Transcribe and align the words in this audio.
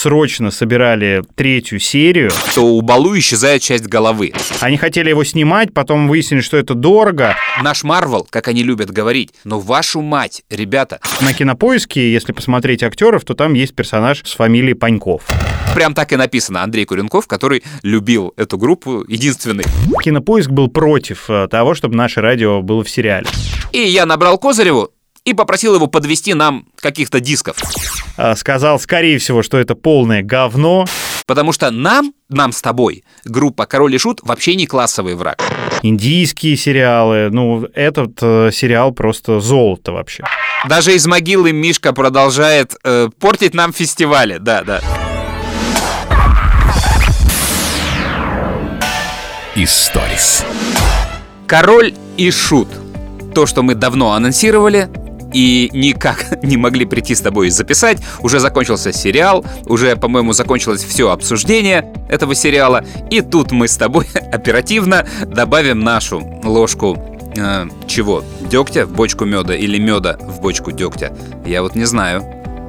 срочно 0.00 0.50
собирали 0.50 1.22
третью 1.34 1.78
серию. 1.78 2.30
То 2.54 2.62
у 2.62 2.80
Балу 2.80 3.18
исчезает 3.18 3.60
часть 3.60 3.86
головы. 3.86 4.32
Они 4.60 4.78
хотели 4.78 5.10
его 5.10 5.24
снимать, 5.24 5.74
потом 5.74 6.08
выяснили, 6.08 6.40
что 6.40 6.56
это 6.56 6.74
дорого. 6.74 7.36
Наш 7.62 7.84
Марвел, 7.84 8.26
как 8.30 8.48
они 8.48 8.62
любят 8.62 8.90
говорить, 8.90 9.34
но 9.44 9.60
вашу 9.60 10.00
мать, 10.00 10.42
ребята. 10.48 11.00
На 11.20 11.34
кинопоиске, 11.34 12.10
если 12.10 12.32
посмотреть 12.32 12.82
актеров, 12.82 13.24
то 13.24 13.34
там 13.34 13.52
есть 13.52 13.74
персонаж 13.74 14.22
с 14.24 14.32
фамилией 14.32 14.74
Паньков. 14.74 15.22
Прям 15.74 15.92
так 15.92 16.12
и 16.12 16.16
написано. 16.16 16.62
Андрей 16.62 16.86
Куренков, 16.86 17.26
который 17.26 17.62
любил 17.82 18.32
эту 18.38 18.56
группу, 18.56 19.04
единственный. 19.06 19.64
Кинопоиск 20.02 20.50
был 20.50 20.68
против 20.68 21.28
э, 21.28 21.46
того, 21.48 21.74
чтобы 21.74 21.94
наше 21.94 22.22
радио 22.22 22.62
было 22.62 22.82
в 22.82 22.88
сериале. 22.88 23.26
И 23.72 23.80
я 23.80 24.06
набрал 24.06 24.38
Козыреву 24.38 24.90
и 25.24 25.34
попросил 25.34 25.74
его 25.74 25.86
подвести 25.86 26.34
нам 26.34 26.66
каких-то 26.76 27.20
дисков. 27.20 27.56
А, 28.16 28.34
Сказал, 28.36 28.78
скорее 28.78 29.18
всего, 29.18 29.42
что 29.42 29.58
это 29.58 29.74
полное 29.74 30.22
говно. 30.22 30.86
Потому 31.26 31.52
что 31.52 31.70
нам, 31.70 32.12
нам 32.28 32.52
с 32.52 32.60
тобой, 32.60 33.04
группа 33.24 33.66
Король 33.66 33.94
и 33.94 33.98
Шут 33.98 34.20
вообще 34.22 34.54
не 34.56 34.66
классовый 34.66 35.14
враг. 35.14 35.40
Индийские 35.82 36.56
сериалы. 36.56 37.30
Ну, 37.30 37.66
этот 37.74 38.18
э, 38.20 38.50
сериал 38.52 38.92
просто 38.92 39.40
золото 39.40 39.92
вообще. 39.92 40.24
Даже 40.68 40.94
из 40.94 41.06
могилы 41.06 41.52
Мишка 41.52 41.92
продолжает 41.92 42.74
э, 42.84 43.08
портить 43.18 43.54
нам 43.54 43.72
фестивали. 43.72 44.38
Да, 44.38 44.62
да. 44.64 44.80
Историс. 49.54 50.44
Король 51.46 51.94
и 52.16 52.30
Шут. 52.30 52.68
То, 53.34 53.46
что 53.46 53.62
мы 53.62 53.74
давно 53.74 54.12
анонсировали, 54.12 54.88
и 55.32 55.70
никак 55.72 56.24
не 56.42 56.56
могли 56.56 56.84
прийти 56.84 57.14
с 57.14 57.20
тобой 57.20 57.50
записать. 57.50 57.98
Уже 58.20 58.40
закончился 58.40 58.92
сериал, 58.92 59.44
уже, 59.66 59.96
по-моему, 59.96 60.32
закончилось 60.32 60.84
все 60.84 61.10
обсуждение 61.10 61.92
этого 62.08 62.34
сериала. 62.34 62.84
И 63.10 63.20
тут 63.20 63.52
мы 63.52 63.68
с 63.68 63.76
тобой 63.76 64.06
оперативно 64.32 65.06
добавим 65.26 65.80
нашу 65.80 66.20
ложку 66.44 66.98
э, 67.36 67.66
чего? 67.86 68.24
Дегтя 68.40 68.86
в 68.86 68.92
бочку 68.92 69.24
меда 69.24 69.54
или 69.54 69.78
меда 69.78 70.16
в 70.20 70.40
бочку 70.40 70.72
дегтя? 70.72 71.12
Я 71.44 71.62
вот 71.62 71.74
не 71.74 71.84
знаю. 71.84 72.24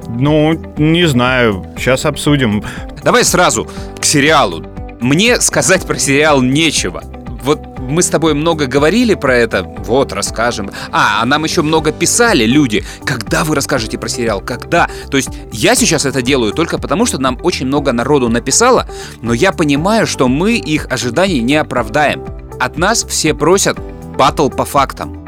Ну, 0.08 0.52
не 0.76 1.06
знаю. 1.06 1.66
Сейчас 1.76 2.04
обсудим. 2.04 2.64
Давай 3.02 3.24
сразу 3.24 3.68
к 3.98 4.04
сериалу. 4.04 4.64
Мне 5.00 5.40
сказать 5.40 5.86
про 5.86 5.98
сериал 5.98 6.42
нечего. 6.42 7.02
Вот 7.42 7.78
мы 7.80 8.02
с 8.02 8.08
тобой 8.08 8.34
много 8.34 8.66
говорили 8.66 9.14
про 9.14 9.36
это, 9.36 9.64
вот, 9.64 10.12
расскажем. 10.12 10.70
А, 10.92 11.22
а 11.22 11.26
нам 11.26 11.44
еще 11.44 11.62
много 11.62 11.92
писали 11.92 12.44
люди. 12.44 12.84
Когда 13.04 13.44
вы 13.44 13.56
расскажете 13.56 13.98
про 13.98 14.08
сериал? 14.08 14.40
Когда? 14.40 14.88
То 15.10 15.16
есть 15.16 15.30
я 15.52 15.74
сейчас 15.74 16.06
это 16.06 16.22
делаю 16.22 16.52
только 16.52 16.78
потому, 16.78 17.04
что 17.04 17.18
нам 17.18 17.38
очень 17.42 17.66
много 17.66 17.92
народу 17.92 18.28
написало, 18.28 18.86
но 19.20 19.32
я 19.34 19.52
понимаю, 19.52 20.06
что 20.06 20.28
мы 20.28 20.54
их 20.54 20.86
ожиданий 20.90 21.40
не 21.40 21.56
оправдаем. 21.56 22.24
От 22.60 22.78
нас 22.78 23.04
все 23.04 23.34
просят 23.34 23.78
батл 24.16 24.48
по 24.48 24.64
фактам. 24.64 25.18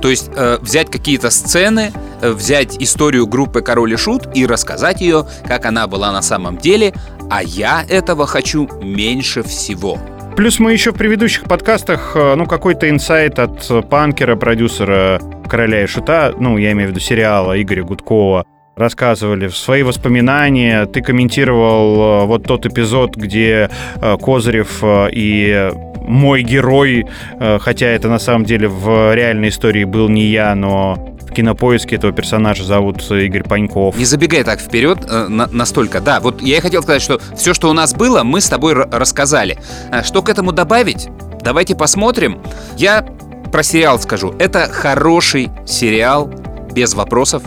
То 0.00 0.08
есть 0.08 0.30
э, 0.34 0.58
взять 0.62 0.90
какие-то 0.90 1.28
сцены, 1.28 1.92
э, 2.22 2.30
взять 2.30 2.76
историю 2.80 3.26
группы 3.26 3.60
Король 3.60 3.92
и 3.92 3.96
Шут 3.96 4.28
и 4.34 4.46
рассказать 4.46 5.02
ее, 5.02 5.26
как 5.46 5.66
она 5.66 5.86
была 5.86 6.10
на 6.10 6.22
самом 6.22 6.56
деле, 6.56 6.94
а 7.30 7.42
я 7.42 7.84
этого 7.86 8.26
хочу 8.26 8.66
меньше 8.82 9.42
всего. 9.42 9.98
Плюс 10.36 10.58
мы 10.58 10.72
еще 10.72 10.92
в 10.92 10.94
предыдущих 10.94 11.44
подкастах, 11.44 12.12
э, 12.14 12.34
ну, 12.34 12.46
какой-то 12.46 12.88
инсайт 12.88 13.38
от 13.38 13.88
панкера, 13.90 14.36
продюсера 14.36 15.20
«Короля 15.48 15.82
и 15.82 15.86
Шута», 15.86 16.32
ну, 16.38 16.56
я 16.56 16.72
имею 16.72 16.88
в 16.88 16.90
виду 16.92 17.00
сериала 17.00 17.60
Игоря 17.60 17.82
Гудкова, 17.82 18.46
рассказывали 18.76 19.48
в 19.48 19.56
свои 19.56 19.82
воспоминания. 19.82 20.86
Ты 20.86 21.02
комментировал 21.02 22.22
э, 22.22 22.26
вот 22.26 22.44
тот 22.44 22.64
эпизод, 22.64 23.16
где 23.16 23.68
э, 23.96 24.16
Козырев 24.18 24.82
и 25.12 25.70
мой 26.00 26.42
герой, 26.42 27.06
хотя 27.38 27.86
это 27.86 28.08
на 28.08 28.18
самом 28.18 28.44
деле 28.44 28.68
в 28.68 29.14
реальной 29.14 29.50
истории 29.50 29.84
был 29.84 30.08
не 30.08 30.24
я, 30.24 30.54
но 30.54 31.14
в 31.30 31.34
кинопоиске 31.34 31.96
этого 31.96 32.12
персонажа 32.12 32.64
зовут 32.64 33.08
Игорь 33.10 33.44
Паньков. 33.44 33.96
Не 33.96 34.04
забегай 34.04 34.42
так 34.42 34.60
вперед 34.60 34.98
э, 35.08 35.28
на- 35.28 35.46
настолько. 35.46 36.00
Да, 36.00 36.18
вот 36.20 36.42
я 36.42 36.58
и 36.58 36.60
хотел 36.60 36.82
сказать, 36.82 37.00
что 37.02 37.20
все, 37.36 37.54
что 37.54 37.70
у 37.70 37.72
нас 37.72 37.94
было, 37.94 38.24
мы 38.24 38.40
с 38.40 38.48
тобой 38.48 38.74
рассказали. 38.74 39.58
А 39.92 40.02
Что 40.02 40.22
к 40.22 40.28
этому 40.28 40.50
добавить? 40.52 41.08
Давайте 41.42 41.76
посмотрим. 41.76 42.40
Я 42.76 43.06
про 43.52 43.62
сериал 43.62 44.00
скажу. 44.00 44.34
Это 44.38 44.68
хороший 44.70 45.50
сериал, 45.66 46.30
без 46.72 46.94
вопросов, 46.94 47.42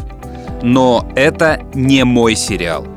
но 0.61 1.09
это 1.15 1.61
не 1.73 2.05
мой 2.05 2.35
сериал. 2.35 2.88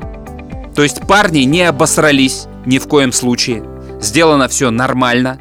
То 0.73 0.83
есть 0.83 1.01
парни 1.05 1.39
не 1.39 1.63
обосрались 1.63 2.47
ни 2.65 2.79
в 2.79 2.87
коем 2.87 3.11
случае. 3.11 3.63
Сделано 3.99 4.47
все 4.47 4.71
нормально. 4.71 5.37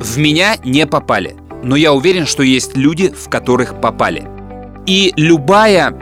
В 0.00 0.16
меня 0.18 0.56
не 0.64 0.86
попали. 0.86 1.34
Но 1.62 1.74
я 1.74 1.92
уверен, 1.92 2.26
что 2.26 2.42
есть 2.44 2.76
люди, 2.76 3.08
в 3.08 3.28
которых 3.28 3.80
попали. 3.80 4.28
И 4.86 5.12
любая 5.16 5.92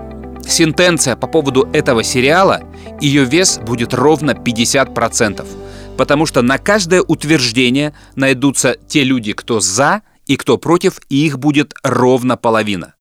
сентенция 0.47 1.17
по 1.17 1.27
поводу 1.27 1.69
этого 1.73 2.05
сериала, 2.05 2.63
ее 3.01 3.25
вес 3.25 3.59
будет 3.59 3.95
ровно 3.95 4.33
50%. 4.33 5.47
Потому 5.97 6.27
что 6.27 6.43
на 6.43 6.59
каждое 6.59 7.01
утверждение 7.01 7.95
найдутся 8.15 8.77
те 8.87 9.05
люди, 9.05 9.33
кто 9.33 9.61
за 9.61 10.03
и 10.27 10.37
кто 10.37 10.59
против, 10.59 11.01
и 11.09 11.25
их 11.25 11.39
будет 11.39 11.73
ровно 11.83 12.37
половина. 12.37 12.95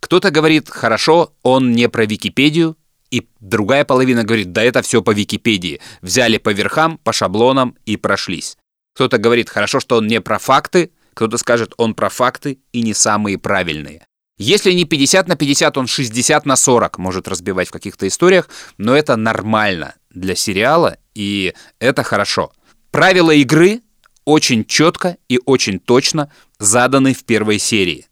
Кто-то 0.00 0.30
говорит, 0.30 0.70
хорошо, 0.70 1.34
он 1.42 1.72
не 1.72 1.88
про 1.88 2.06
Википедию, 2.06 2.76
и 3.10 3.28
другая 3.40 3.84
половина 3.84 4.24
говорит, 4.24 4.52
да 4.52 4.62
это 4.62 4.80
все 4.80 5.02
по 5.02 5.10
Википедии. 5.10 5.80
Взяли 6.00 6.38
по 6.38 6.50
верхам, 6.50 6.98
по 6.98 7.12
шаблонам 7.12 7.76
и 7.84 7.96
прошлись. 7.96 8.56
Кто-то 8.94 9.18
говорит, 9.18 9.50
хорошо, 9.50 9.80
что 9.80 9.96
он 9.96 10.06
не 10.06 10.20
про 10.20 10.38
факты, 10.38 10.92
кто-то 11.12 11.36
скажет, 11.36 11.74
он 11.76 11.94
про 11.94 12.08
факты 12.08 12.58
и 12.72 12.82
не 12.82 12.94
самые 12.94 13.38
правильные. 13.38 14.06
Если 14.38 14.72
не 14.72 14.84
50 14.84 15.28
на 15.28 15.36
50, 15.36 15.78
он 15.78 15.86
60 15.86 16.44
на 16.44 16.56
40 16.56 16.98
может 16.98 17.26
разбивать 17.26 17.68
в 17.68 17.72
каких-то 17.72 18.06
историях, 18.06 18.50
но 18.76 18.94
это 18.94 19.16
нормально 19.16 19.94
для 20.10 20.34
сериала, 20.34 20.98
и 21.14 21.54
это 21.78 22.02
хорошо. 22.02 22.52
Правила 22.90 23.30
игры 23.30 23.80
очень 24.26 24.66
четко 24.66 25.16
и 25.28 25.40
очень 25.46 25.78
точно 25.78 26.30
заданы 26.58 27.14
в 27.14 27.24
первой 27.24 27.58
серии. 27.58 28.06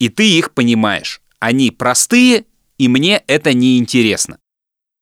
И 0.00 0.08
ты 0.08 0.28
их 0.38 0.52
понимаешь. 0.52 1.20
Они 1.38 1.70
простые, 1.70 2.46
и 2.78 2.88
мне 2.88 3.22
это 3.28 3.52
не 3.52 3.78
интересно. 3.78 4.38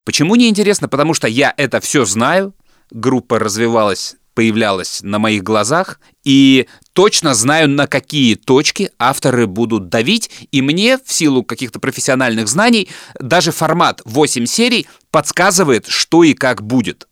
Почему 0.05 0.37
не 0.37 0.49
интересно? 0.49 0.89
Потому 0.89 1.15
что 1.15 1.29
я 1.29 1.55
это 1.57 1.81
все 1.81 2.05
знаю, 2.05 2.55
группа 2.91 3.39
развивалась, 3.39 4.17
появлялась 4.39 5.01
на 5.03 5.19
моих 5.19 5.43
глазах, 5.43 5.99
и 6.23 6.69
точно 6.93 7.35
знаю, 7.35 7.69
на 7.69 7.89
какие 7.89 8.37
точки 8.37 8.93
авторы 8.97 9.49
будут 9.49 9.89
давить, 9.89 10.31
и 10.53 10.63
мне, 10.63 10.97
в 10.97 11.13
силу 11.13 11.43
каких-то 11.43 11.81
профессиональных 11.81 12.47
знаний, 12.47 12.89
даже 13.19 13.51
формат 13.51 14.01
8 14.05 14.47
серий 14.47 14.87
подсказывает, 15.11 15.89
что 15.89 16.23
и 16.23 16.35
как 16.35 16.63
будет. 16.63 17.09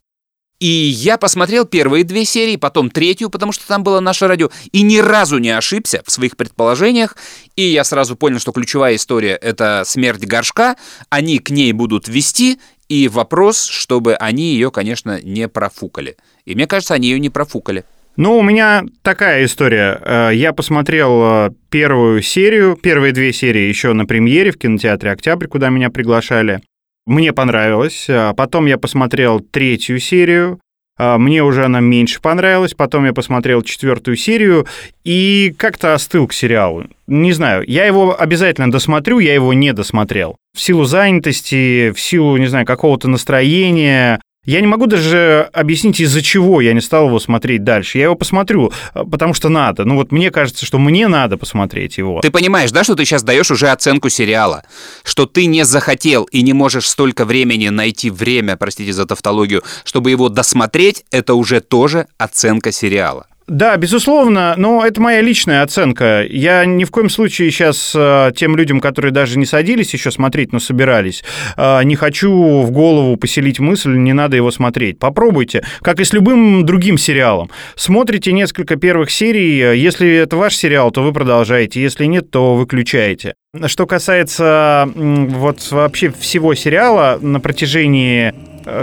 И 0.60 0.66
я 0.68 1.18
посмотрел 1.18 1.64
первые 1.64 2.04
две 2.04 2.24
серии, 2.24 2.54
потом 2.54 2.90
третью, 2.90 3.28
потому 3.28 3.50
что 3.50 3.66
там 3.66 3.82
было 3.82 3.98
наше 3.98 4.28
радио, 4.28 4.50
и 4.70 4.82
ни 4.82 4.98
разу 4.98 5.38
не 5.38 5.50
ошибся 5.50 6.02
в 6.06 6.12
своих 6.12 6.36
предположениях. 6.36 7.16
И 7.56 7.62
я 7.62 7.82
сразу 7.82 8.14
понял, 8.14 8.38
что 8.38 8.52
ключевая 8.52 8.94
история— 8.94 9.34
это 9.42 9.82
смерть 9.84 10.24
горшка. 10.24 10.76
Они 11.10 11.40
к 11.40 11.50
ней 11.50 11.72
будут 11.72 12.06
вести, 12.06 12.60
и 12.88 13.08
вопрос, 13.08 13.66
чтобы 13.66 14.14
они 14.14 14.52
ее, 14.54 14.70
конечно, 14.70 15.20
не 15.22 15.48
профукали. 15.48 16.16
И 16.44 16.54
мне 16.54 16.66
кажется, 16.66 16.94
они 16.94 17.08
ее 17.08 17.18
не 17.18 17.30
профукали. 17.30 17.84
Ну, 18.16 18.38
у 18.38 18.42
меня 18.42 18.84
такая 19.02 19.44
история. 19.44 20.00
Э, 20.02 20.30
Я 20.32 20.52
посмотрел 20.52 21.22
э, 21.22 21.50
первую 21.68 22.22
серию, 22.22 22.76
первые 22.76 23.12
две 23.12 23.32
серии 23.32 23.68
еще 23.68 23.92
на 23.92 24.06
премьере 24.06 24.52
в 24.52 24.58
кинотеатре 24.58 25.10
«Октябрь», 25.10 25.48
куда 25.48 25.68
меня 25.68 25.90
приглашали. 25.90 26.60
Мне 27.04 27.32
понравилось. 27.32 28.06
А 28.08 28.32
Потом 28.32 28.66
я 28.66 28.78
посмотрел 28.78 29.40
третью 29.40 30.00
серию. 30.00 30.60
А, 30.98 31.18
Мне 31.18 31.42
уже 31.42 31.64
она 31.64 31.80
меньше 31.80 32.20
понравилась. 32.20 32.74
Потом 32.74 33.04
я 33.04 33.12
посмотрел 33.12 33.62
четвертую 33.62 34.16
серию 34.16 34.66
и 35.04 35.54
как-то 35.56 35.94
остыл 35.94 36.26
к 36.26 36.32
сериалу. 36.32 36.84
Не 37.06 37.32
знаю, 37.32 37.64
я 37.66 37.84
его 37.86 38.18
обязательно 38.18 38.70
досмотрю, 38.70 39.18
я 39.18 39.34
его 39.34 39.52
не 39.52 39.72
досмотрел. 39.72 40.36
В 40.54 40.60
силу 40.60 40.84
занятости, 40.84 41.90
в 41.90 42.00
силу, 42.00 42.36
не 42.36 42.46
знаю, 42.46 42.66
какого-то 42.66 43.08
настроения. 43.08 44.20
Я 44.46 44.60
не 44.60 44.68
могу 44.68 44.86
даже 44.86 45.50
объяснить, 45.52 45.98
из-за 45.98 46.22
чего 46.22 46.60
я 46.60 46.72
не 46.72 46.80
стал 46.80 47.08
его 47.08 47.18
смотреть 47.18 47.64
дальше. 47.64 47.98
Я 47.98 48.04
его 48.04 48.14
посмотрю, 48.14 48.72
а, 48.94 49.04
потому 49.04 49.34
что 49.34 49.48
надо. 49.48 49.84
Ну 49.84 49.96
вот 49.96 50.12
мне 50.12 50.30
кажется, 50.30 50.64
что 50.64 50.78
мне 50.78 51.08
надо 51.08 51.36
посмотреть 51.36 51.98
его. 51.98 52.20
Ты 52.20 52.30
понимаешь, 52.30 52.70
да, 52.70 52.84
что 52.84 52.94
ты 52.94 53.04
сейчас 53.04 53.24
даешь 53.24 53.50
уже 53.50 53.68
оценку 53.68 54.08
сериала? 54.08 54.62
Что 55.02 55.26
ты 55.26 55.46
не 55.46 55.64
захотел 55.64 56.24
и 56.24 56.42
не 56.42 56.52
можешь 56.52 56.88
столько 56.88 57.24
времени 57.24 57.68
найти 57.68 58.08
время, 58.08 58.56
простите 58.56 58.92
за 58.92 59.04
тавтологию, 59.04 59.64
чтобы 59.84 60.12
его 60.12 60.28
досмотреть, 60.28 61.04
это 61.10 61.34
уже 61.34 61.60
тоже 61.60 62.06
оценка 62.16 62.70
сериала. 62.70 63.26
Да, 63.46 63.76
безусловно, 63.76 64.54
но 64.56 64.84
это 64.84 65.00
моя 65.00 65.20
личная 65.20 65.62
оценка. 65.62 66.24
Я 66.28 66.64
ни 66.64 66.82
в 66.82 66.90
коем 66.90 67.08
случае 67.08 67.52
сейчас 67.52 67.92
э, 67.94 68.32
тем 68.34 68.56
людям, 68.56 68.80
которые 68.80 69.12
даже 69.12 69.38
не 69.38 69.46
садились 69.46 69.92
еще 69.92 70.10
смотреть, 70.10 70.52
но 70.52 70.58
собирались, 70.58 71.22
э, 71.56 71.84
не 71.84 71.94
хочу 71.94 72.62
в 72.62 72.72
голову 72.72 73.16
поселить 73.16 73.60
мысль, 73.60 73.94
не 73.94 74.12
надо 74.12 74.36
его 74.36 74.50
смотреть. 74.50 74.98
Попробуйте, 74.98 75.64
как 75.80 76.00
и 76.00 76.04
с 76.04 76.12
любым 76.12 76.66
другим 76.66 76.98
сериалом. 76.98 77.48
Смотрите 77.76 78.32
несколько 78.32 78.74
первых 78.74 79.12
серий, 79.12 79.78
если 79.78 80.12
это 80.16 80.36
ваш 80.36 80.56
сериал, 80.56 80.90
то 80.90 81.04
вы 81.04 81.12
продолжаете, 81.12 81.80
если 81.80 82.06
нет, 82.06 82.32
то 82.32 82.56
выключаете. 82.56 83.34
Что 83.66 83.86
касается 83.86 84.88
вот 84.94 85.70
вообще 85.70 86.10
всего 86.10 86.54
сериала, 86.56 87.18
на 87.22 87.38
протяжении 87.38 88.34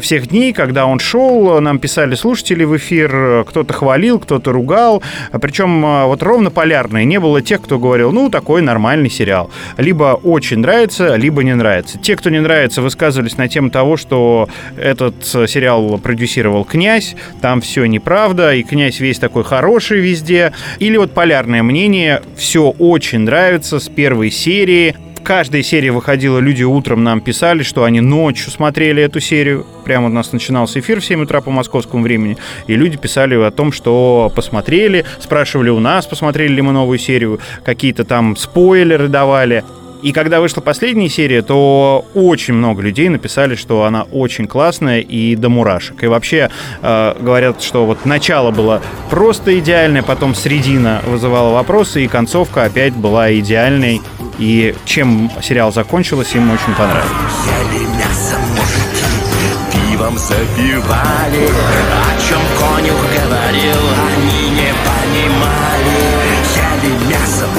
всех 0.02 0.28
дней, 0.28 0.54
когда 0.54 0.86
он 0.86 1.00
шел, 1.00 1.60
нам 1.60 1.80
писали 1.80 2.16
слушатели 2.16 2.64
в 2.64 2.76
эфир, 2.78 3.44
кто-то 3.46 3.74
хвалил, 3.74 4.20
кто-то 4.20 4.52
ругал, 4.52 5.04
причем 5.42 5.86
э, 5.86 6.06
вот 6.06 6.24
ровно 6.24 6.52
полярные. 6.52 7.06
Не 7.06 7.20
было 7.20 7.42
тех, 7.42 7.62
кто 7.62 7.80
говорил, 7.80 8.12
ну, 8.12 8.30
такой 8.30 8.62
нормальный 8.62 9.10
сериал. 9.10 9.52
Либо 9.78 10.20
очень 10.24 10.60
нравится, 10.60 11.16
либо 11.16 11.44
не 11.44 11.54
нравится. 11.54 11.98
Те, 11.98 12.16
кто 12.16 12.30
не 12.30 12.40
нравится, 12.40 12.82
высказывались 12.82 13.38
на 13.38 13.48
тему 13.48 13.70
того, 13.70 13.98
что 13.98 14.50
этот 14.78 15.16
э, 15.34 15.48
сериал 15.48 15.98
продюсировал 15.98 16.64
князь, 16.64 17.16
там 17.42 17.62
все 17.62 17.86
неправда, 17.86 18.54
и 18.54 18.64
князь 18.64 19.00
весь 19.00 19.20
такой 19.20 19.44
хороший 19.44 20.00
везде. 20.00 20.54
Или 20.80 20.98
вот 20.98 21.12
полярное 21.14 21.64
мнение, 21.64 22.22
все 22.36 22.70
очень 22.70 23.20
нравится 23.20 23.80
с 23.80 23.90
первой 23.90 24.32
серии, 24.32 24.96
каждой 25.24 25.64
серии 25.64 25.90
выходила, 25.90 26.38
люди 26.40 26.64
утром 26.64 27.04
нам 27.04 27.22
писали, 27.22 27.64
что 27.64 27.84
они 27.86 28.02
ночью 28.02 28.52
смотрели 28.52 29.02
эту 29.02 29.20
серию. 29.20 29.66
Прямо 29.86 30.08
у 30.08 30.10
нас 30.10 30.32
начинался 30.32 30.80
эфир 30.80 31.00
в 31.00 31.06
7 31.06 31.24
утра 31.24 31.42
по 31.42 31.50
московскому 31.50 32.04
времени, 32.04 32.38
и 32.68 32.76
люди 32.76 32.98
писали 32.98 33.36
о 33.36 33.50
том, 33.50 33.72
что 33.72 34.32
посмотрели, 34.36 35.06
спрашивали 35.20 35.70
у 35.70 35.80
нас, 35.80 36.06
посмотрели 36.06 36.54
ли 36.54 36.62
мы 36.62 36.74
новую 36.74 37.00
серию, 37.00 37.40
какие-то 37.64 38.04
там 38.04 38.36
спойлеры 38.36 39.08
давали. 39.08 39.64
И 40.04 40.12
когда 40.12 40.42
вышла 40.42 40.60
последняя 40.60 41.08
серия, 41.08 41.42
то 41.42 42.06
очень 42.14 42.56
много 42.56 42.82
людей 42.82 43.08
написали, 43.08 43.56
что 43.56 43.86
она 43.86 44.04
очень 44.04 44.48
классная 44.48 45.00
и 45.00 45.38
до 45.38 45.48
мурашек. 45.48 46.04
И 46.04 46.08
вообще 46.08 46.50
э, 46.82 47.16
говорят, 47.22 47.62
что 47.62 47.86
вот 47.86 48.06
начало 48.06 48.52
было 48.52 48.82
просто 49.10 49.58
идеальное, 49.58 50.04
потом 50.04 50.36
средина 50.36 51.02
вызывала 51.06 51.54
вопросы, 51.54 52.04
и 52.04 52.10
концовка 52.10 52.66
опять 52.66 52.94
была 52.94 53.34
идеальной. 53.34 54.02
И 54.40 54.76
чем 54.84 55.32
сериал 55.42 55.72
закончился, 55.72 56.38
им 56.38 56.52
очень 56.52 56.76
понравилось. 56.76 57.08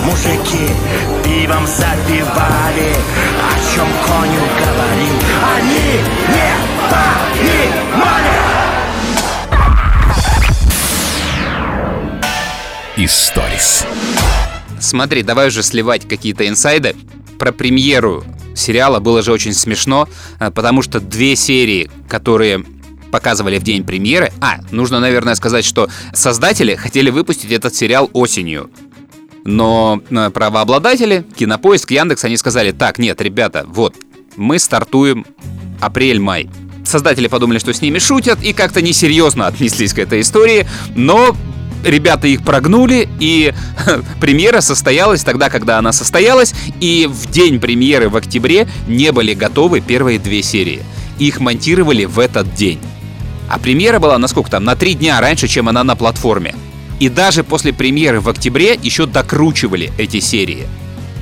Мужики, 0.05 0.69
пивом 1.45 1.67
запивали, 1.67 2.95
о 3.43 3.75
чем 3.75 3.87
конюх 4.07 4.49
говорил, 4.59 5.15
они 5.57 6.01
не 6.33 6.53
понимали. 6.89 8.39
Историс. 12.97 13.85
Смотри, 14.81 15.23
давай 15.23 15.49
уже 15.49 15.63
сливать 15.63 16.09
какие-то 16.09 16.49
инсайды. 16.49 16.97
Про 17.39 17.53
премьеру 17.53 18.25
сериала 18.57 19.01
было 19.01 19.23
же 19.23 19.31
очень 19.31 19.53
смешно, 19.53 20.09
э, 20.41 20.51
потому 20.51 20.81
что 20.81 20.99
две 20.99 21.37
серии, 21.37 21.91
которые 22.09 22.65
показывали 23.11 23.59
в 23.59 23.63
день 23.63 23.85
премьеры. 23.85 24.33
А, 24.41 24.61
нужно, 24.71 24.99
наверное, 24.99 25.35
сказать, 25.35 25.67
что 25.67 25.91
создатели 26.15 26.75
хотели 26.75 27.11
выпустить 27.11 27.53
этот 27.53 27.75
сериал 27.75 28.09
осенью. 28.15 28.71
Но 29.45 30.01
э, 30.11 30.31
правообладатели, 30.31 31.25
Кинопоиск, 31.37 31.91
Яндекс, 31.91 32.25
они 32.25 32.37
сказали, 32.37 32.73
так, 32.73 32.99
нет, 32.99 33.21
ребята, 33.21 33.65
вот, 33.67 33.95
мы 34.37 34.59
стартуем 34.59 35.27
апрель-май. 35.81 36.49
Создатели 36.85 37.29
подумали, 37.29 37.59
что 37.59 37.73
с 37.73 37.83
ними 37.83 37.99
шутят 37.99 38.43
и 38.43 38.53
как-то 38.53 38.81
несерьезно 38.81 39.47
отнеслись 39.47 39.93
к 39.93 39.99
этой 39.99 40.23
истории, 40.23 40.67
но 40.95 41.37
ребята 41.85 42.27
их 42.27 42.43
прогнули, 42.43 43.07
и 43.21 43.53
премьера 44.21 44.63
состоялась 44.63 45.23
тогда, 45.23 45.51
когда 45.51 45.79
она 45.79 45.93
состоялась, 45.93 46.55
и 46.81 47.07
в 47.11 47.31
день 47.31 47.61
премьеры 47.61 48.09
в 48.09 48.17
октябре 48.17 48.67
не 48.89 49.13
были 49.13 49.35
готовы 49.35 49.81
первые 49.81 50.19
две 50.19 50.43
серии. 50.43 50.83
Их 51.19 51.39
монтировали 51.41 52.07
в 52.07 52.19
этот 52.19 52.55
день. 52.55 52.81
А 53.49 53.59
премьера 53.59 53.99
была, 53.99 54.17
насколько 54.17 54.51
там, 54.51 54.65
на 54.65 54.75
три 54.75 54.95
дня 54.95 55.21
раньше, 55.21 55.49
чем 55.49 55.69
она 55.69 55.85
на 55.85 55.97
платформе. 55.97 56.55
И 57.01 57.09
даже 57.09 57.45
после 57.45 57.73
премьеры 57.73 58.21
в 58.21 58.29
октябре 58.29 58.79
еще 58.83 59.07
докручивали 59.07 59.93
эти 59.99 60.21
серии. 60.21 60.67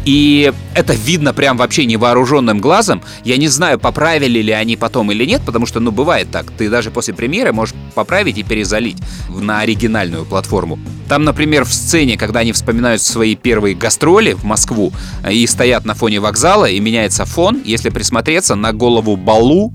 И 0.04 0.52
это 0.74 0.94
видно 0.94 1.32
прям 1.32 1.56
вообще 1.56 1.84
невооруженным 1.86 2.60
глазом. 2.60 3.02
Я 3.24 3.36
не 3.36 3.48
знаю, 3.48 3.78
поправили 3.78 4.40
ли 4.40 4.52
они 4.52 4.76
потом 4.76 5.12
или 5.12 5.24
нет, 5.24 5.42
потому 5.46 5.66
что, 5.66 5.80
ну, 5.80 5.92
бывает 5.92 6.30
так. 6.30 6.50
Ты 6.50 6.68
даже 6.68 6.90
после 6.90 7.14
премьеры 7.14 7.52
можешь 7.52 7.74
поправить 7.94 8.38
и 8.38 8.42
перезалить 8.42 8.98
на 9.28 9.60
оригинальную 9.60 10.24
платформу. 10.24 10.78
Там, 11.08 11.24
например, 11.24 11.64
в 11.64 11.72
сцене, 11.72 12.16
когда 12.16 12.40
они 12.40 12.52
вспоминают 12.52 13.00
свои 13.02 13.36
первые 13.36 13.76
гастроли 13.76 14.32
в 14.32 14.44
Москву 14.44 14.92
э, 15.22 15.32
и 15.32 15.46
стоят 15.46 15.84
на 15.84 15.94
фоне 15.94 16.20
вокзала, 16.20 16.68
и 16.68 16.80
меняется 16.80 17.24
фон, 17.24 17.60
если 17.64 17.90
присмотреться 17.90 18.54
на 18.56 18.72
голову 18.72 19.16
Балу, 19.16 19.72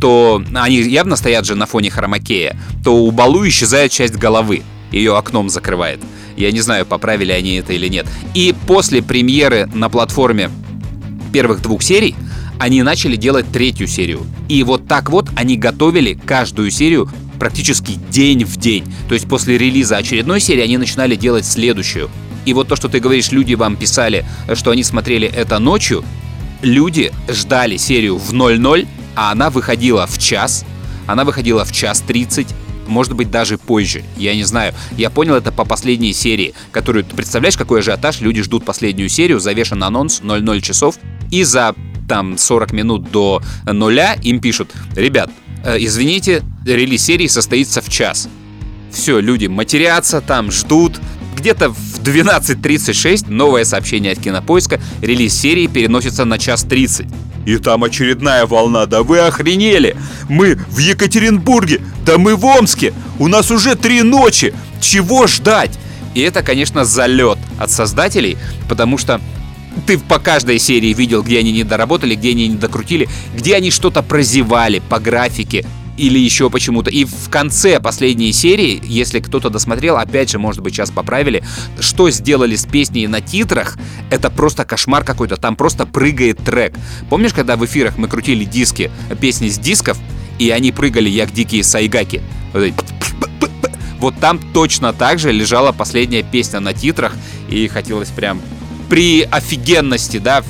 то 0.00 0.42
они 0.54 0.78
явно 0.78 1.14
стоят 1.14 1.46
же 1.46 1.54
на 1.54 1.66
фоне 1.66 1.90
хромакея, 1.90 2.56
то 2.82 2.96
у 2.96 3.10
Балу 3.12 3.46
исчезает 3.46 3.92
часть 3.92 4.16
головы, 4.16 4.62
ее 4.92 5.16
окном 5.16 5.48
закрывает. 5.48 6.00
Я 6.36 6.52
не 6.52 6.60
знаю, 6.60 6.86
поправили 6.86 7.32
они 7.32 7.54
это 7.56 7.72
или 7.72 7.88
нет. 7.88 8.06
И 8.34 8.54
после 8.66 9.02
премьеры 9.02 9.68
на 9.74 9.88
платформе 9.88 10.50
первых 11.32 11.62
двух 11.62 11.82
серий 11.82 12.14
они 12.58 12.82
начали 12.82 13.16
делать 13.16 13.50
третью 13.50 13.88
серию. 13.88 14.24
И 14.48 14.62
вот 14.62 14.86
так 14.86 15.10
вот 15.10 15.28
они 15.34 15.56
готовили 15.56 16.14
каждую 16.14 16.70
серию 16.70 17.08
практически 17.38 17.92
день 18.10 18.44
в 18.44 18.56
день. 18.56 18.84
То 19.08 19.14
есть 19.14 19.28
после 19.28 19.58
релиза 19.58 19.96
очередной 19.96 20.40
серии 20.40 20.62
они 20.62 20.76
начинали 20.76 21.16
делать 21.16 21.44
следующую. 21.44 22.08
И 22.44 22.54
вот 22.54 22.68
то, 22.68 22.76
что 22.76 22.88
ты 22.88 23.00
говоришь, 23.00 23.32
люди 23.32 23.54
вам 23.54 23.76
писали, 23.76 24.24
что 24.54 24.70
они 24.70 24.84
смотрели 24.84 25.28
это 25.28 25.58
ночью, 25.58 26.04
люди 26.60 27.12
ждали 27.28 27.76
серию 27.76 28.16
в 28.16 28.32
00, 28.32 28.86
а 29.14 29.32
она 29.32 29.50
выходила 29.50 30.06
в 30.06 30.18
час, 30.18 30.64
она 31.06 31.24
выходила 31.24 31.64
в 31.64 31.72
час 31.72 32.00
30, 32.06 32.46
может 32.86 33.14
быть, 33.14 33.30
даже 33.30 33.58
позже. 33.58 34.04
Я 34.16 34.34
не 34.34 34.44
знаю. 34.44 34.74
Я 34.96 35.10
понял 35.10 35.34
это 35.34 35.52
по 35.52 35.64
последней 35.64 36.12
серии, 36.12 36.54
которую, 36.70 37.04
ты 37.04 37.14
представляешь, 37.14 37.56
какой 37.56 37.80
ажиотаж, 37.80 38.20
люди 38.20 38.42
ждут 38.42 38.64
последнюю 38.64 39.08
серию, 39.08 39.40
завешен 39.40 39.82
анонс 39.82 40.22
00 40.22 40.60
часов, 40.60 40.96
и 41.30 41.44
за 41.44 41.74
там 42.08 42.36
40 42.36 42.72
минут 42.72 43.10
до 43.10 43.42
нуля 43.64 44.14
им 44.22 44.40
пишут, 44.40 44.72
ребят, 44.94 45.30
э, 45.64 45.76
извините, 45.78 46.42
релиз 46.66 47.02
серии 47.02 47.26
состоится 47.26 47.80
в 47.80 47.88
час. 47.88 48.28
Все, 48.90 49.20
люди 49.20 49.46
матерятся, 49.46 50.20
там 50.20 50.50
ждут, 50.50 51.00
где-то 51.36 51.70
в 51.70 52.00
12.36 52.02 53.30
новое 53.30 53.64
сообщение 53.64 54.12
от 54.12 54.18
Кинопоиска, 54.18 54.80
релиз 55.00 55.34
серии 55.34 55.66
переносится 55.66 56.24
на 56.24 56.38
час 56.38 56.62
30. 56.64 57.06
И 57.44 57.56
там 57.58 57.84
очередная 57.84 58.46
волна, 58.46 58.86
да 58.86 59.02
вы 59.02 59.18
охренели! 59.18 59.96
Мы 60.28 60.54
в 60.54 60.78
Екатеринбурге, 60.78 61.80
да 62.06 62.18
мы 62.18 62.36
в 62.36 62.44
Омске! 62.44 62.92
У 63.18 63.28
нас 63.28 63.50
уже 63.50 63.74
три 63.74 64.02
ночи! 64.02 64.54
Чего 64.80 65.26
ждать? 65.26 65.78
И 66.14 66.20
это, 66.20 66.42
конечно, 66.42 66.84
залет 66.84 67.38
от 67.58 67.70
создателей, 67.70 68.36
потому 68.68 68.98
что 68.98 69.20
ты 69.86 69.98
по 69.98 70.18
каждой 70.18 70.58
серии 70.58 70.92
видел, 70.92 71.22
где 71.22 71.38
они 71.38 71.52
не 71.52 71.64
доработали, 71.64 72.14
где 72.14 72.30
они 72.30 72.48
не 72.48 72.56
докрутили, 72.56 73.08
где 73.34 73.56
они 73.56 73.70
что-то 73.70 74.02
прозевали 74.02 74.80
по 74.88 74.98
графике, 74.98 75.64
или 75.96 76.18
еще 76.18 76.50
почему-то. 76.50 76.90
И 76.90 77.04
в 77.04 77.28
конце 77.30 77.80
последней 77.80 78.32
серии, 78.32 78.80
если 78.84 79.20
кто-то 79.20 79.50
досмотрел, 79.50 79.96
опять 79.96 80.30
же, 80.30 80.38
может 80.38 80.62
быть, 80.62 80.74
сейчас 80.74 80.90
поправили, 80.90 81.42
что 81.80 82.10
сделали 82.10 82.56
с 82.56 82.64
песней 82.64 83.06
на 83.06 83.20
титрах, 83.20 83.76
это 84.10 84.30
просто 84.30 84.64
кошмар 84.64 85.04
какой-то, 85.04 85.36
там 85.36 85.56
просто 85.56 85.86
прыгает 85.86 86.38
трек. 86.38 86.74
Помнишь, 87.10 87.34
когда 87.34 87.56
в 87.56 87.64
эфирах 87.64 87.98
мы 87.98 88.08
крутили 88.08 88.44
диски, 88.44 88.90
песни 89.20 89.48
с 89.48 89.58
дисков, 89.58 89.98
и 90.38 90.50
они 90.50 90.72
прыгали, 90.72 91.08
як 91.08 91.32
дикие 91.32 91.62
сайгаки? 91.62 92.22
Вот 93.98 94.18
там 94.18 94.40
точно 94.52 94.92
так 94.92 95.20
же 95.20 95.30
лежала 95.30 95.70
последняя 95.70 96.24
песня 96.24 96.58
на 96.58 96.72
титрах, 96.72 97.14
и 97.48 97.68
хотелось 97.68 98.08
прям 98.08 98.40
при 98.92 99.22
офигенности, 99.22 100.18
да, 100.18 100.44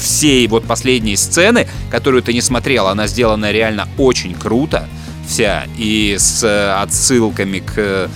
всей 0.00 0.46
вот 0.46 0.64
последней 0.64 1.16
сцены, 1.16 1.66
которую 1.90 2.22
ты 2.22 2.32
не 2.32 2.40
смотрел, 2.40 2.86
она 2.86 3.08
сделана 3.08 3.50
реально 3.50 3.88
очень 3.98 4.34
круто 4.34 4.88
вся, 5.26 5.64
и 5.76 6.14
с 6.16 6.44
э, 6.44 6.80
отсылками 6.80 7.58
к 7.58 7.72
э, 7.76 8.08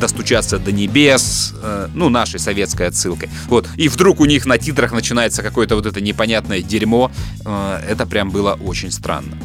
достучаться 0.00 0.60
до 0.60 0.70
небес, 0.70 1.52
э, 1.60 1.88
ну, 1.94 2.10
нашей 2.10 2.38
советской 2.38 2.86
отсылкой. 2.86 3.28
Вот. 3.48 3.66
И 3.76 3.88
вдруг 3.88 4.20
у 4.20 4.24
них 4.24 4.46
на 4.46 4.56
титрах 4.56 4.92
начинается 4.92 5.42
какое-то 5.42 5.74
вот 5.74 5.86
это 5.86 6.00
непонятное 6.00 6.62
дерьмо. 6.62 7.10
это 7.44 8.06
прям 8.06 8.30
было 8.30 8.56
очень 8.64 8.92
странно. 8.92 9.36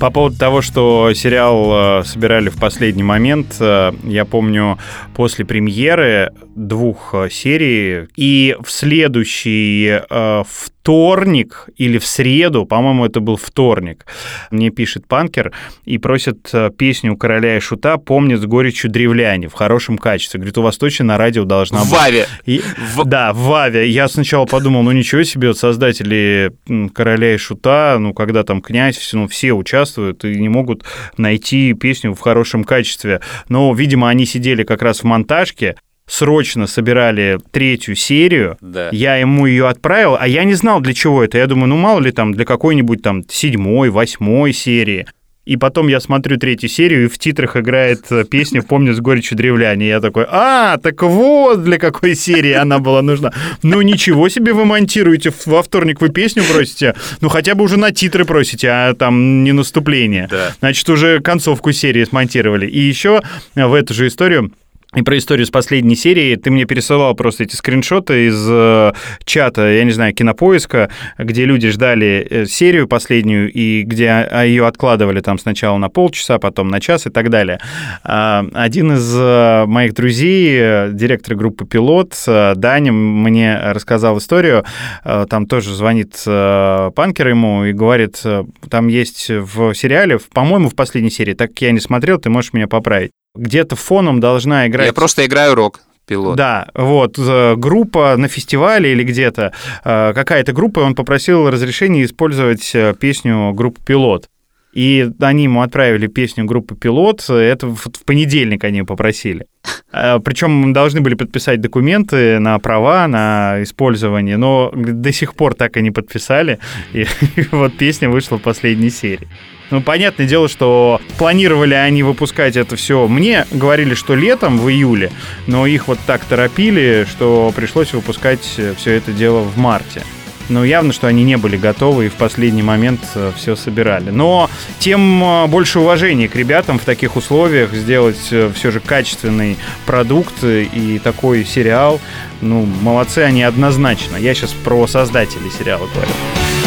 По 0.00 0.10
поводу 0.10 0.38
того, 0.38 0.62
что 0.62 1.12
сериал 1.12 2.02
собирали 2.06 2.48
в 2.48 2.56
последний 2.56 3.02
момент, 3.02 3.56
я 3.60 4.24
помню, 4.24 4.78
после 5.14 5.44
премьеры 5.44 6.32
двух 6.56 7.14
э, 7.14 7.28
серий, 7.30 8.08
и 8.16 8.56
в 8.62 8.70
следующий 8.70 10.00
э, 10.08 10.42
вторник 10.48 11.68
или 11.76 11.98
в 11.98 12.06
среду, 12.06 12.64
по-моему, 12.64 13.04
это 13.06 13.20
был 13.20 13.36
вторник, 13.36 14.06
мне 14.50 14.70
пишет 14.70 15.06
Панкер 15.06 15.52
и 15.84 15.98
просит 15.98 16.48
э, 16.52 16.70
песню 16.76 17.16
«Короля 17.16 17.56
и 17.56 17.60
Шута» 17.60 17.98
«Помнит 17.98 18.40
с 18.40 18.44
горечью 18.46 18.90
древляне» 18.90 19.48
в 19.48 19.52
хорошем 19.52 19.98
качестве. 19.98 20.38
Говорит, 20.38 20.56
у 20.58 20.62
вас 20.62 20.78
точно 20.78 21.04
на 21.06 21.18
радио 21.18 21.44
должна 21.44 21.80
В 21.80 21.90
быть. 21.90 21.98
Ваве. 21.98 22.26
И- 22.46 22.62
В- 22.94 23.04
Да, 23.04 23.32
в 23.32 23.38
Ваве. 23.38 23.88
Я 23.90 24.08
сначала 24.08 24.46
подумал, 24.46 24.82
ну 24.82 24.92
ничего 24.92 25.22
себе, 25.24 25.48
вот 25.48 25.58
создатели 25.58 26.52
«Короля 26.94 27.34
и 27.34 27.36
Шута», 27.36 27.96
ну 28.00 28.14
когда 28.14 28.42
там 28.44 28.62
князь, 28.62 28.96
все- 28.96 29.16
ну 29.18 29.28
все 29.28 29.52
участвуют 29.52 30.24
и 30.24 30.36
не 30.36 30.48
могут 30.48 30.84
найти 31.18 31.74
песню 31.74 32.14
в 32.14 32.20
хорошем 32.20 32.64
качестве. 32.64 33.20
Но, 33.48 33.72
видимо, 33.74 34.08
они 34.08 34.24
сидели 34.24 34.62
как 34.62 34.82
раз 34.82 35.00
в 35.00 35.04
монтажке, 35.04 35.76
срочно 36.08 36.66
собирали 36.66 37.38
третью 37.50 37.96
серию, 37.96 38.56
Да. 38.60 38.88
я 38.92 39.16
ему 39.16 39.46
ее 39.46 39.68
отправил, 39.68 40.16
а 40.18 40.26
я 40.26 40.44
не 40.44 40.54
знал, 40.54 40.80
для 40.80 40.94
чего 40.94 41.22
это. 41.24 41.38
Я 41.38 41.46
думаю, 41.46 41.68
ну 41.68 41.76
мало 41.76 42.00
ли 42.00 42.12
там 42.12 42.32
для 42.32 42.44
какой-нибудь 42.44 43.02
там 43.02 43.22
седьмой, 43.28 43.90
восьмой 43.90 44.52
серии. 44.52 45.06
И 45.44 45.56
потом 45.56 45.86
я 45.86 46.00
смотрю 46.00 46.38
третью 46.38 46.68
серию, 46.68 47.04
и 47.04 47.08
в 47.08 47.18
титрах 47.18 47.56
играет 47.56 48.10
э, 48.10 48.24
песня 48.24 48.62
«Помню 48.62 48.94
с 48.94 48.98
горечью 49.00 49.36
древляне». 49.36 49.86
Я 49.86 50.00
такой, 50.00 50.26
а, 50.28 50.76
так 50.78 51.00
вот 51.04 51.62
для 51.62 51.78
какой 51.78 52.16
серии 52.16 52.50
она 52.50 52.80
была 52.80 53.00
нужна. 53.00 53.32
Ну, 53.62 53.80
ничего 53.80 54.28
себе 54.28 54.52
вы 54.52 54.64
монтируете, 54.64 55.32
во 55.44 55.62
вторник 55.62 56.00
вы 56.00 56.08
песню 56.08 56.42
просите, 56.52 56.96
ну, 57.20 57.28
хотя 57.28 57.54
бы 57.54 57.62
уже 57.62 57.78
на 57.78 57.92
титры 57.92 58.24
просите, 58.24 58.68
а 58.68 58.94
там 58.94 59.44
не 59.44 59.52
наступление. 59.52 60.26
Да. 60.28 60.52
Значит, 60.58 60.88
уже 60.88 61.20
концовку 61.20 61.70
серии 61.70 62.02
смонтировали. 62.02 62.66
И 62.66 62.80
еще 62.80 63.22
в 63.54 63.72
эту 63.72 63.94
же 63.94 64.08
историю 64.08 64.50
и 64.96 65.02
про 65.02 65.18
историю 65.18 65.46
с 65.46 65.50
последней 65.50 65.94
серии 65.94 66.34
ты 66.36 66.50
мне 66.50 66.64
пересылал 66.64 67.14
просто 67.14 67.44
эти 67.44 67.54
скриншоты 67.54 68.28
из 68.28 68.46
э, 68.48 68.92
чата, 69.24 69.70
я 69.70 69.84
не 69.84 69.90
знаю, 69.90 70.14
кинопоиска, 70.14 70.90
где 71.18 71.44
люди 71.44 71.68
ждали 71.68 72.26
э, 72.28 72.46
серию 72.46 72.88
последнюю 72.88 73.52
и 73.52 73.82
где 73.82 74.26
ее 74.46 74.66
откладывали 74.66 75.20
там 75.20 75.38
сначала 75.38 75.76
на 75.76 75.90
полчаса, 75.90 76.38
потом 76.38 76.68
на 76.68 76.80
час 76.80 77.06
и 77.06 77.10
так 77.10 77.28
далее. 77.28 77.60
А, 78.04 78.46
Один 78.54 78.94
из 78.94 79.14
э, 79.14 79.66
моих 79.66 79.92
друзей, 79.92 80.56
э, 80.58 80.90
директор 80.92 81.36
группы 81.36 81.66
«Пилот», 81.66 82.14
Даня, 82.26 82.92
мне 82.92 83.58
рассказал 83.72 84.16
историю. 84.16 84.64
Там 85.04 85.46
тоже 85.46 85.74
звонит 85.74 86.22
Панкер 86.24 87.28
ему 87.28 87.64
и 87.64 87.72
говорит, 87.72 88.22
там 88.70 88.88
есть 88.88 89.28
в 89.28 89.74
сериале, 89.74 90.18
по-моему, 90.32 90.70
в 90.70 90.74
последней 90.74 91.10
серии, 91.10 91.34
так 91.34 91.50
как 91.50 91.60
я 91.62 91.72
не 91.72 91.80
смотрел, 91.80 92.18
ты 92.18 92.30
можешь 92.30 92.54
меня 92.54 92.66
поправить. 92.66 93.10
Где-то 93.36 93.76
фоном 93.76 94.20
должна 94.20 94.66
играть... 94.66 94.86
Я 94.86 94.92
просто 94.92 95.26
играю 95.26 95.54
рок, 95.54 95.80
пилот. 96.06 96.36
Да, 96.36 96.68
вот, 96.74 97.18
э, 97.18 97.54
группа 97.56 98.16
на 98.16 98.28
фестивале 98.28 98.92
или 98.92 99.02
где-то, 99.02 99.52
э, 99.84 100.12
какая-то 100.14 100.52
группа, 100.52 100.80
он 100.80 100.94
попросил 100.94 101.50
разрешения 101.50 102.04
использовать 102.04 102.74
э, 102.74 102.94
песню 102.98 103.52
группы 103.52 103.80
«Пилот». 103.84 104.28
И 104.72 105.08
они 105.20 105.44
ему 105.44 105.62
отправили 105.62 106.06
песню 106.06 106.44
группы 106.44 106.74
«Пилот», 106.74 107.30
это 107.30 107.66
в 107.66 107.76
в 107.76 108.04
понедельник 108.04 108.62
они 108.64 108.82
попросили. 108.82 109.46
Причем 109.90 110.74
должны 110.74 111.00
были 111.00 111.14
подписать 111.14 111.62
документы 111.62 112.38
на 112.38 112.58
права, 112.58 113.08
на 113.08 113.62
использование, 113.62 114.36
но 114.36 114.70
до 114.74 115.12
сих 115.12 115.34
пор 115.34 115.54
так 115.54 115.78
и 115.78 115.82
не 115.82 115.90
подписали. 115.90 116.58
И, 116.92 117.06
и 117.36 117.42
вот 117.52 117.78
песня 117.78 118.10
вышла 118.10 118.38
в 118.38 118.42
последней 118.42 118.90
серии. 118.90 119.28
Ну, 119.70 119.82
понятное 119.82 120.26
дело, 120.26 120.48
что 120.48 121.00
планировали 121.18 121.74
они 121.74 122.02
выпускать 122.02 122.56
это 122.56 122.76
все. 122.76 123.06
Мне 123.08 123.46
говорили, 123.50 123.94
что 123.94 124.14
летом, 124.14 124.58
в 124.58 124.68
июле, 124.68 125.10
но 125.46 125.66
их 125.66 125.88
вот 125.88 125.98
так 126.06 126.24
торопили, 126.24 127.06
что 127.08 127.52
пришлось 127.54 127.92
выпускать 127.92 128.40
все 128.42 128.92
это 128.92 129.12
дело 129.12 129.40
в 129.40 129.56
марте. 129.58 130.02
Но 130.48 130.64
явно, 130.64 130.92
что 130.92 131.08
они 131.08 131.24
не 131.24 131.36
были 131.36 131.56
готовы 131.56 132.06
и 132.06 132.08
в 132.08 132.14
последний 132.14 132.62
момент 132.62 133.00
все 133.36 133.56
собирали. 133.56 134.10
Но 134.10 134.48
тем 134.78 135.22
э, 135.24 135.46
больше 135.48 135.80
уважения 135.80 136.28
к 136.28 136.36
ребятам 136.36 136.78
в 136.78 136.84
таких 136.84 137.16
условиях 137.16 137.72
сделать 137.72 138.16
все 138.16 138.70
же 138.70 138.78
качественный 138.78 139.56
продукт 139.86 140.44
и 140.44 141.00
такой 141.02 141.44
сериал. 141.44 142.00
Ну, 142.40 142.64
молодцы 142.82 143.20
они 143.20 143.42
однозначно. 143.42 144.16
Я 144.16 144.34
сейчас 144.34 144.52
про 144.52 144.86
создателей 144.86 145.50
сериала 145.50 145.88
говорю. 145.92 146.12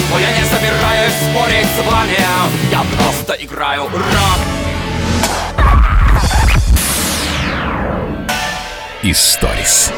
Но 0.09 0.17
я 0.17 0.31
не 0.31 0.43
собираюсь 0.43 1.13
спорить 1.13 1.67
с 1.67 1.91
вами 1.91 2.17
Я 2.71 2.83
просто 2.97 3.33
играю 3.33 3.83
рок 3.83 4.39
Историс. 9.03 9.93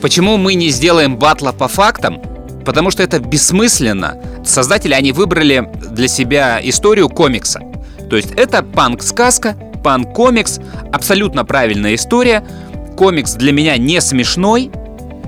Почему 0.00 0.36
мы 0.38 0.54
не 0.54 0.70
сделаем 0.70 1.16
батла 1.16 1.52
по 1.52 1.68
фактам? 1.68 2.20
Потому 2.64 2.90
что 2.90 3.02
это 3.02 3.18
бессмысленно. 3.20 4.16
Создатели, 4.44 4.94
они 4.94 5.12
выбрали 5.12 5.68
для 5.90 6.08
себя 6.08 6.58
историю 6.62 7.08
комикса. 7.08 7.60
То 8.08 8.16
есть 8.16 8.32
это 8.32 8.62
панк-сказка, 8.62 9.56
панк-комикс, 9.84 10.58
абсолютно 10.92 11.44
правильная 11.44 11.94
история. 11.94 12.44
Комикс 12.96 13.34
для 13.34 13.52
меня 13.52 13.76
не 13.76 14.00
смешной, 14.00 14.70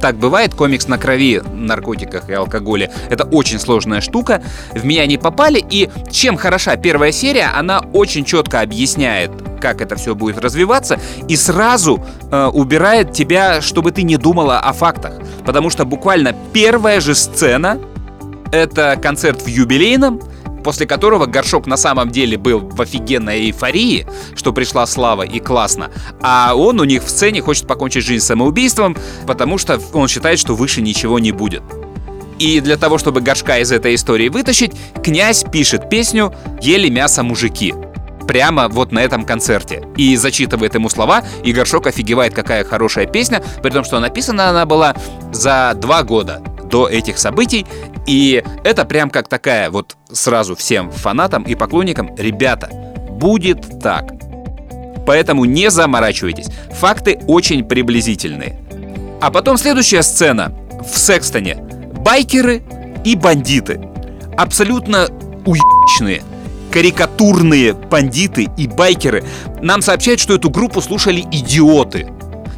так 0.04 0.16
бывает, 0.16 0.52
комикс 0.52 0.86
на 0.86 0.98
крови, 0.98 1.40
наркотиках 1.54 2.28
и 2.28 2.34
алкоголе. 2.34 2.90
Это 3.08 3.24
очень 3.24 3.58
сложная 3.58 4.02
штука. 4.02 4.42
В 4.74 4.84
меня 4.84 5.06
не 5.06 5.16
попали. 5.16 5.64
И 5.70 5.88
чем 6.10 6.36
хороша 6.36 6.76
первая 6.76 7.10
серия, 7.10 7.50
она 7.56 7.80
очень 7.94 8.26
четко 8.26 8.60
объясняет, 8.60 9.30
как 9.62 9.80
это 9.80 9.96
все 9.96 10.14
будет 10.14 10.36
развиваться, 10.36 11.00
и 11.26 11.36
сразу 11.36 12.04
э, 12.30 12.50
убирает 12.52 13.14
тебя, 13.14 13.62
чтобы 13.62 13.92
ты 13.92 14.02
не 14.02 14.18
думала 14.18 14.58
о 14.58 14.74
фактах. 14.74 15.14
Потому 15.46 15.70
что 15.70 15.86
буквально 15.86 16.36
первая 16.52 17.00
же 17.00 17.14
сцена 17.14 17.78
это 18.52 18.98
концерт 19.00 19.40
в 19.40 19.46
юбилейном, 19.46 20.20
после 20.64 20.86
которого 20.86 21.26
Горшок 21.26 21.66
на 21.66 21.76
самом 21.76 22.10
деле 22.10 22.36
был 22.36 22.60
в 22.60 22.80
офигенной 22.80 23.46
эйфории, 23.46 24.06
что 24.34 24.52
пришла 24.52 24.86
слава 24.86 25.22
и 25.22 25.38
классно, 25.38 25.90
а 26.20 26.54
он 26.56 26.80
у 26.80 26.84
них 26.84 27.04
в 27.04 27.10
сцене 27.10 27.42
хочет 27.42 27.66
покончить 27.66 28.04
жизнь 28.04 28.24
самоубийством, 28.24 28.96
потому 29.26 29.58
что 29.58 29.80
он 29.92 30.08
считает, 30.08 30.38
что 30.38 30.54
выше 30.54 30.80
ничего 30.80 31.18
не 31.18 31.30
будет. 31.30 31.62
И 32.38 32.60
для 32.60 32.76
того, 32.76 32.98
чтобы 32.98 33.20
Горшка 33.20 33.58
из 33.58 33.70
этой 33.70 33.94
истории 33.94 34.28
вытащить, 34.28 34.72
князь 35.04 35.44
пишет 35.44 35.88
песню 35.88 36.34
«Ели 36.60 36.88
мясо 36.88 37.22
мужики» 37.22 37.74
прямо 38.26 38.68
вот 38.68 38.90
на 38.90 39.00
этом 39.00 39.24
концерте. 39.24 39.86
И 39.96 40.16
зачитывает 40.16 40.74
ему 40.74 40.88
слова, 40.88 41.22
и 41.44 41.52
Горшок 41.52 41.86
офигевает, 41.86 42.34
какая 42.34 42.64
хорошая 42.64 43.06
песня, 43.06 43.42
при 43.62 43.70
том, 43.70 43.84
что 43.84 44.00
написана 44.00 44.48
она 44.48 44.66
была 44.66 44.94
за 45.30 45.74
два 45.76 46.02
года 46.02 46.42
до 46.70 46.88
этих 46.88 47.18
событий. 47.18 47.66
И 48.06 48.42
это 48.64 48.84
прям 48.84 49.10
как 49.10 49.28
такая 49.28 49.70
вот 49.70 49.96
сразу 50.12 50.54
всем 50.54 50.90
фанатам 50.90 51.42
и 51.44 51.54
поклонникам, 51.54 52.14
ребята, 52.16 52.68
будет 53.10 53.80
так. 53.80 54.12
Поэтому 55.06 55.44
не 55.44 55.70
заморачивайтесь. 55.70 56.46
Факты 56.72 57.20
очень 57.26 57.64
приблизительные. 57.64 58.58
А 59.20 59.30
потом 59.30 59.56
следующая 59.56 60.02
сцена 60.02 60.54
в 60.82 60.98
Секстоне. 60.98 61.56
Байкеры 62.04 62.62
и 63.04 63.16
бандиты. 63.16 63.80
Абсолютно 64.36 65.08
уебищные 65.46 66.22
карикатурные 66.74 67.72
бандиты 67.72 68.48
и 68.56 68.66
байкеры 68.66 69.22
нам 69.62 69.80
сообщают, 69.80 70.18
что 70.18 70.34
эту 70.34 70.50
группу 70.50 70.80
слушали 70.80 71.20
идиоты. 71.30 72.08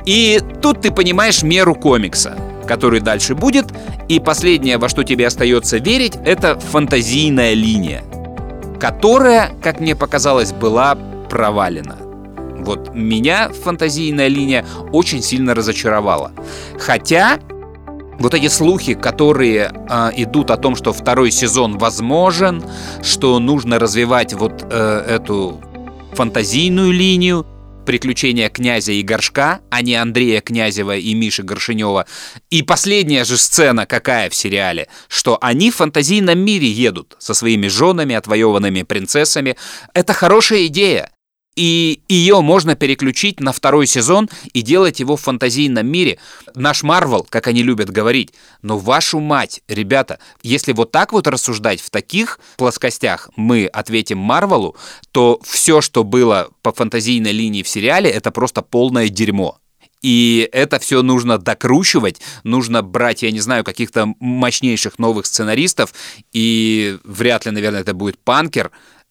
И 0.07 0.41
тут 0.63 0.81
ты 0.81 0.91
понимаешь 0.91 1.43
меру 1.43 1.75
комикса, 1.75 2.35
который 2.67 3.01
дальше 3.01 3.35
будет, 3.35 3.67
и 4.09 4.21
последнее, 4.21 4.79
во 4.79 4.89
что 4.89 5.03
тебе 5.05 5.27
остается 5.27 5.79
верить, 5.79 6.15
это 6.25 6.59
фантазийная 6.59 7.55
линия, 7.55 8.03
которая, 8.81 9.53
как 9.63 9.81
мне 9.81 9.95
показалось, 9.95 10.53
была 10.53 10.97
провалена. 11.31 11.97
Вот 12.59 12.95
меня 12.95 13.51
фантазийная 13.51 14.29
линия 14.29 14.65
очень 14.93 15.23
сильно 15.23 15.55
разочаровала. 15.55 16.33
Хотя 16.79 17.39
вот 18.19 18.35
эти 18.35 18.49
слухи, 18.49 18.95
которые 18.95 19.71
э, 19.89 20.11
идут 20.17 20.51
о 20.51 20.57
том, 20.57 20.75
что 20.75 20.93
второй 20.93 21.31
сезон 21.31 21.79
возможен, 21.79 22.65
что 23.03 23.39
нужно 23.39 23.79
развивать 23.79 24.33
вот 24.33 24.67
э, 24.71 25.05
эту 25.09 25.61
фантазийную 26.13 26.93
линию, 26.93 27.47
приключения 27.87 28.51
князя 28.51 28.93
и 28.93 29.03
горшка, 29.03 29.61
а 29.71 29.81
не 29.81 29.95
Андрея 29.95 30.43
Князева 30.43 30.97
и 30.97 31.15
Миши 31.15 31.43
Горшинева. 31.43 32.07
И 32.51 32.63
последняя 32.63 33.25
же 33.25 33.39
сцена 33.39 33.87
какая 33.87 34.29
в 34.29 34.35
сериале, 34.35 34.89
что 35.09 35.39
они 35.41 35.71
в 35.71 35.77
фантазийном 35.77 36.39
мире 36.39 36.71
едут 36.71 37.17
со 37.19 37.33
своими 37.33 37.69
женами, 37.69 38.15
отвоеванными 38.15 38.83
принцессами. 38.83 39.57
Это 39.95 40.13
хорошая 40.13 40.67
идея. 40.67 41.11
И 41.57 42.01
ее 42.09 42.43
можно 42.43 42.77
переключить 42.77 43.41
на 43.41 43.53
второй 43.53 43.87
сезон 43.87 44.29
и 44.53 44.63
делать 44.63 45.01
его 45.01 45.17
в 45.17 45.23
фантазийном 45.23 45.87
мире. 45.87 46.19
Наш 46.55 46.83
Марвел, 46.83 47.27
как 47.29 47.47
они 47.49 47.63
любят 47.63 47.91
говорить, 47.91 48.35
но 48.63 48.79
вашу 48.79 49.21
мать, 49.21 49.63
ребята, 49.67 50.19
если 50.43 50.73
вот 50.73 50.93
так 50.93 51.13
вот 51.13 51.27
рассуждать 51.27 51.81
в 51.81 51.91
таких 51.91 52.39
плоскостях, 52.59 53.31
мы 53.37 53.67
ответим 53.67 54.19
Марвелу, 54.19 54.77
то 55.13 55.41
все, 55.43 55.81
что 55.81 56.05
было 56.05 56.51
по 56.63 56.73
фантазийной 56.73 57.33
линии 57.33 57.63
в 57.63 57.69
сериале, 57.69 58.11
это 58.11 58.31
просто 58.31 58.61
полное 58.61 59.09
дерьмо. 59.09 59.59
И 60.03 60.49
это 60.53 60.79
все 60.79 61.03
нужно 61.03 61.39
докручивать, 61.39 62.21
нужно 62.45 62.83
брать, 62.83 63.23
я 63.23 63.31
не 63.31 63.41
знаю, 63.41 63.65
каких-то 63.65 64.15
мощнейших 64.21 64.99
новых 64.99 65.27
сценаристов, 65.27 65.95
и 66.33 66.99
вряд 67.03 67.47
ли, 67.47 67.51
наверное, 67.51 67.81
это 67.81 67.95
будет 67.95 68.19
панкер, 68.19 68.71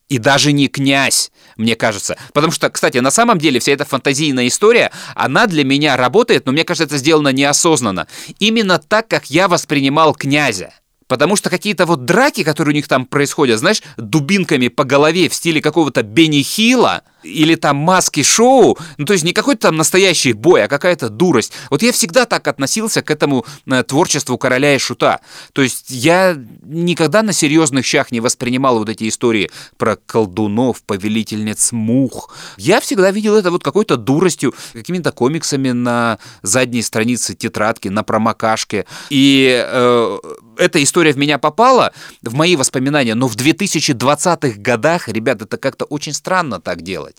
и 0.09 0.17
даже 0.17 0.51
не 0.51 0.67
князь, 0.67 1.31
мне 1.57 1.75
кажется. 1.75 2.17
Потому 2.33 2.51
что, 2.51 2.69
кстати, 2.69 2.99
на 2.99 3.11
самом 3.11 3.39
деле 3.39 3.59
вся 3.59 3.71
эта 3.71 3.85
фантазийная 3.85 4.47
история, 4.47 4.91
она 5.15 5.47
для 5.47 5.63
меня 5.63 5.97
работает, 5.97 6.45
но 6.45 6.51
мне 6.51 6.63
кажется, 6.63 6.85
это 6.85 6.97
сделано 6.97 7.29
неосознанно. 7.29 8.07
Именно 8.39 8.79
так, 8.79 9.07
как 9.07 9.29
я 9.29 9.47
воспринимал 9.47 10.13
князя. 10.13 10.73
Потому 11.07 11.35
что 11.35 11.49
какие-то 11.49 11.85
вот 11.85 12.05
драки, 12.05 12.43
которые 12.43 12.73
у 12.73 12.75
них 12.75 12.87
там 12.87 13.05
происходят, 13.05 13.59
знаешь, 13.59 13.81
дубинками 13.97 14.69
по 14.69 14.83
голове 14.83 15.29
в 15.29 15.35
стиле 15.35 15.61
какого-то 15.61 16.01
Бенни 16.01 16.41
Хилла, 16.41 17.03
или 17.25 17.55
там 17.55 17.77
маски-шоу, 17.77 18.77
ну 18.97 19.05
то 19.05 19.13
есть 19.13 19.25
не 19.25 19.33
какой-то 19.33 19.63
там 19.63 19.77
настоящий 19.77 20.33
бой, 20.33 20.63
а 20.63 20.67
какая-то 20.67 21.09
дурость. 21.09 21.51
Вот 21.69 21.81
я 21.81 21.91
всегда 21.91 22.25
так 22.25 22.47
относился 22.47 23.01
к 23.01 23.11
этому 23.11 23.45
э, 23.65 23.83
творчеству 23.83 24.37
короля 24.37 24.75
и 24.75 24.79
шута. 24.79 25.21
То 25.53 25.61
есть 25.61 25.89
я 25.89 26.37
никогда 26.63 27.23
на 27.23 27.33
серьезных 27.33 27.85
щах 27.85 28.11
не 28.11 28.19
воспринимал 28.19 28.79
вот 28.79 28.89
эти 28.89 29.07
истории 29.09 29.49
про 29.77 29.95
колдунов, 29.95 30.83
повелительниц 30.83 31.71
мух. 31.71 32.33
Я 32.57 32.79
всегда 32.79 33.11
видел 33.11 33.35
это 33.35 33.51
вот 33.51 33.63
какой-то 33.63 33.97
дуростью, 33.97 34.53
какими-то 34.73 35.11
комиксами 35.11 35.71
на 35.71 36.19
задней 36.41 36.81
странице 36.81 37.33
тетрадки, 37.33 37.87
на 37.87 38.03
промокашке. 38.03 38.85
И 39.09 39.65
э, 39.65 40.17
эта 40.57 40.83
история 40.83 41.13
в 41.13 41.17
меня 41.17 41.37
попала, 41.37 41.93
в 42.21 42.33
мои 42.33 42.55
воспоминания, 42.55 43.15
но 43.15 43.27
в 43.27 43.35
2020-х 43.35 44.59
годах, 44.59 45.07
ребят, 45.07 45.41
это 45.41 45.57
как-то 45.57 45.85
очень 45.85 46.13
странно 46.13 46.59
так 46.59 46.81
делать. 46.81 47.14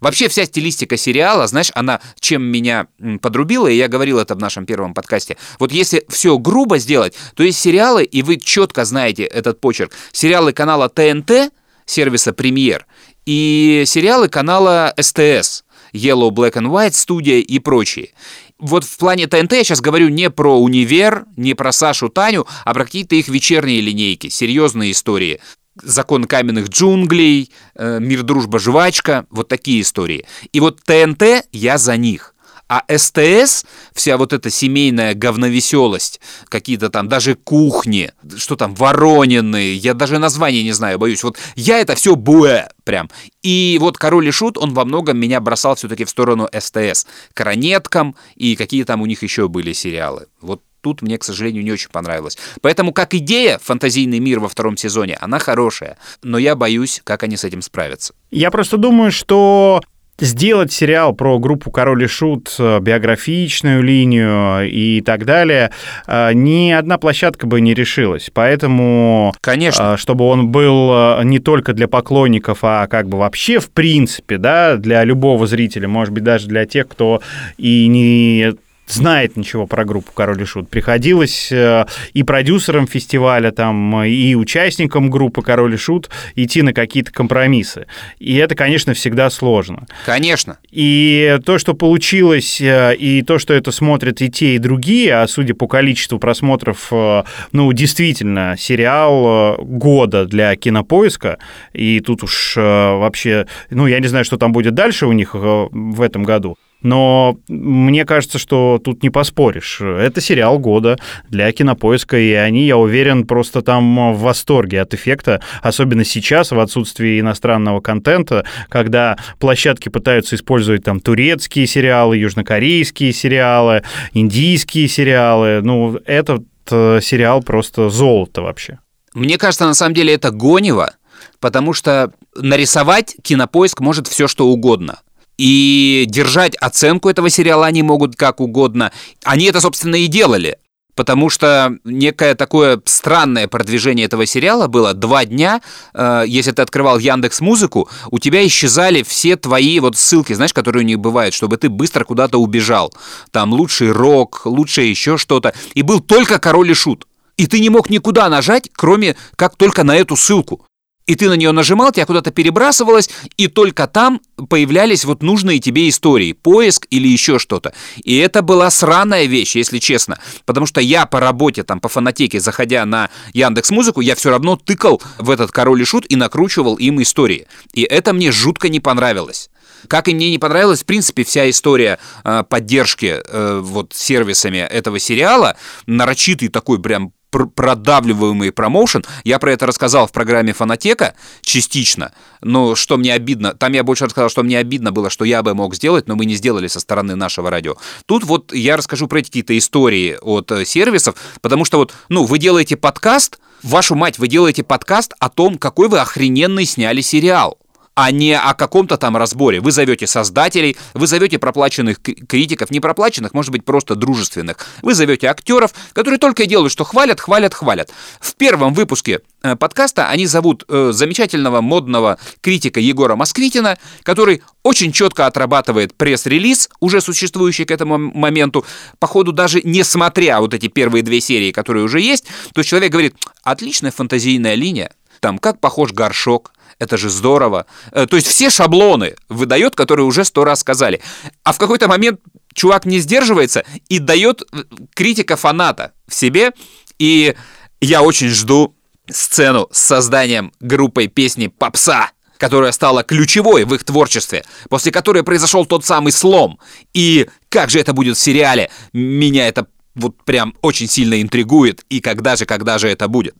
Вообще 0.00 0.28
вся 0.28 0.44
стилистика 0.44 0.96
сериала, 0.96 1.46
знаешь, 1.46 1.70
она 1.74 2.00
чем 2.18 2.42
меня 2.42 2.86
подрубила, 3.20 3.66
и 3.66 3.76
я 3.76 3.88
говорил 3.88 4.18
это 4.18 4.34
в 4.34 4.38
нашем 4.38 4.66
первом 4.66 4.94
подкасте. 4.94 5.36
Вот 5.58 5.72
если 5.72 6.04
все 6.08 6.38
грубо 6.38 6.78
сделать, 6.78 7.14
то 7.34 7.42
есть 7.42 7.58
сериалы, 7.58 8.04
и 8.04 8.22
вы 8.22 8.38
четко 8.38 8.84
знаете 8.84 9.24
этот 9.24 9.60
почерк, 9.60 9.92
сериалы 10.12 10.52
канала 10.52 10.88
ТНТ, 10.88 11.52
сервиса 11.84 12.32
«Премьер», 12.32 12.86
и 13.26 13.84
сериалы 13.86 14.28
канала 14.28 14.94
СТС, 14.98 15.64
Yellow, 15.92 16.30
Black 16.30 16.54
and 16.54 16.68
White, 16.68 16.92
студия 16.92 17.38
и 17.38 17.58
прочие. 17.58 18.10
Вот 18.58 18.84
в 18.84 18.96
плане 18.98 19.26
ТНТ 19.26 19.52
я 19.52 19.64
сейчас 19.64 19.80
говорю 19.80 20.08
не 20.08 20.30
про 20.30 20.58
универ, 20.60 21.24
не 21.36 21.54
про 21.54 21.72
Сашу 21.72 22.08
Таню, 22.08 22.46
а 22.64 22.74
про 22.74 22.84
какие-то 22.84 23.14
их 23.14 23.28
вечерние 23.28 23.80
линейки, 23.80 24.28
серьезные 24.28 24.92
истории 24.92 25.40
закон 25.82 26.24
каменных 26.24 26.68
джунглей, 26.68 27.50
э, 27.74 27.98
мир, 28.00 28.22
дружба, 28.22 28.58
жвачка, 28.58 29.26
вот 29.30 29.48
такие 29.48 29.82
истории. 29.82 30.26
И 30.52 30.60
вот 30.60 30.80
ТНТ 30.84 31.46
я 31.52 31.78
за 31.78 31.96
них. 31.96 32.34
А 32.70 32.84
СТС, 32.86 33.64
вся 33.92 34.16
вот 34.16 34.32
эта 34.32 34.48
семейная 34.48 35.14
говновеселость, 35.14 36.20
какие-то 36.48 36.88
там 36.88 37.08
даже 37.08 37.34
кухни, 37.34 38.12
что 38.36 38.54
там, 38.54 38.76
Воронины, 38.76 39.74
я 39.74 39.92
даже 39.92 40.20
название 40.20 40.62
не 40.62 40.70
знаю, 40.70 40.96
боюсь. 41.00 41.24
Вот 41.24 41.36
я 41.56 41.80
это 41.80 41.96
все 41.96 42.14
буэ 42.14 42.68
прям. 42.84 43.10
И 43.42 43.76
вот 43.80 43.98
Король 43.98 44.28
и 44.28 44.30
Шут, 44.30 44.56
он 44.56 44.72
во 44.72 44.84
многом 44.84 45.18
меня 45.18 45.40
бросал 45.40 45.74
все-таки 45.74 46.04
в 46.04 46.10
сторону 46.10 46.48
СТС. 46.56 47.08
Коронеткам 47.34 48.14
и 48.36 48.54
какие 48.54 48.84
там 48.84 49.02
у 49.02 49.06
них 49.06 49.24
еще 49.24 49.48
были 49.48 49.72
сериалы. 49.72 50.28
Вот 50.40 50.62
тут 50.80 51.02
мне, 51.02 51.18
к 51.18 51.24
сожалению, 51.24 51.64
не 51.64 51.72
очень 51.72 51.90
понравилось. 51.90 52.38
Поэтому 52.60 52.92
как 52.92 53.14
идея 53.14 53.58
фантазийный 53.58 54.18
мир 54.18 54.40
во 54.40 54.48
втором 54.48 54.76
сезоне, 54.76 55.16
она 55.20 55.38
хорошая, 55.38 55.98
но 56.22 56.38
я 56.38 56.54
боюсь, 56.54 57.00
как 57.04 57.22
они 57.22 57.36
с 57.36 57.44
этим 57.44 57.62
справятся. 57.62 58.14
Я 58.30 58.50
просто 58.50 58.76
думаю, 58.76 59.12
что 59.12 59.80
сделать 60.20 60.72
сериал 60.72 61.12
про 61.12 61.38
группу 61.38 61.70
Король 61.70 62.04
и 62.04 62.06
Шут, 62.06 62.54
э, 62.58 62.80
биографичную 62.80 63.82
линию 63.82 64.68
и 64.70 65.00
так 65.00 65.24
далее, 65.24 65.70
э, 66.06 66.32
ни 66.34 66.70
одна 66.70 66.98
площадка 66.98 67.46
бы 67.46 67.60
не 67.60 67.74
решилась. 67.74 68.30
Поэтому, 68.32 69.34
Конечно. 69.40 69.94
Э, 69.94 69.96
чтобы 69.96 70.24
он 70.26 70.48
был 70.48 71.22
не 71.24 71.38
только 71.38 71.72
для 71.72 71.88
поклонников, 71.88 72.58
а 72.62 72.86
как 72.86 73.08
бы 73.08 73.18
вообще 73.18 73.58
в 73.58 73.70
принципе, 73.70 74.38
да, 74.38 74.76
для 74.76 75.04
любого 75.04 75.46
зрителя, 75.46 75.88
может 75.88 76.12
быть, 76.12 76.24
даже 76.24 76.48
для 76.48 76.66
тех, 76.66 76.88
кто 76.88 77.22
и 77.56 77.86
не 77.86 78.54
знает 78.92 79.36
ничего 79.36 79.66
про 79.66 79.84
группу 79.84 80.12
Король 80.12 80.42
и 80.42 80.44
Шут. 80.44 80.68
Приходилось 80.68 81.50
э, 81.52 81.86
и 82.12 82.22
продюсерам 82.22 82.86
фестиваля, 82.86 83.50
там, 83.50 84.04
и 84.04 84.34
участникам 84.34 85.10
группы 85.10 85.42
Король 85.42 85.74
и 85.74 85.76
Шут 85.76 86.10
идти 86.34 86.62
на 86.62 86.72
какие-то 86.72 87.12
компромиссы. 87.12 87.86
И 88.18 88.36
это, 88.36 88.54
конечно, 88.54 88.94
всегда 88.94 89.30
сложно. 89.30 89.86
Конечно. 90.04 90.58
И 90.70 91.38
то, 91.44 91.58
что 91.58 91.74
получилось, 91.74 92.60
э, 92.60 92.94
и 92.96 93.22
то, 93.22 93.38
что 93.38 93.54
это 93.54 93.72
смотрят 93.72 94.20
и 94.22 94.30
те, 94.30 94.54
и 94.54 94.58
другие, 94.58 95.14
а 95.14 95.26
судя 95.28 95.54
по 95.54 95.66
количеству 95.66 96.18
просмотров, 96.18 96.88
э, 96.90 97.24
ну, 97.52 97.72
действительно, 97.72 98.56
сериал 98.58 99.56
года 99.60 100.26
для 100.26 100.56
кинопоиска, 100.56 101.38
и 101.72 102.00
тут 102.00 102.22
уж 102.22 102.56
вообще, 102.56 103.46
ну, 103.70 103.86
я 103.86 104.00
не 104.00 104.08
знаю, 104.08 104.24
что 104.24 104.36
там 104.36 104.52
будет 104.52 104.74
дальше 104.74 105.06
у 105.06 105.12
них 105.12 105.34
в 105.34 106.02
этом 106.02 106.22
году, 106.22 106.56
но 106.82 107.38
мне 107.48 108.04
кажется, 108.04 108.38
что 108.38 108.80
тут 108.82 109.02
не 109.02 109.10
поспоришь. 109.10 109.80
Это 109.80 110.20
сериал 110.20 110.58
года 110.58 110.98
для 111.28 111.50
кинопоиска, 111.52 112.18
и 112.18 112.32
они, 112.32 112.66
я 112.66 112.76
уверен, 112.76 113.26
просто 113.26 113.62
там 113.62 114.14
в 114.14 114.20
восторге 114.20 114.80
от 114.80 114.94
эффекта, 114.94 115.40
особенно 115.62 116.04
сейчас, 116.04 116.50
в 116.50 116.58
отсутствии 116.58 117.20
иностранного 117.20 117.80
контента, 117.80 118.44
когда 118.68 119.18
площадки 119.38 119.88
пытаются 119.88 120.36
использовать 120.36 120.84
там 120.84 121.00
турецкие 121.00 121.66
сериалы, 121.66 122.16
южнокорейские 122.16 123.12
сериалы, 123.12 123.82
индийские 124.12 124.88
сериалы. 124.88 125.60
Ну, 125.62 125.98
этот 126.06 126.44
э, 126.70 127.00
сериал 127.02 127.42
просто 127.42 127.90
золото 127.90 128.42
вообще. 128.42 128.78
Мне 129.14 129.38
кажется, 129.38 129.66
на 129.66 129.74
самом 129.74 129.94
деле 129.94 130.14
это 130.14 130.30
гонево, 130.30 130.94
потому 131.40 131.72
что 131.72 132.12
нарисовать 132.34 133.16
кинопоиск 133.22 133.80
может 133.80 134.06
все 134.06 134.28
что 134.28 134.46
угодно. 134.46 135.00
И 135.40 136.04
держать 136.06 136.54
оценку 136.56 137.08
этого 137.08 137.30
сериала 137.30 137.64
они 137.64 137.82
могут 137.82 138.14
как 138.14 138.42
угодно. 138.42 138.92
Они 139.24 139.46
это, 139.46 139.62
собственно, 139.62 139.94
и 139.94 140.06
делали. 140.06 140.58
Потому 140.94 141.30
что 141.30 141.78
некое 141.82 142.34
такое 142.34 142.78
странное 142.84 143.48
продвижение 143.48 144.04
этого 144.04 144.26
сериала 144.26 144.66
было 144.66 144.92
два 144.92 145.24
дня. 145.24 145.62
Э, 145.94 146.24
если 146.26 146.50
ты 146.50 146.60
открывал 146.60 146.98
Яндекс 146.98 147.40
Музыку, 147.40 147.88
у 148.10 148.18
тебя 148.18 148.46
исчезали 148.46 149.02
все 149.02 149.36
твои 149.36 149.80
вот 149.80 149.96
ссылки, 149.96 150.34
знаешь, 150.34 150.52
которые 150.52 150.82
у 150.82 150.86
них 150.86 150.98
бывают, 150.98 151.34
чтобы 151.34 151.56
ты 151.56 151.70
быстро 151.70 152.04
куда-то 152.04 152.36
убежал. 152.36 152.92
Там 153.30 153.54
лучший 153.54 153.92
рок, 153.92 154.42
лучшее 154.44 154.90
еще 154.90 155.16
что-то. 155.16 155.54
И 155.72 155.80
был 155.80 156.00
только 156.00 156.38
король 156.38 156.70
и 156.70 156.74
шут. 156.74 157.06
И 157.38 157.46
ты 157.46 157.60
не 157.60 157.70
мог 157.70 157.88
никуда 157.88 158.28
нажать, 158.28 158.68
кроме 158.74 159.16
как 159.36 159.56
только 159.56 159.84
на 159.84 159.96
эту 159.96 160.16
ссылку 160.16 160.66
и 161.10 161.16
ты 161.16 161.28
на 161.28 161.32
нее 161.32 161.50
нажимал, 161.50 161.90
тебя 161.90 162.06
куда-то 162.06 162.30
перебрасывалось, 162.30 163.10
и 163.36 163.48
только 163.48 163.88
там 163.88 164.20
появлялись 164.48 165.04
вот 165.04 165.24
нужные 165.24 165.58
тебе 165.58 165.88
истории, 165.88 166.34
поиск 166.34 166.86
или 166.90 167.08
еще 167.08 167.40
что-то. 167.40 167.74
И 168.04 168.16
это 168.18 168.42
была 168.42 168.70
сраная 168.70 169.24
вещь, 169.24 169.56
если 169.56 169.80
честно, 169.80 170.20
потому 170.46 170.66
что 170.66 170.80
я 170.80 171.06
по 171.06 171.18
работе, 171.18 171.64
там, 171.64 171.80
по 171.80 171.88
фанатеке, 171.88 172.38
заходя 172.38 172.86
на 172.86 173.10
Яндекс 173.32 173.70
Музыку, 173.70 174.00
я 174.00 174.14
все 174.14 174.30
равно 174.30 174.54
тыкал 174.54 175.02
в 175.18 175.30
этот 175.30 175.50
король 175.50 175.82
и 175.82 175.84
шут 175.84 176.06
и 176.08 176.14
накручивал 176.14 176.76
им 176.76 177.02
истории. 177.02 177.48
И 177.72 177.82
это 177.82 178.12
мне 178.12 178.30
жутко 178.30 178.68
не 178.68 178.78
понравилось. 178.78 179.50
Как 179.88 180.06
и 180.06 180.14
мне 180.14 180.30
не 180.30 180.38
понравилась, 180.38 180.82
в 180.82 180.86
принципе, 180.86 181.24
вся 181.24 181.50
история 181.50 181.98
э, 182.22 182.44
поддержки 182.48 183.20
э, 183.20 183.60
вот 183.60 183.94
сервисами 183.94 184.58
этого 184.58 185.00
сериала, 185.00 185.56
нарочитый 185.86 186.50
такой 186.50 186.80
прям 186.80 187.12
пр 187.30 187.46
продавливаемый 187.46 188.52
промоушен. 188.52 189.04
Я 189.24 189.38
про 189.38 189.52
это 189.52 189.66
рассказал 189.66 190.06
в 190.06 190.12
программе 190.12 190.52
«Фанатека» 190.52 191.14
частично, 191.42 192.12
но 192.42 192.74
что 192.74 192.96
мне 192.96 193.14
обидно, 193.14 193.54
там 193.54 193.72
я 193.72 193.84
больше 193.84 194.06
рассказал, 194.06 194.28
что 194.30 194.42
мне 194.42 194.58
обидно 194.58 194.92
было, 194.92 195.10
что 195.10 195.24
я 195.24 195.42
бы 195.42 195.54
мог 195.54 195.74
сделать, 195.74 196.08
но 196.08 196.16
мы 196.16 196.24
не 196.24 196.34
сделали 196.34 196.66
со 196.66 196.80
стороны 196.80 197.14
нашего 197.16 197.50
радио. 197.50 197.76
Тут 198.06 198.24
вот 198.24 198.52
я 198.52 198.76
расскажу 198.76 199.06
про 199.06 199.20
эти 199.20 199.26
какие-то 199.26 199.56
истории 199.56 200.18
от 200.20 200.50
э, 200.50 200.64
сервисов, 200.64 201.14
потому 201.40 201.64
что 201.64 201.78
вот, 201.78 201.94
ну, 202.08 202.24
вы 202.24 202.38
делаете 202.38 202.76
подкаст, 202.76 203.38
вашу 203.62 203.94
мать, 203.94 204.18
вы 204.18 204.28
делаете 204.28 204.64
подкаст 204.64 205.14
о 205.18 205.28
том, 205.28 205.58
какой 205.58 205.88
вы 205.88 206.00
охрененный 206.00 206.64
сняли 206.64 207.00
сериал. 207.00 207.59
А 207.94 208.12
не 208.12 208.38
о 208.38 208.54
каком-то 208.54 208.96
там 208.96 209.16
разборе. 209.16 209.60
Вы 209.60 209.72
зовете 209.72 210.06
создателей, 210.06 210.76
вы 210.94 211.06
зовете 211.06 211.38
проплаченных 211.38 212.00
критиков, 212.00 212.70
не 212.70 212.80
проплаченных, 212.80 213.34
может 213.34 213.50
быть, 213.50 213.64
просто 213.64 213.94
дружественных. 213.94 214.56
Вы 214.82 214.94
зовете 214.94 215.26
актеров, 215.26 215.72
которые 215.92 216.18
только 216.18 216.44
и 216.44 216.46
делают, 216.46 216.72
что 216.72 216.84
хвалят, 216.84 217.20
хвалят, 217.20 217.52
хвалят. 217.52 217.90
В 218.20 218.34
первом 218.36 218.74
выпуске 218.74 219.20
э, 219.42 219.56
подкаста 219.56 220.08
они 220.08 220.26
зовут 220.26 220.64
э, 220.68 220.92
замечательного 220.92 221.60
модного 221.60 222.18
критика 222.40 222.80
Егора 222.80 223.16
Москвитина, 223.16 223.76
который 224.02 224.42
очень 224.62 224.92
четко 224.92 225.26
отрабатывает 225.26 225.94
пресс-релиз, 225.94 226.70
уже 226.80 227.00
существующий 227.00 227.64
к 227.64 227.70
этому 227.70 227.98
моменту, 227.98 228.64
по 228.98 229.06
ходу 229.06 229.32
даже 229.32 229.60
не 229.62 229.82
смотря 229.82 230.40
вот 230.40 230.54
эти 230.54 230.68
первые 230.68 231.02
две 231.02 231.20
серии, 231.20 231.50
которые 231.50 231.84
уже 231.84 232.00
есть, 232.00 232.26
то 232.54 232.62
человек 232.62 232.92
говорит, 232.92 233.14
отличная 233.42 233.90
фантазийная 233.90 234.54
линия, 234.54 234.92
там 235.20 235.38
как 235.38 235.60
похож 235.60 235.92
горшок, 235.92 236.52
это 236.80 236.96
же 236.96 237.10
здорово. 237.10 237.66
Э, 237.92 238.06
То 238.06 238.16
есть 238.16 238.26
все 238.26 238.50
шаблоны 238.50 239.14
выдает, 239.28 239.76
которые 239.76 240.06
уже 240.06 240.24
сто 240.24 240.44
раз 240.44 240.60
сказали. 240.60 241.00
А 241.44 241.52
в 241.52 241.58
какой-то 241.58 241.86
момент 241.86 242.20
чувак 242.54 242.86
не 242.86 242.98
сдерживается 242.98 243.64
и 243.88 244.00
дает 244.00 244.42
э, 244.42 244.64
критика 244.94 245.36
фаната 245.36 245.92
в 246.08 246.14
себе. 246.14 246.52
И 246.98 247.36
я 247.80 248.02
очень 248.02 248.30
жду 248.30 248.74
сцену 249.08 249.68
с 249.70 249.78
созданием 249.78 250.52
группой 250.60 251.06
песни 251.06 251.46
«Попса», 251.48 252.10
которая 252.38 252.72
стала 252.72 253.02
ключевой 253.02 253.64
в 253.64 253.74
их 253.74 253.84
творчестве, 253.84 254.44
после 254.70 254.90
которой 254.90 255.22
произошел 255.22 255.66
тот 255.66 255.84
самый 255.84 256.12
слом. 256.12 256.58
И 256.94 257.28
как 257.50 257.70
же 257.70 257.78
это 257.78 257.92
будет 257.92 258.16
в 258.16 258.20
сериале? 258.20 258.70
Меня 258.94 259.46
это 259.48 259.66
вот 259.94 260.24
прям 260.24 260.54
очень 260.62 260.88
сильно 260.88 261.20
интригует. 261.20 261.84
И 261.90 262.00
когда 262.00 262.36
же, 262.36 262.46
когда 262.46 262.78
же 262.78 262.88
это 262.88 263.08
будет? 263.08 263.34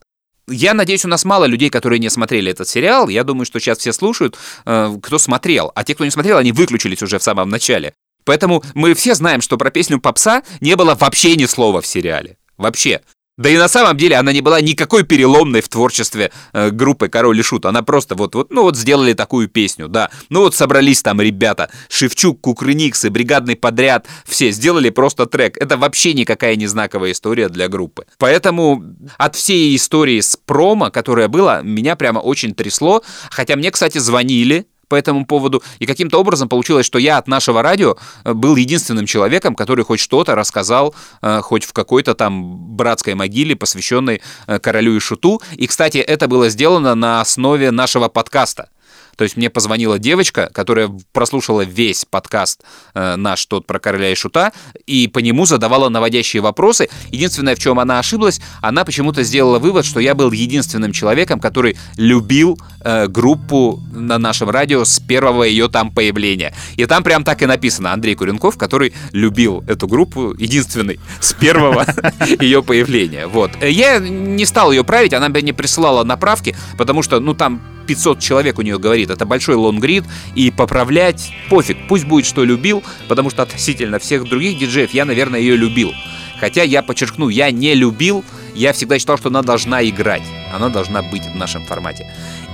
Я 0.50 0.74
надеюсь, 0.74 1.04
у 1.04 1.08
нас 1.08 1.24
мало 1.24 1.44
людей, 1.44 1.70
которые 1.70 1.98
не 1.98 2.10
смотрели 2.10 2.50
этот 2.50 2.68
сериал. 2.68 3.08
Я 3.08 3.24
думаю, 3.24 3.46
что 3.46 3.60
сейчас 3.60 3.78
все 3.78 3.92
слушают, 3.92 4.36
э, 4.66 4.96
кто 5.02 5.18
смотрел. 5.18 5.72
А 5.74 5.84
те, 5.84 5.94
кто 5.94 6.04
не 6.04 6.10
смотрел, 6.10 6.38
они 6.38 6.52
выключились 6.52 7.02
уже 7.02 7.18
в 7.18 7.22
самом 7.22 7.48
начале. 7.48 7.94
Поэтому 8.24 8.62
мы 8.74 8.94
все 8.94 9.14
знаем, 9.14 9.40
что 9.40 9.56
про 9.56 9.70
песню 9.70 10.00
Попса 10.00 10.42
не 10.60 10.76
было 10.76 10.94
вообще 10.94 11.36
ни 11.36 11.46
слова 11.46 11.80
в 11.80 11.86
сериале. 11.86 12.36
Вообще. 12.56 13.00
Да 13.40 13.48
и 13.48 13.56
на 13.56 13.68
самом 13.68 13.96
деле 13.96 14.16
она 14.16 14.34
не 14.34 14.42
была 14.42 14.60
никакой 14.60 15.02
переломной 15.02 15.62
в 15.62 15.68
творчестве 15.70 16.30
э, 16.52 16.68
группы 16.68 17.08
Король 17.08 17.40
и 17.40 17.42
Шут. 17.42 17.64
Она 17.64 17.82
просто 17.82 18.14
вот, 18.14 18.34
вот, 18.34 18.52
ну 18.52 18.64
вот 18.64 18.76
сделали 18.76 19.14
такую 19.14 19.48
песню, 19.48 19.88
да. 19.88 20.10
Ну 20.28 20.40
вот 20.40 20.54
собрались 20.54 21.00
там 21.00 21.22
ребята, 21.22 21.70
Шевчук, 21.88 22.42
Кукрыниксы, 22.42 23.08
бригадный 23.08 23.56
подряд, 23.56 24.06
все 24.26 24.50
сделали 24.50 24.90
просто 24.90 25.24
трек. 25.24 25.56
Это 25.56 25.78
вообще 25.78 26.12
никакая 26.12 26.54
не 26.56 26.66
знаковая 26.66 27.12
история 27.12 27.48
для 27.48 27.68
группы. 27.68 28.04
Поэтому 28.18 28.84
от 29.16 29.36
всей 29.36 29.74
истории 29.74 30.20
с 30.20 30.36
промо, 30.36 30.90
которая 30.90 31.28
была, 31.28 31.62
меня 31.62 31.96
прямо 31.96 32.18
очень 32.18 32.54
трясло. 32.54 33.02
Хотя 33.30 33.56
мне, 33.56 33.70
кстати, 33.70 33.96
звонили 33.96 34.66
по 34.90 34.96
этому 34.96 35.24
поводу. 35.24 35.62
И 35.78 35.86
каким-то 35.86 36.18
образом 36.20 36.48
получилось, 36.48 36.84
что 36.84 36.98
я 36.98 37.16
от 37.16 37.28
нашего 37.28 37.62
радио 37.62 37.96
э, 38.24 38.34
был 38.34 38.56
единственным 38.56 39.06
человеком, 39.06 39.54
который 39.54 39.84
хоть 39.84 40.00
что-то 40.00 40.34
рассказал, 40.34 40.94
э, 41.22 41.40
хоть 41.42 41.64
в 41.64 41.72
какой-то 41.72 42.14
там 42.14 42.76
братской 42.76 43.14
могиле, 43.14 43.54
посвященной 43.54 44.20
э, 44.46 44.58
королю 44.58 44.96
и 44.96 44.98
шуту. 44.98 45.40
И, 45.52 45.66
кстати, 45.66 45.98
это 45.98 46.26
было 46.26 46.50
сделано 46.50 46.94
на 46.94 47.20
основе 47.20 47.70
нашего 47.70 48.08
подкаста. 48.08 48.68
То 49.16 49.24
есть 49.24 49.36
мне 49.36 49.50
позвонила 49.50 49.98
девочка, 49.98 50.50
которая 50.52 50.90
прослушала 51.12 51.62
весь 51.62 52.04
подкаст 52.04 52.62
э, 52.94 53.16
наш 53.16 53.44
тот 53.46 53.66
про 53.66 53.78
короля 53.78 54.10
и 54.10 54.14
шута, 54.14 54.52
и 54.86 55.08
по 55.08 55.18
нему 55.18 55.46
задавала 55.46 55.88
наводящие 55.88 56.42
вопросы. 56.42 56.88
Единственное, 57.10 57.54
в 57.54 57.58
чем 57.58 57.78
она 57.78 57.98
ошиблась, 57.98 58.40
она 58.62 58.84
почему-то 58.84 59.22
сделала 59.22 59.58
вывод, 59.58 59.84
что 59.84 60.00
я 60.00 60.14
был 60.14 60.30
единственным 60.32 60.92
человеком, 60.92 61.40
который 61.40 61.76
любил 61.96 62.58
э, 62.80 63.06
группу 63.08 63.80
на 63.92 64.18
нашем 64.18 64.50
радио 64.50 64.84
с 64.84 65.00
первого 65.00 65.44
ее 65.44 65.68
там 65.68 65.92
появления. 65.92 66.54
И 66.76 66.86
там 66.86 67.02
прям 67.02 67.24
так 67.24 67.42
и 67.42 67.46
написано 67.46 67.92
Андрей 67.92 68.14
Куренков, 68.14 68.56
который 68.56 68.92
любил 69.12 69.64
эту 69.66 69.86
группу, 69.86 70.34
единственный, 70.38 71.00
с 71.20 71.32
первого 71.32 71.86
ее 72.40 72.62
появления. 72.62 73.26
Вот. 73.26 73.50
Э, 73.60 73.70
Я 73.70 73.98
не 73.98 74.46
стал 74.46 74.72
ее 74.72 74.84
править, 74.84 75.12
она 75.12 75.28
мне 75.28 75.52
присылала 75.52 76.04
направки, 76.04 76.56
потому 76.78 77.02
что, 77.02 77.20
ну, 77.20 77.34
там 77.34 77.60
500 77.86 78.20
человек 78.20 78.58
у 78.58 78.62
нее 78.62 78.78
говорит, 78.78 79.10
это 79.10 79.26
большой 79.26 79.56
лонгрид, 79.56 80.04
и 80.34 80.50
поправлять 80.50 81.32
пофиг, 81.48 81.76
пусть 81.88 82.04
будет, 82.04 82.26
что 82.26 82.44
любил, 82.44 82.82
потому 83.08 83.30
что 83.30 83.42
относительно 83.42 83.98
всех 83.98 84.28
других 84.28 84.58
диджеев 84.58 84.92
я, 84.92 85.04
наверное, 85.04 85.40
ее 85.40 85.56
любил. 85.56 85.92
Хотя 86.38 86.62
я 86.62 86.82
подчеркну, 86.82 87.28
я 87.28 87.50
не 87.50 87.74
любил, 87.74 88.24
я 88.54 88.72
всегда 88.72 88.98
считал, 88.98 89.18
что 89.18 89.28
она 89.28 89.42
должна 89.42 89.86
играть, 89.86 90.22
она 90.54 90.68
должна 90.70 91.02
быть 91.02 91.24
в 91.26 91.36
нашем 91.36 91.64
формате. 91.66 92.06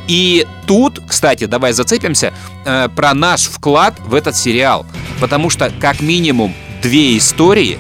И 0.09 0.47
тут, 0.67 1.01
кстати, 1.07 1.47
давай 1.47 1.73
зацепимся 1.73 2.33
э, 2.65 2.89
про 2.95 3.15
наш 3.15 3.45
вклад 3.47 3.95
в 4.01 4.15
этот 4.15 4.37
сериал, 4.37 4.87
потому 5.21 5.51
что 5.51 5.73
как 5.81 6.01
минимум 6.01 6.55
две 6.83 7.17
истории 7.17 7.79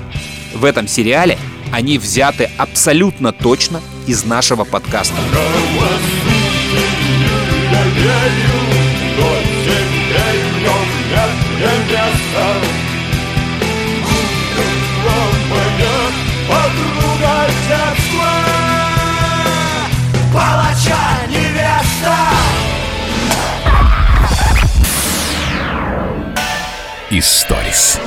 в 0.54 0.64
этом 0.64 0.88
сериале, 0.88 1.38
они 1.72 1.98
взяты 1.98 2.50
абсолютно 2.56 3.32
точно 3.32 3.80
из 4.06 4.24
нашего 4.24 4.64
подкаста. 4.64 5.16
Палача 20.32 21.26
невеста 21.28 22.16
Историс. 27.10 28.00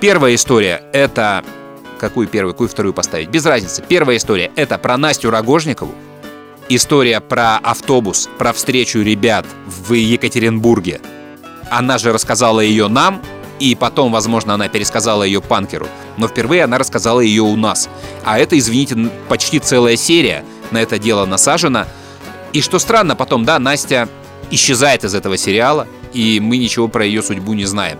Первая 0.00 0.34
история— 0.34 0.82
это... 0.92 1.44
Какую 2.00 2.28
первую, 2.28 2.54
какую 2.54 2.68
вторую 2.68 2.92
поставить? 2.92 3.28
Без 3.28 3.46
разницы. 3.46 3.82
Первая 3.88 4.16
история— 4.16 4.50
это 4.56 4.76
про 4.78 4.96
Настю 4.96 5.30
Рогожникову. 5.30 5.94
История 6.68 7.20
про 7.20 7.58
автобус, 7.58 8.28
про 8.38 8.52
встречу 8.52 8.98
ребят 8.98 9.46
в 9.66 9.92
Екатеринбурге. 9.92 11.00
Она 11.70 11.96
же 11.98 12.12
рассказала 12.12 12.58
ее 12.58 12.88
нам, 12.88 13.22
и 13.60 13.76
потом, 13.76 14.10
возможно, 14.10 14.54
она 14.54 14.66
пересказала 14.66 15.22
ее 15.22 15.40
панкеру. 15.40 15.86
Но 16.16 16.26
впервые 16.26 16.64
она 16.64 16.78
рассказала 16.78 17.20
ее 17.20 17.42
у 17.42 17.54
нас. 17.54 17.88
А 18.24 18.40
это, 18.40 18.58
извините, 18.58 18.96
почти 19.28 19.60
целая 19.60 19.96
серия 19.96 20.44
на 20.72 20.82
это 20.82 20.98
дело 20.98 21.24
насажена. 21.24 21.86
И 22.52 22.60
что 22.60 22.80
странно, 22.80 23.14
потом, 23.14 23.44
да, 23.44 23.60
Настя 23.60 24.08
исчезает 24.50 25.04
из 25.04 25.14
этого 25.14 25.36
сериала, 25.36 25.86
и 26.12 26.40
мы 26.40 26.56
ничего 26.56 26.88
про 26.88 27.04
ее 27.04 27.22
судьбу 27.22 27.52
не 27.54 27.64
знаем. 27.64 27.98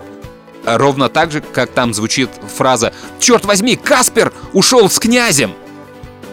Ровно 0.64 1.09
так 1.09 1.31
же, 1.31 1.40
как 1.40 1.70
там 1.70 1.94
звучит 1.94 2.31
фраза 2.57 2.92
«Черт 3.20 3.44
возьми, 3.44 3.76
Каспер 3.76 4.33
ушел 4.52 4.90
с 4.90 4.98
князем!» 4.98 5.52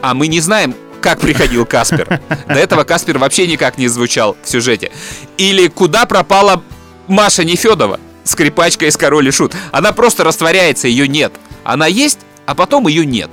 А 0.01 0.15
мы 0.15 0.27
не 0.27 0.39
знаем, 0.39 0.73
как 1.03 1.19
приходил 1.19 1.65
Каспер. 1.65 2.21
До 2.47 2.55
этого 2.55 2.85
Каспер 2.85 3.19
вообще 3.19 3.45
никак 3.45 3.77
не 3.77 3.89
звучал 3.89 4.37
в 4.41 4.49
сюжете. 4.49 4.89
Или 5.37 5.67
куда 5.67 6.05
пропала 6.05 6.63
Маша 7.07 7.43
Нефедова, 7.43 7.99
скрипачка 8.23 8.85
из 8.85 8.95
«Король 8.95 9.27
и 9.27 9.31
Шут». 9.31 9.53
Она 9.73 9.91
просто 9.91 10.23
растворяется, 10.23 10.87
ее 10.87 11.09
нет. 11.09 11.33
Она 11.65 11.87
есть, 11.87 12.19
а 12.45 12.55
потом 12.55 12.87
ее 12.87 13.05
нет. 13.05 13.29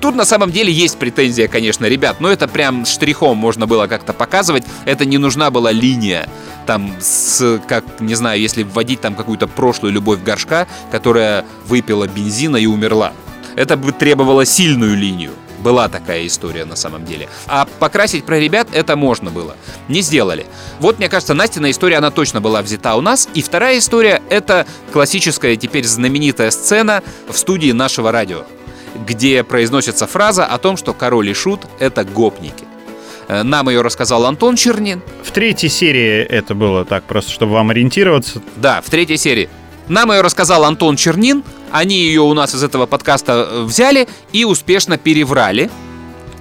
Тут 0.00 0.14
на 0.14 0.24
самом 0.24 0.50
деле 0.50 0.72
есть 0.72 0.96
претензия, 0.96 1.46
конечно, 1.48 1.84
ребят, 1.84 2.16
но 2.20 2.30
это 2.30 2.48
прям 2.48 2.86
штрихом 2.86 3.36
можно 3.36 3.66
было 3.66 3.86
как-то 3.86 4.14
показывать. 4.14 4.64
Это 4.86 5.04
не 5.04 5.18
нужна 5.18 5.50
была 5.50 5.72
линия, 5.72 6.30
там, 6.66 6.94
с, 6.98 7.60
как, 7.68 7.84
не 8.00 8.14
знаю, 8.14 8.40
если 8.40 8.62
вводить 8.62 9.02
там 9.02 9.14
какую-то 9.14 9.46
прошлую 9.46 9.92
любовь 9.92 10.22
горшка, 10.22 10.66
которая 10.90 11.44
выпила 11.66 12.06
бензина 12.08 12.56
и 12.56 12.64
умерла. 12.64 13.12
Это 13.54 13.76
бы 13.76 13.92
требовало 13.92 14.46
сильную 14.46 14.96
линию. 14.96 15.32
Была 15.60 15.88
такая 15.88 16.26
история 16.26 16.64
на 16.64 16.76
самом 16.76 17.04
деле. 17.04 17.28
А 17.46 17.66
покрасить 17.78 18.24
про 18.24 18.38
ребят 18.38 18.68
это 18.72 18.96
можно 18.96 19.30
было. 19.30 19.56
Не 19.88 20.00
сделали. 20.00 20.46
Вот, 20.78 20.98
мне 20.98 21.08
кажется, 21.08 21.34
Настина 21.34 21.70
история, 21.70 21.98
она 21.98 22.10
точно 22.10 22.40
была 22.40 22.62
взята 22.62 22.96
у 22.96 23.00
нас. 23.00 23.28
И 23.34 23.42
вторая 23.42 23.78
история— 23.78 24.22
это 24.30 24.66
классическая, 24.92 25.56
теперь 25.56 25.84
знаменитая 25.84 26.50
сцена 26.50 27.02
в 27.28 27.36
студии 27.36 27.72
нашего 27.72 28.10
радио 28.10 28.44
где 29.06 29.44
произносится 29.44 30.06
фраза 30.06 30.44
о 30.44 30.58
том, 30.58 30.76
что 30.76 30.92
король 30.92 31.28
и 31.30 31.32
шут— 31.32 31.60
это 31.78 32.04
гопники. 32.04 32.64
Э, 33.28 33.42
Нам 33.42 33.68
ее 33.68 33.82
рассказал 33.82 34.26
Антон 34.26 34.56
Чернин. 34.56 35.02
В 35.22 35.30
третьей 35.30 35.68
серии 35.68 36.22
это 36.22 36.54
было 36.54 36.84
так, 36.84 37.04
просто 37.04 37.30
чтобы 37.30 37.52
вам 37.52 37.70
ориентироваться. 37.70 38.42
Да, 38.56 38.80
в 38.80 38.90
третьей 38.90 39.16
серии. 39.16 39.48
Нам 39.88 40.12
ее 40.12 40.20
рассказал 40.20 40.64
Антон 40.64 40.96
Чернин. 40.96 41.42
Они 41.70 41.96
ее 41.96 42.22
у 42.22 42.34
нас 42.34 42.54
из 42.54 42.62
этого 42.62 42.86
подкаста 42.86 43.48
э, 43.48 43.62
взяли 43.62 44.08
и 44.32 44.44
успешно 44.44 44.98
переврали, 44.98 45.70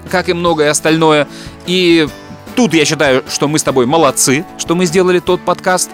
как 0.10 0.30
и 0.30 0.34
многое 0.34 0.72
остальное. 0.72 1.28
И 1.68 2.08
тут 2.56 2.74
я 2.74 2.86
считаю, 2.86 3.24
что 3.30 3.48
мы 3.48 3.60
с 3.60 3.64
тобой 3.64 3.86
молодцы, 3.86 4.46
что 4.58 4.76
мы 4.76 4.86
сделали 4.86 5.20
тот 5.20 5.42
подкаст. 5.42 5.90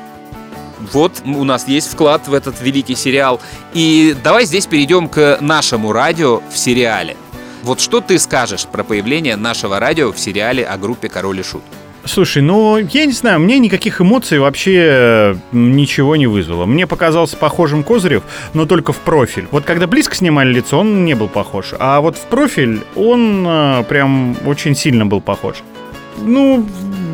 Вот 0.94 1.12
у 1.26 1.44
нас 1.44 1.68
есть 1.68 1.92
вклад 1.92 2.28
в 2.28 2.34
этот 2.34 2.62
великий 2.62 2.96
сериал. 2.96 3.42
И 3.74 4.16
давай 4.24 4.46
здесь 4.46 4.68
перейдем 4.68 5.10
к 5.10 5.40
нашему 5.42 5.92
радио 5.92 6.42
в 6.52 6.58
сериале. 6.58 7.18
Вот 7.64 7.80
что 7.80 8.00
ты 8.00 8.20
скажешь 8.20 8.66
про 8.68 8.84
появление 8.84 9.36
нашего 9.36 9.80
радио 9.80 10.12
в 10.12 10.20
сериале 10.20 10.66
о 10.66 10.78
группе 10.78 11.10
Король 11.10 11.40
и 11.40 11.44
Шут? 11.44 11.64
Слушай, 12.06 12.44
ну, 12.44 12.78
я 12.78 13.06
не 13.06 13.14
знаю, 13.14 13.40
мне 13.40 13.58
никаких 13.58 14.00
эмоций 14.00 14.38
вообще 14.38 15.36
ничего 15.52 16.16
не 16.16 16.28
вызвало. 16.28 16.66
Мне 16.66 16.86
показался 16.86 17.36
похожим 17.36 17.84
Козырев, 17.84 18.24
но 18.54 18.66
только 18.66 18.94
в 18.94 18.98
профиль. 18.98 19.48
Вот 19.52 19.66
когда 19.66 19.88
близко 19.88 20.16
снимали 20.16 20.54
лицо, 20.54 20.80
он 20.80 21.04
не 21.04 21.16
был 21.16 21.28
похож. 21.28 21.74
А 21.80 22.00
вот 22.02 22.16
в 22.16 22.22
профиль 22.26 22.82
он 22.96 23.46
э, 23.48 23.84
прям 23.90 24.38
очень 24.46 24.76
сильно 24.76 25.06
был 25.08 25.20
похож. 25.20 25.58
Ну, 26.18 26.66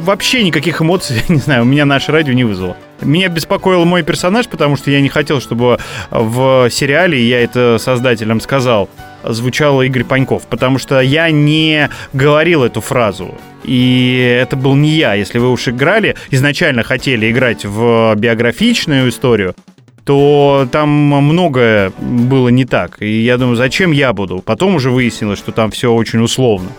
вообще 0.04 0.44
никаких 0.44 0.82
эмоций, 0.82 1.24
не 1.30 1.40
знаю, 1.40 1.64
у 1.64 1.66
меня 1.66 1.86
наше 1.86 2.12
радио 2.12 2.34
не 2.34 2.44
вызвало. 2.44 2.76
Меня 3.02 3.30
беспокоил 3.30 3.86
мой 3.86 4.04
персонаж, 4.04 4.48
потому 4.48 4.76
что 4.76 4.92
я 4.92 5.02
не 5.02 5.10
хотел, 5.10 5.40
чтобы 5.40 5.80
в 6.12 6.70
сериале, 6.70 7.20
я 7.22 7.42
это 7.42 7.78
создателям 7.80 8.42
сказал, 8.42 8.90
звучал 9.24 9.82
Игорь 9.82 10.04
Паньков, 10.04 10.44
потому 10.48 10.78
что 10.78 11.00
я 11.02 11.32
не 11.32 11.90
говорил 12.14 12.64
эту 12.64 12.82
фразу. 12.82 13.36
И 13.64 14.38
это 14.42 14.56
был 14.56 14.76
не 14.76 14.90
я. 14.90 15.14
Если 15.14 15.40
вы 15.40 15.52
уж 15.52 15.68
играли, 15.68 16.16
изначально 16.32 16.84
хотели 16.84 17.32
играть 17.32 17.66
в 17.66 18.16
биографичную 18.16 19.10
историю, 19.10 19.56
то 20.04 20.68
там 20.72 20.90
многое 20.90 21.92
было 22.00 22.50
не 22.50 22.66
так. 22.66 23.02
И 23.02 23.22
я 23.22 23.38
думаю, 23.38 23.56
зачем 23.56 23.92
я 23.92 24.14
буду? 24.14 24.40
Потом 24.40 24.76
уже 24.76 24.90
выяснилось, 24.90 25.40
что 25.40 25.52
там 25.52 25.72
все 25.72 25.94
очень 25.94 26.22
условно 26.22 26.70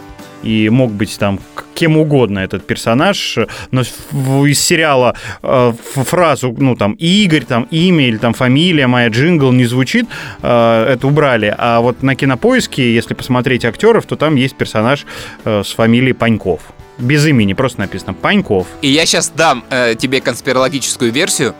и 0.43 0.69
мог 0.69 0.93
быть 0.93 1.19
там 1.19 1.41
кем 1.75 1.97
угодно 1.97 2.39
этот 2.39 2.67
персонаж, 2.67 3.39
но 3.71 3.83
из 3.83 4.61
сериала 4.61 5.17
э, 5.43 5.73
фразу, 5.95 6.55
ну 6.57 6.77
там 6.77 6.93
Игорь, 6.93 7.45
там 7.45 7.67
имя 7.71 8.07
или 8.07 8.19
там 8.19 8.35
фамилия 8.35 8.87
моя, 8.87 9.09
джингл 9.09 9.53
не 9.53 9.65
звучит, 9.65 10.07
э, 10.43 10.87
это 10.91 11.07
убрали, 11.07 11.55
а 11.59 11.81
вот 11.81 12.03
на 12.03 12.15
кинопоиске, 12.15 12.95
если 12.95 13.15
посмотреть 13.15 13.65
актеров, 13.65 14.07
то 14.07 14.17
там 14.17 14.37
есть 14.37 14.55
персонаж 14.57 15.07
э, 15.45 15.63
с 15.65 15.73
фамилией 15.73 16.13
Паньков. 16.13 16.61
Без 16.99 17.27
имени, 17.27 17.55
просто 17.55 17.81
написано 17.81 18.15
Паньков. 18.15 18.67
И 18.83 18.89
я 18.89 19.07
сейчас 19.07 19.31
дам 19.31 19.65
э, 19.71 19.95
тебе 19.97 20.21
конспирологическую 20.21 21.11
версию 21.11 21.55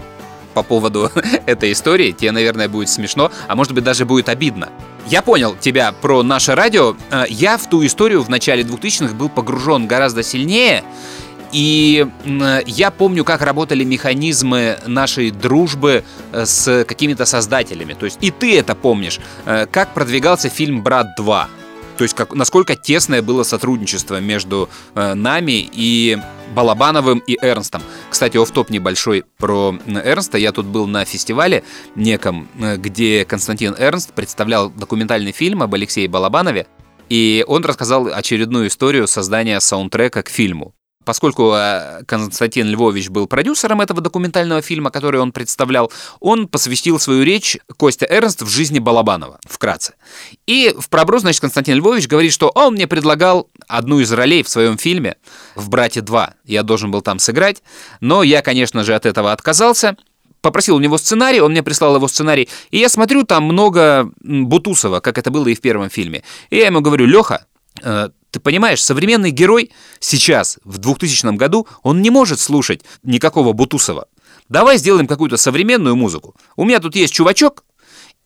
по 0.55 0.62
поводу 0.62 1.11
этой 1.47 1.73
истории. 1.73 2.12
Тебе, 2.12 2.33
наверное, 2.33 2.68
будет 2.68 2.88
смешно, 2.88 3.33
а 3.49 3.57
может 3.57 3.73
быть 3.73 3.85
даже 3.85 4.05
будет 4.05 4.29
обидно. 4.29 4.68
Я 5.06 5.22
понял 5.22 5.56
тебя 5.58 5.92
про 5.92 6.22
наше 6.22 6.54
радио. 6.54 6.96
Э, 7.10 7.24
я 7.28 7.58
в 7.58 7.68
ту 7.68 7.84
историю 7.84 8.22
в 8.22 8.28
начале 8.28 8.62
2000-х 8.62 9.14
был 9.14 9.28
погружен 9.28 9.86
гораздо 9.86 10.22
сильнее. 10.22 10.84
И 11.52 12.06
я 12.66 12.90
помню, 12.90 13.24
как 13.24 13.42
работали 13.42 13.84
механизмы 13.84 14.78
нашей 14.86 15.30
дружбы 15.30 16.02
э, 16.32 16.46
с 16.46 16.84
какими-то 16.84 17.26
создателями. 17.26 17.92
То 17.92 18.06
есть 18.06 18.18
и 18.20 18.30
ты 18.30 18.58
это 18.58 18.74
помнишь. 18.74 19.20
Э, 19.44 19.66
как 19.70 19.92
продвигался 19.92 20.48
фильм 20.48 20.82
«Брат 20.82 21.08
2». 21.18 21.46
То 22.02 22.04
есть 22.04 22.16
как, 22.16 22.34
насколько 22.34 22.74
тесное 22.74 23.22
было 23.22 23.44
сотрудничество 23.44 24.18
между 24.18 24.68
э, 24.96 25.14
нами 25.14 25.70
и 25.72 26.18
Балабановым 26.52 27.20
и 27.20 27.38
Эрнстом. 27.40 27.80
Кстати, 28.10 28.36
оф-топ 28.38 28.70
небольшой 28.70 29.22
про 29.38 29.78
Эрнста. 29.86 30.36
Я 30.36 30.50
тут 30.50 30.66
был 30.66 30.88
на 30.88 31.04
фестивале 31.04 31.62
неком, 31.94 32.48
э, 32.60 32.76
где 32.76 33.24
Константин 33.24 33.76
Эрнст 33.78 34.14
представлял 34.14 34.68
документальный 34.68 35.30
фильм 35.30 35.62
об 35.62 35.72
Алексее 35.76 36.08
Балабанове. 36.08 36.66
И 37.08 37.44
он 37.46 37.64
рассказал 37.64 38.08
очередную 38.12 38.66
историю 38.66 39.06
создания 39.06 39.60
саундтрека 39.60 40.24
к 40.24 40.28
фильму. 40.28 40.74
Поскольку 41.04 41.52
э, 41.54 42.02
Константин 42.06 42.68
Львович 42.68 43.08
был 43.08 43.26
продюсером 43.26 43.80
этого 43.80 44.00
документального 44.00 44.62
фильма, 44.62 44.90
который 44.90 45.20
он 45.20 45.32
представлял, 45.32 45.92
он 46.20 46.48
посвятил 46.48 46.98
свою 46.98 47.24
речь 47.24 47.58
Костя 47.76 48.06
Эрнст 48.08 48.42
в 48.42 48.48
жизни 48.48 48.78
Балабанова, 48.78 49.38
вкратце. 49.44 49.94
И 50.46 50.74
в 50.78 50.88
проброс, 50.88 51.22
значит, 51.22 51.40
Константин 51.40 51.76
Львович 51.76 52.08
говорит, 52.08 52.32
что 52.32 52.50
он 52.54 52.74
мне 52.74 52.86
предлагал 52.86 53.48
одну 53.68 54.00
из 54.00 54.12
ролей 54.12 54.42
в 54.42 54.48
своем 54.48 54.78
фильме 54.78 55.16
в 55.54 55.68
«Брате 55.68 56.00
2». 56.00 56.32
Я 56.44 56.62
должен 56.62 56.90
был 56.90 57.02
там 57.02 57.18
сыграть, 57.18 57.62
но 58.00 58.22
я, 58.22 58.42
конечно 58.42 58.84
же, 58.84 58.94
от 58.94 59.06
этого 59.06 59.32
отказался– 59.32 59.96
попросил 60.42 60.76
у 60.76 60.80
него 60.80 60.98
сценарий, 60.98 61.40
он 61.40 61.52
мне 61.52 61.62
прислал 61.62 61.96
его 61.96 62.08
сценарий, 62.08 62.48
и 62.70 62.78
я 62.78 62.88
смотрю, 62.88 63.22
там 63.22 63.44
много 63.44 64.10
Бутусова, 64.20 65.00
как 65.00 65.16
это 65.16 65.30
было 65.30 65.46
и 65.48 65.54
в 65.54 65.60
первом 65.60 65.88
фильме. 65.88 66.22
И 66.50 66.56
я 66.56 66.66
ему 66.66 66.80
говорю, 66.80 67.06
Леха, 67.06 67.46
э, 67.82 68.10
ты 68.33 68.40
понимаешь, 68.40 68.83
современный 68.83 69.31
герой 69.31 69.71
сейчас, 70.01 70.59
в 70.64 70.79
2000 70.79 71.37
году, 71.37 71.68
он 71.83 72.01
не 72.01 72.09
может 72.09 72.40
слушать 72.40 72.81
никакого 73.03 73.53
Бутусова. 73.53 74.09
Давай 74.49 74.79
сделаем 74.79 75.07
какую-то 75.07 75.37
современную 75.37 75.97
музыку. 75.97 76.35
У 76.57 76.64
меня 76.64 76.81
тут 76.81 76.97
есть 76.97 77.12
чувачок, 77.12 77.62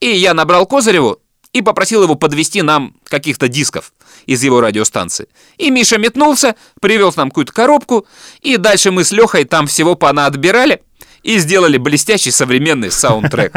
и 0.00 0.08
я 0.08 0.32
набрал 0.32 0.64
Козыреву 0.64 1.18
и 1.52 1.60
попросил 1.60 2.04
его 2.04 2.14
подвести 2.14 2.62
нам 2.62 2.94
каких-то 3.04 3.48
дисков 3.48 3.92
из 4.26 4.44
его 4.44 4.60
радиостанции. 4.60 5.26
И 5.58 5.70
Миша 5.70 5.98
метнулся, 5.98 6.54
привез 6.80 7.16
нам 7.16 7.30
какую-то 7.30 7.52
коробку, 7.52 8.06
и 8.42 8.58
дальше 8.58 8.92
мы 8.92 9.02
с 9.02 9.10
Лехой 9.10 9.44
там 9.44 9.66
всего 9.66 9.96
понаотбирали 9.96 10.82
и 11.24 11.38
сделали 11.38 11.78
блестящий 11.78 12.30
современный 12.30 12.92
саундтрек. 12.92 13.52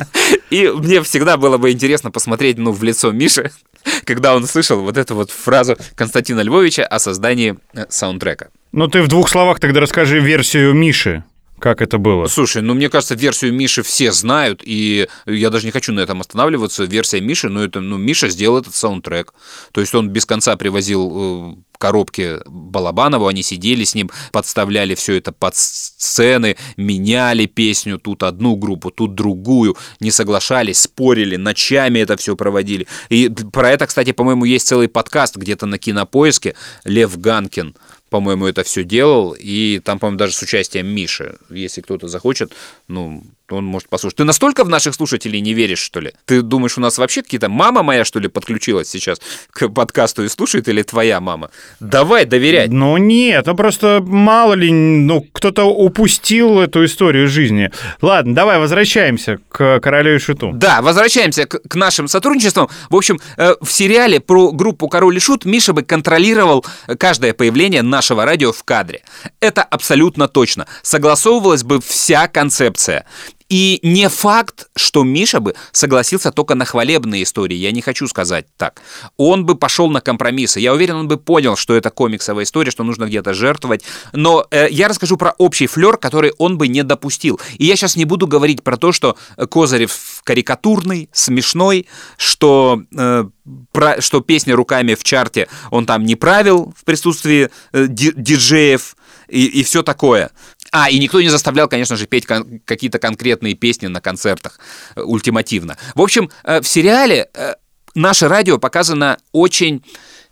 И 0.50 0.68
мне 0.68 1.02
всегда 1.02 1.36
было 1.36 1.58
бы 1.58 1.70
интересно 1.70 2.10
посмотреть 2.10 2.56
ну, 2.56 2.72
в 2.72 2.82
лицо 2.82 3.12
Миши, 3.12 3.52
когда 4.04 4.34
он 4.34 4.46
слышал 4.46 4.80
вот 4.80 4.96
эту 4.96 5.14
вот 5.14 5.30
фразу 5.30 5.76
Константина 5.94 6.40
Львовича 6.40 6.84
о 6.84 6.98
создании 6.98 7.56
э, 7.74 7.86
саундтрека. 7.88 8.48
Ну 8.72 8.88
ты 8.88 9.02
в 9.02 9.08
двух 9.08 9.28
словах 9.28 9.60
тогда 9.60 9.80
расскажи 9.80 10.20
версию 10.20 10.74
Миши. 10.74 11.24
Как 11.60 11.82
это 11.82 11.98
было? 11.98 12.26
Слушай, 12.26 12.62
ну 12.62 12.74
мне 12.74 12.88
кажется, 12.88 13.14
версию 13.14 13.52
Миши 13.52 13.82
все 13.82 14.12
знают, 14.12 14.62
и 14.64 15.08
я 15.26 15.50
даже 15.50 15.66
не 15.66 15.72
хочу 15.72 15.92
на 15.92 16.00
этом 16.00 16.20
останавливаться. 16.20 16.84
Версия 16.84 17.20
Миши, 17.20 17.50
ну 17.50 17.60
это, 17.60 17.80
ну 17.80 17.98
Миша 17.98 18.28
сделал 18.30 18.58
этот 18.58 18.74
саундтрек. 18.74 19.34
То 19.72 19.82
есть 19.82 19.94
он 19.94 20.08
без 20.08 20.24
конца 20.24 20.56
привозил 20.56 21.12
э, 21.12 21.54
коробки 21.76 22.38
Балабанову, 22.46 23.26
они 23.26 23.42
сидели 23.42 23.84
с 23.84 23.94
ним, 23.94 24.10
подставляли 24.32 24.94
все 24.94 25.16
это 25.16 25.32
под 25.32 25.54
сцены, 25.54 26.56
меняли 26.78 27.44
песню, 27.44 27.98
тут 27.98 28.22
одну 28.22 28.56
группу, 28.56 28.90
тут 28.90 29.14
другую, 29.14 29.76
не 30.00 30.10
соглашались, 30.10 30.80
спорили, 30.80 31.36
ночами 31.36 31.98
это 31.98 32.16
все 32.16 32.36
проводили. 32.36 32.86
И 33.10 33.28
про 33.28 33.70
это, 33.70 33.86
кстати, 33.86 34.12
по-моему, 34.12 34.46
есть 34.46 34.66
целый 34.66 34.88
подкаст 34.88 35.36
где-то 35.36 35.66
на 35.66 35.78
Кинопоиске, 35.78 36.54
Лев 36.84 37.18
Ганкин 37.18 37.74
по-моему, 38.10 38.46
это 38.46 38.64
все 38.64 38.84
делал, 38.84 39.36
и 39.38 39.80
там, 39.82 39.98
по-моему, 39.98 40.18
даже 40.18 40.34
с 40.34 40.42
участием 40.42 40.86
Миши. 40.88 41.38
Если 41.48 41.80
кто-то 41.80 42.08
захочет, 42.08 42.52
ну, 42.88 43.22
он 43.56 43.64
может 43.64 43.88
послушать. 43.88 44.18
Ты 44.18 44.24
настолько 44.24 44.64
в 44.64 44.68
наших 44.68 44.94
слушателей 44.94 45.40
не 45.40 45.54
веришь, 45.54 45.78
что 45.80 46.00
ли? 46.00 46.12
Ты 46.24 46.42
думаешь, 46.42 46.78
у 46.78 46.80
нас 46.80 46.98
вообще 46.98 47.22
какие-то... 47.22 47.48
Мама 47.48 47.82
моя, 47.82 48.04
что 48.04 48.18
ли, 48.18 48.28
подключилась 48.28 48.88
сейчас 48.88 49.20
к 49.50 49.68
подкасту 49.68 50.24
и 50.24 50.28
слушает, 50.28 50.68
или 50.68 50.82
твоя 50.82 51.20
мама? 51.20 51.50
Давай 51.80 52.24
доверять. 52.24 52.70
Ну 52.70 52.96
нет, 52.96 53.46
ну 53.46 53.54
просто 53.54 54.02
мало 54.04 54.54
ли, 54.54 54.70
ну 54.72 55.26
кто-то 55.32 55.64
упустил 55.64 56.60
эту 56.60 56.84
историю 56.84 57.28
жизни. 57.28 57.70
Ладно, 58.00 58.34
давай 58.34 58.58
возвращаемся 58.58 59.38
к 59.48 59.80
Королю 59.80 60.16
и 60.16 60.18
Шуту. 60.18 60.52
Да, 60.54 60.82
возвращаемся 60.82 61.46
к, 61.46 61.60
к 61.68 61.74
нашим 61.74 62.08
сотрудничествам. 62.08 62.68
В 62.88 62.96
общем, 62.96 63.18
э, 63.36 63.54
в 63.60 63.70
сериале 63.70 64.20
про 64.20 64.52
группу 64.52 64.88
Король 64.88 65.16
и 65.16 65.20
Шут 65.20 65.44
Миша 65.44 65.72
бы 65.72 65.82
контролировал 65.82 66.64
каждое 66.98 67.34
появление 67.34 67.82
нашего 67.82 68.24
радио 68.24 68.52
в 68.52 68.62
кадре. 68.64 69.02
Это 69.40 69.62
абсолютно 69.62 70.28
точно. 70.28 70.66
Согласовывалась 70.82 71.64
бы 71.64 71.80
вся 71.80 72.28
концепция. 72.28 73.06
И 73.50 73.80
не 73.82 74.08
факт, 74.08 74.68
что 74.76 75.02
Миша 75.02 75.40
бы 75.40 75.54
согласился 75.72 76.30
только 76.30 76.54
на 76.54 76.64
хвалебные 76.64 77.24
истории, 77.24 77.56
я 77.56 77.72
не 77.72 77.82
хочу 77.82 78.06
сказать 78.06 78.46
так. 78.56 78.80
Он 79.16 79.44
бы 79.44 79.56
пошел 79.56 79.90
на 79.90 80.00
компромиссы. 80.00 80.60
Я 80.60 80.72
уверен, 80.72 80.94
он 80.94 81.08
бы 81.08 81.16
понял, 81.16 81.56
что 81.56 81.74
это 81.74 81.90
комиксовая 81.90 82.44
история, 82.44 82.70
что 82.70 82.84
нужно 82.84 83.06
где-то 83.06 83.34
жертвовать. 83.34 83.82
Но 84.12 84.46
э, 84.52 84.68
я 84.70 84.86
расскажу 84.86 85.16
про 85.16 85.32
общий 85.36 85.66
флер, 85.66 85.96
который 85.96 86.32
он 86.38 86.58
бы 86.58 86.68
не 86.68 86.84
допустил. 86.84 87.40
И 87.58 87.66
я 87.66 87.74
сейчас 87.74 87.96
не 87.96 88.04
буду 88.04 88.28
говорить 88.28 88.62
про 88.62 88.76
то, 88.76 88.92
что 88.92 89.16
Козырев 89.36 90.20
карикатурный, 90.22 91.08
смешной, 91.12 91.88
что, 92.16 92.82
э, 92.96 93.24
про, 93.72 94.00
что 94.00 94.20
песня 94.20 94.54
руками 94.54 94.94
в 94.94 95.02
чарте 95.02 95.48
он 95.72 95.86
там 95.86 96.04
не 96.04 96.14
правил 96.14 96.72
в 96.78 96.84
присутствии 96.84 97.50
э, 97.72 97.86
диджеев 97.88 98.94
и, 99.30 99.46
и 99.46 99.62
все 99.62 99.82
такое. 99.82 100.30
А, 100.72 100.90
и 100.90 100.98
никто 100.98 101.20
не 101.20 101.28
заставлял, 101.28 101.68
конечно 101.68 101.96
же, 101.96 102.06
петь 102.06 102.26
кон- 102.26 102.60
какие-то 102.64 102.98
конкретные 102.98 103.54
песни 103.54 103.86
на 103.86 104.00
концертах 104.00 104.60
э, 104.94 105.02
ультимативно. 105.02 105.76
В 105.94 106.02
общем, 106.02 106.30
э, 106.44 106.60
в 106.60 106.68
сериале 106.68 107.28
э, 107.34 107.54
наше 107.94 108.28
радио 108.28 108.58
показано 108.58 109.18
очень, 109.32 109.84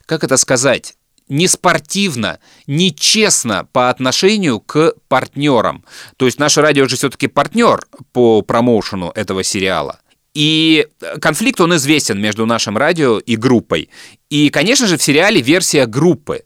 как 0.07 0.25
это 0.25 0.37
сказать, 0.37 0.95
не 1.29 1.47
спортивно, 1.47 2.39
нечестно 2.67 3.69
по 3.73 3.91
отношению 3.91 4.61
к 4.61 4.95
партнерам. 5.09 5.85
То 6.17 6.27
есть 6.27 6.39
наше 6.39 6.63
радио 6.63 6.89
же 6.89 6.97
все-таки 6.97 7.27
партнер 7.27 7.81
по 8.13 8.43
промоушену 8.43 9.11
этого 9.15 9.45
сериала. 9.45 10.01
И 10.35 10.87
конфликт, 11.21 11.61
он 11.61 11.75
известен 11.77 12.21
между 12.21 12.47
нашим 12.47 12.79
радио 12.79 13.19
и 13.19 13.37
группой. 13.37 13.91
И, 14.31 14.51
конечно 14.51 14.87
же, 14.87 14.97
в 14.97 15.03
сериале 15.03 15.41
версия 15.41 15.87
группы. 15.87 16.45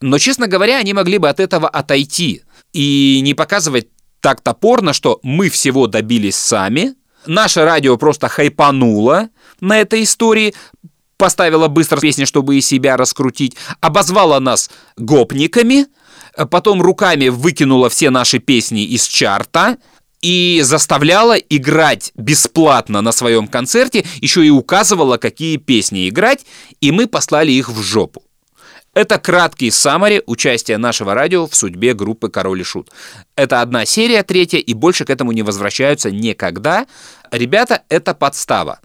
Но, 0.00 0.18
честно 0.18 0.46
говоря, 0.46 0.78
они 0.78 0.92
могли 0.92 1.18
бы 1.18 1.28
от 1.28 1.40
этого 1.40 1.68
отойти 1.68 2.42
и 2.72 3.20
не 3.22 3.34
показывать 3.34 3.88
так 4.20 4.40
топорно, 4.40 4.92
что 4.92 5.20
мы 5.22 5.48
всего 5.48 5.86
добились 5.86 6.36
сами, 6.36 6.94
наше 7.26 7.64
радио 7.64 7.96
просто 7.96 8.28
хайпануло 8.28 9.28
на 9.60 9.80
этой 9.80 10.02
истории, 10.02 10.54
поставила 11.16 11.68
быстро 11.68 12.00
песни, 12.00 12.24
чтобы 12.24 12.56
и 12.56 12.60
себя 12.60 12.96
раскрутить, 12.96 13.56
обозвала 13.80 14.40
нас 14.40 14.70
гопниками, 14.96 15.86
потом 16.50 16.82
руками 16.82 17.28
выкинула 17.28 17.88
все 17.88 18.10
наши 18.10 18.38
песни 18.38 18.84
из 18.84 19.06
чарта 19.06 19.78
и 20.20 20.60
заставляла 20.62 21.36
играть 21.36 22.12
бесплатно 22.16 23.00
на 23.00 23.12
своем 23.12 23.48
концерте, 23.48 24.04
еще 24.20 24.44
и 24.44 24.50
указывала, 24.50 25.18
какие 25.18 25.56
песни 25.56 26.08
играть, 26.08 26.44
и 26.80 26.90
мы 26.90 27.06
послали 27.06 27.52
их 27.52 27.70
в 27.70 27.80
жопу. 27.82 28.25
Это 28.96 29.18
краткий 29.18 29.70
саммари 29.70 30.22
участия 30.24 30.78
нашего 30.78 31.12
радио 31.12 31.46
в 31.46 31.54
судьбе 31.54 31.92
группы 31.92 32.30
«Король 32.30 32.62
и 32.62 32.64
Шут». 32.64 32.90
Это 33.34 33.60
одна 33.60 33.84
серия, 33.84 34.22
третья, 34.22 34.56
и 34.56 34.72
больше 34.72 35.04
к 35.04 35.10
этому 35.10 35.32
не 35.32 35.42
возвращаются 35.42 36.10
никогда. 36.10 36.86
Ребята, 37.30 37.82
это 37.90 38.14
подстава. 38.14 38.80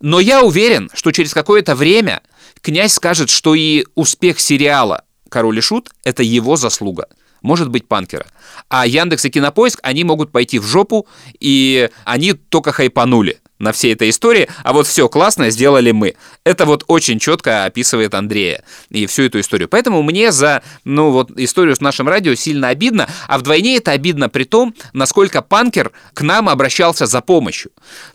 Но 0.00 0.18
я 0.18 0.42
уверен, 0.42 0.90
что 0.92 1.12
через 1.12 1.32
какое-то 1.32 1.76
время 1.76 2.20
князь 2.62 2.94
скажет, 2.94 3.30
что 3.30 3.54
и 3.54 3.86
успех 3.94 4.40
сериала 4.40 5.04
«Король 5.28 5.58
и 5.58 5.60
Шут»— 5.60 5.90
это 6.02 6.24
его 6.24 6.56
заслуга. 6.56 7.06
Может 7.40 7.70
быть, 7.70 7.86
панкера. 7.86 8.26
А 8.68 8.88
Яндекс 8.88 9.26
и 9.26 9.30
Кинопоиск, 9.30 9.78
они 9.84 10.02
могут 10.02 10.32
пойти 10.32 10.58
в 10.58 10.66
жопу, 10.66 11.06
и 11.38 11.90
они 12.04 12.32
только 12.32 12.72
хайпанули 12.72 13.40
на 13.58 13.72
всей 13.72 13.94
этой 13.94 14.10
истории, 14.10 14.48
а 14.62 14.72
вот 14.72 14.86
все 14.86 15.08
классно 15.08 15.50
сделали 15.50 15.92
мы. 15.92 16.14
Это 16.44 16.66
вот 16.66 16.84
очень 16.88 17.18
четко 17.18 17.64
описывает 17.64 18.14
Андрея 18.14 18.64
и 18.90 19.06
всю 19.06 19.22
эту 19.24 19.40
историю. 19.40 19.68
Поэтому 19.68 20.02
мне 20.02 20.32
за, 20.32 20.62
ну 20.84 21.10
вот, 21.10 21.30
историю 21.38 21.76
с 21.76 21.80
нашим 21.80 22.08
радио 22.08 22.34
сильно 22.34 22.68
обидно, 22.68 23.08
а 23.28 23.38
вдвойне 23.38 23.76
это 23.76 23.92
обидно 23.92 24.28
при 24.28 24.44
том, 24.44 24.74
насколько 24.92 25.42
Панкер 25.42 25.92
к 26.12 26.22
нам 26.22 26.48
обращался 26.48 27.06
за 27.06 27.20
помощью. 27.20 27.70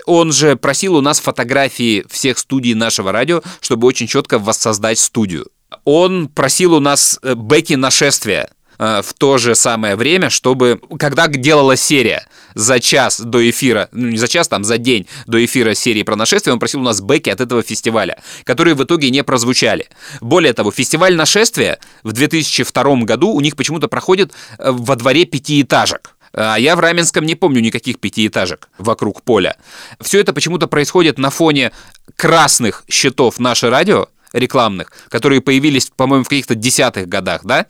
Он 0.05 0.31
же 0.31 0.55
просил 0.55 0.95
у 0.95 1.01
нас 1.01 1.19
фотографии 1.19 2.05
всех 2.09 2.37
студий 2.37 2.73
нашего 2.73 3.11
радио, 3.11 3.41
чтобы 3.61 3.87
очень 3.87 4.07
четко 4.07 4.39
воссоздать 4.39 4.99
студию. 4.99 5.47
Он 5.85 6.27
просил 6.27 6.73
у 6.73 6.79
нас 6.79 7.19
э, 7.21 7.35
бэки 7.35 7.73
нашествия, 7.73 8.49
Э, 8.79 9.01
в 9.03 9.13
то 9.13 9.37
же 9.37 9.55
самое 9.55 9.97
время, 9.97 10.29
чтобы, 10.29 10.79
когда 10.97 11.27
делалась 11.27 11.81
серия 11.81 12.25
за 12.55 12.79
час 12.79 13.19
до 13.19 13.49
эфира, 13.49 13.89
ну 13.91 14.09
не 14.09 14.17
за 14.17 14.27
час, 14.27 14.47
там 14.47 14.63
за 14.63 14.77
день 14.77 15.07
до 15.27 15.43
эфира 15.43 15.73
серии 15.73 16.03
про 16.03 16.15
нашествие, 16.15 16.53
он 16.53 16.59
просил 16.59 16.81
у 16.81 16.83
нас 16.83 17.01
бэки 17.01 17.29
от 17.29 17.41
этого 17.41 17.61
фестиваля, 17.63 18.21
которые 18.43 18.75
в 18.75 18.83
итоге 18.83 19.09
не 19.09 19.23
прозвучали. 19.23 19.87
Более 20.21 20.53
того, 20.53 20.71
фестиваль 20.71 21.15
нашествия 21.15 21.79
в 22.03 22.11
2002 22.11 22.95
году 23.03 23.29
у 23.31 23.41
них 23.41 23.55
почему-то 23.55 23.87
проходит 23.87 24.31
э, 24.57 24.71
во 24.71 24.95
дворе 24.95 25.25
пятиэтажек. 25.25 26.15
А 26.33 26.57
я 26.57 26.75
в 26.75 26.79
Раменском 26.79 27.25
не 27.25 27.35
помню 27.35 27.59
никаких 27.59 27.99
пятиэтажек 27.99 28.69
вокруг 28.77 29.23
поля. 29.23 29.57
Все 29.99 30.19
это 30.19 30.33
почему-то 30.33 30.67
происходит 30.67 31.17
на 31.17 31.29
фоне 31.29 31.71
красных 32.15 32.83
щитов 32.87 33.39
«Наше 33.39 33.69
радио», 33.69 34.07
рекламных, 34.33 34.91
которые 35.09 35.41
появились, 35.41 35.91
по-моему, 35.95 36.23
в 36.23 36.29
каких-то 36.29 36.55
десятых 36.55 37.07
годах, 37.07 37.41
да? 37.43 37.65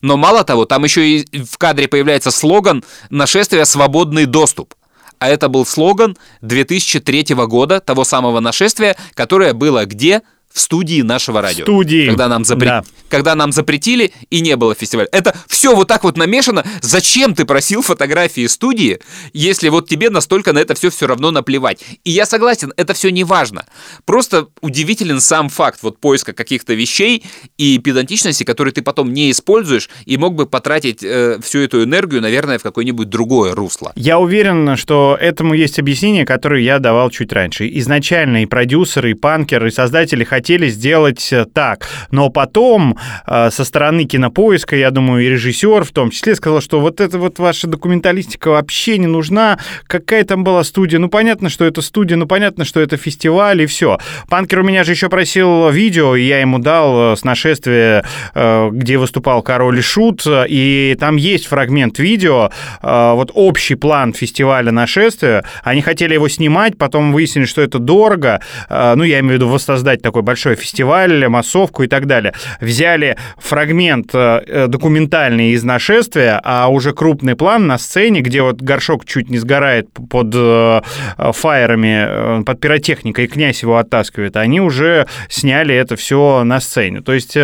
Но 0.00 0.16
мало 0.16 0.44
того, 0.44 0.64
там 0.64 0.84
еще 0.84 1.18
и 1.18 1.42
в 1.42 1.58
кадре 1.58 1.88
появляется 1.88 2.30
слоган 2.30 2.84
«Нашествие. 3.10 3.64
Свободный 3.64 4.26
доступ». 4.26 4.74
А 5.18 5.28
это 5.28 5.48
был 5.48 5.64
слоган 5.64 6.16
2003 6.40 7.34
года, 7.46 7.80
того 7.80 8.04
самого 8.04 8.40
нашествия, 8.40 8.96
которое 9.14 9.54
было 9.54 9.86
где? 9.86 10.22
В 10.52 10.60
студии 10.60 11.02
нашего 11.02 11.40
радио. 11.40 11.64
Студии. 11.64 12.06
Когда 12.08 12.28
нам, 12.28 12.44
запре... 12.44 12.68
да. 12.68 12.84
когда 13.08 13.34
нам 13.34 13.52
запретили 13.52 14.12
и 14.30 14.40
не 14.40 14.56
было 14.56 14.74
фестиваля. 14.74 15.08
Это 15.12 15.34
все 15.48 15.74
вот 15.74 15.88
так 15.88 16.04
вот 16.04 16.16
намешано. 16.16 16.64
Зачем 16.80 17.34
ты 17.34 17.44
просил 17.44 17.82
фотографии 17.82 18.46
студии, 18.46 19.00
если 19.32 19.68
вот 19.68 19.88
тебе 19.88 20.10
настолько 20.10 20.52
на 20.52 20.58
это 20.58 20.74
все 20.74 20.90
все 20.90 21.06
равно 21.06 21.30
наплевать? 21.30 21.80
И 22.04 22.10
я 22.10 22.26
согласен, 22.26 22.72
это 22.76 22.94
все 22.94 23.10
не 23.10 23.24
важно. 23.24 23.66
Просто 24.04 24.48
удивителен 24.60 25.20
сам 25.20 25.48
факт 25.48 25.80
вот 25.82 25.98
поиска 25.98 26.32
каких-то 26.32 26.74
вещей 26.74 27.24
и 27.56 27.78
педантичности, 27.78 28.44
которые 28.44 28.72
ты 28.72 28.82
потом 28.82 29.12
не 29.12 29.30
используешь 29.30 29.88
и 30.04 30.16
мог 30.16 30.34
бы 30.34 30.46
потратить 30.46 31.02
э, 31.02 31.38
всю 31.42 31.60
эту 31.60 31.82
энергию, 31.82 32.20
наверное, 32.20 32.58
в 32.58 32.62
какое-нибудь 32.62 33.08
другое 33.08 33.54
русло. 33.54 33.92
Я 33.96 34.18
уверен, 34.18 34.76
что 34.76 35.16
этому 35.20 35.54
есть 35.54 35.78
объяснение, 35.78 36.26
которое 36.26 36.62
я 36.62 36.78
давал 36.78 37.10
чуть 37.10 37.32
раньше. 37.32 37.68
Изначально 37.78 38.42
и 38.42 38.46
продюсеры, 38.46 39.12
и 39.12 39.14
панкеры, 39.14 39.68
и 39.68 39.70
создатели 39.70 40.24
хотели 40.24 40.41
хотели 40.42 40.68
сделать 40.68 41.32
э, 41.32 41.44
так. 41.44 41.86
Но 42.10 42.28
потом 42.28 42.98
э, 43.28 43.50
со 43.50 43.64
стороны 43.64 44.04
кинопоиска, 44.04 44.74
я 44.74 44.90
думаю, 44.90 45.24
и 45.24 45.28
режиссер 45.28 45.84
в 45.84 45.92
том 45.92 46.10
числе 46.10 46.34
сказал, 46.34 46.60
что 46.60 46.80
вот 46.80 47.00
эта 47.00 47.16
вот 47.16 47.38
ваша 47.38 47.68
документалистика 47.68 48.48
вообще 48.50 48.98
не 48.98 49.06
нужна. 49.06 49.58
Какая 49.86 50.24
там 50.24 50.42
была 50.42 50.64
студия? 50.64 50.98
Ну, 50.98 51.08
понятно, 51.08 51.48
что 51.48 51.64
это 51.64 51.80
студия, 51.80 52.16
ну, 52.16 52.26
понятно, 52.26 52.64
что 52.64 52.80
это 52.80 52.96
фестиваль, 52.96 53.62
и 53.62 53.66
все. 53.66 53.98
Панкер 54.28 54.60
у 54.60 54.64
меня 54.64 54.82
же 54.82 54.92
еще 54.92 55.08
просил 55.08 55.70
видео, 55.70 56.16
и 56.16 56.24
я 56.24 56.40
ему 56.40 56.58
дал 56.58 57.12
э, 57.12 57.16
с 57.16 57.22
нашествия, 57.22 58.04
где 58.34 58.98
выступал 58.98 59.42
Король 59.42 59.78
и 59.78 59.82
Шут, 59.82 60.26
и 60.26 60.96
там 60.98 61.16
есть 61.16 61.46
фрагмент 61.46 61.98
видео, 61.98 62.50
вот 62.82 63.30
общий 63.34 63.76
план 63.76 64.12
фестиваля 64.12 64.72
нашествия. 64.72 65.44
Они 65.62 65.82
хотели 65.82 66.14
его 66.14 66.28
снимать, 66.28 66.76
потом 66.78 67.12
выяснили, 67.12 67.44
что 67.44 67.62
это 67.62 67.78
дорого. 67.78 68.40
Ну, 68.70 69.04
я 69.04 69.20
имею 69.20 69.34
в 69.34 69.34
виду 69.34 69.48
воссоздать 69.48 70.02
такой 70.02 70.22
большой 70.32 70.54
фестиваль, 70.54 71.28
массовку 71.28 71.82
и 71.82 71.88
так 71.88 72.06
далее. 72.06 72.32
Взяли 72.58 73.18
фрагмент 73.36 74.14
э, 74.14 74.66
документальный 74.66 75.50
из 75.50 75.62
нашествия, 75.62 76.40
а 76.42 76.68
уже 76.68 76.94
крупный 76.94 77.36
план 77.36 77.66
на 77.66 77.76
сцене, 77.76 78.22
где 78.22 78.40
вот 78.40 78.62
горшок 78.62 79.04
чуть 79.04 79.28
не 79.28 79.36
сгорает 79.36 79.90
под 80.08 80.32
э, 80.34 80.80
фаерами, 81.18 82.40
э, 82.40 82.42
под 82.46 82.60
пиротехникой, 82.60 83.26
и 83.26 83.28
князь 83.28 83.60
его 83.60 83.76
оттаскивает, 83.76 84.38
они 84.38 84.62
уже 84.62 85.06
сняли 85.28 85.74
это 85.74 85.96
все 85.96 86.44
на 86.44 86.60
сцене. 86.60 87.02
То 87.02 87.12
есть 87.12 87.36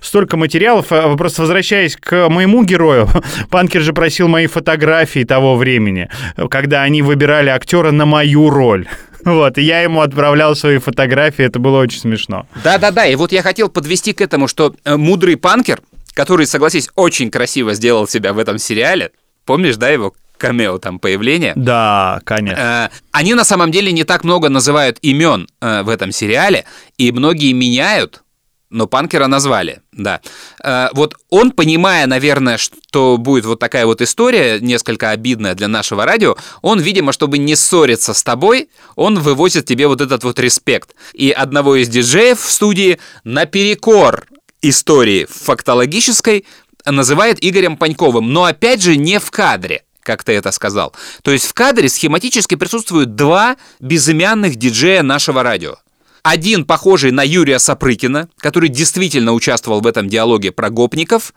столько 0.00 0.36
материалов. 0.36 0.86
Просто 1.18 1.42
возвращаясь 1.42 1.96
к 1.96 2.28
моему 2.28 2.62
герою, 2.62 3.08
Панкер 3.50 3.80
же 3.80 3.92
просил 3.92 4.28
мои 4.28 4.46
фотографии 4.46 5.24
того 5.24 5.56
времени, 5.56 6.08
когда 6.48 6.82
они 6.82 7.02
выбирали 7.02 7.50
актера 7.50 7.90
на 7.90 8.06
мою 8.06 8.50
роль. 8.50 8.86
Вот, 9.26 9.58
и 9.58 9.62
я 9.62 9.80
ему 9.82 10.02
отправлял 10.02 10.54
свои 10.54 10.78
фотографии, 10.78 11.44
это 11.44 11.58
было 11.58 11.80
очень 11.80 11.98
смешно. 11.98 12.46
Да-да-да, 12.62 13.06
и 13.06 13.16
вот 13.16 13.32
я 13.32 13.42
хотел 13.42 13.68
подвести 13.68 14.12
к 14.12 14.20
этому, 14.20 14.46
что 14.46 14.74
э, 14.84 14.96
мудрый 14.96 15.36
панкер, 15.36 15.80
который, 16.14 16.46
согласись, 16.46 16.88
очень 16.94 17.30
красиво 17.30 17.74
сделал 17.74 18.06
себя 18.06 18.32
в 18.32 18.38
этом 18.38 18.58
сериале, 18.58 19.10
помнишь, 19.44 19.76
да, 19.76 19.88
его 19.88 20.14
камео 20.38 20.78
там 20.78 21.00
появление. 21.00 21.54
Да, 21.56 22.20
конечно. 22.24 22.90
Э, 22.92 22.96
они 23.10 23.34
на 23.34 23.44
самом 23.44 23.72
деле 23.72 23.90
не 23.90 24.04
так 24.04 24.22
много 24.22 24.48
называют 24.48 24.98
имен 25.02 25.48
э, 25.60 25.82
в 25.82 25.88
этом 25.88 26.12
сериале, 26.12 26.64
и 26.96 27.10
многие 27.10 27.52
меняют 27.52 28.22
но 28.70 28.86
Панкера 28.86 29.26
назвали, 29.26 29.80
да. 29.92 30.20
Э, 30.62 30.88
вот 30.92 31.14
он, 31.30 31.52
понимая, 31.52 32.06
наверное, 32.06 32.58
что 32.58 33.16
будет 33.16 33.44
вот 33.44 33.58
такая 33.58 33.86
вот 33.86 34.00
история, 34.02 34.58
несколько 34.60 35.10
обидная 35.10 35.54
для 35.54 35.68
нашего 35.68 36.04
радио, 36.04 36.36
он, 36.62 36.80
видимо, 36.80 37.12
чтобы 37.12 37.38
не 37.38 37.54
ссориться 37.56 38.14
с 38.14 38.22
тобой, 38.22 38.68
он 38.94 39.18
вывозит 39.18 39.66
тебе 39.66 39.86
вот 39.86 40.00
этот 40.00 40.24
вот 40.24 40.38
респект. 40.38 40.94
И 41.12 41.30
одного 41.30 41.76
из 41.76 41.88
диджеев 41.88 42.40
в 42.40 42.50
студии 42.50 42.98
наперекор 43.24 44.26
истории 44.62 45.26
фактологической 45.30 46.44
называет 46.84 47.38
Игорем 47.40 47.76
Паньковым, 47.76 48.32
но 48.32 48.44
опять 48.44 48.82
же 48.82 48.96
не 48.96 49.18
в 49.18 49.30
кадре 49.30 49.82
как 50.06 50.22
ты 50.22 50.34
это 50.34 50.52
сказал. 50.52 50.94
То 51.22 51.32
есть 51.32 51.46
в 51.46 51.52
кадре 51.52 51.88
схематически 51.88 52.54
присутствуют 52.54 53.16
два 53.16 53.56
безымянных 53.80 54.54
диджея 54.54 55.02
нашего 55.02 55.42
радио. 55.42 55.78
Один 56.28 56.64
похожий 56.64 57.12
на 57.12 57.22
Юрия 57.24 57.60
Сапрыкина, 57.60 58.28
который 58.38 58.68
действительно 58.68 59.32
участвовал 59.32 59.80
в 59.80 59.86
этом 59.86 60.08
диалоге 60.08 60.50
про 60.50 60.70
гопников, 60.70 61.32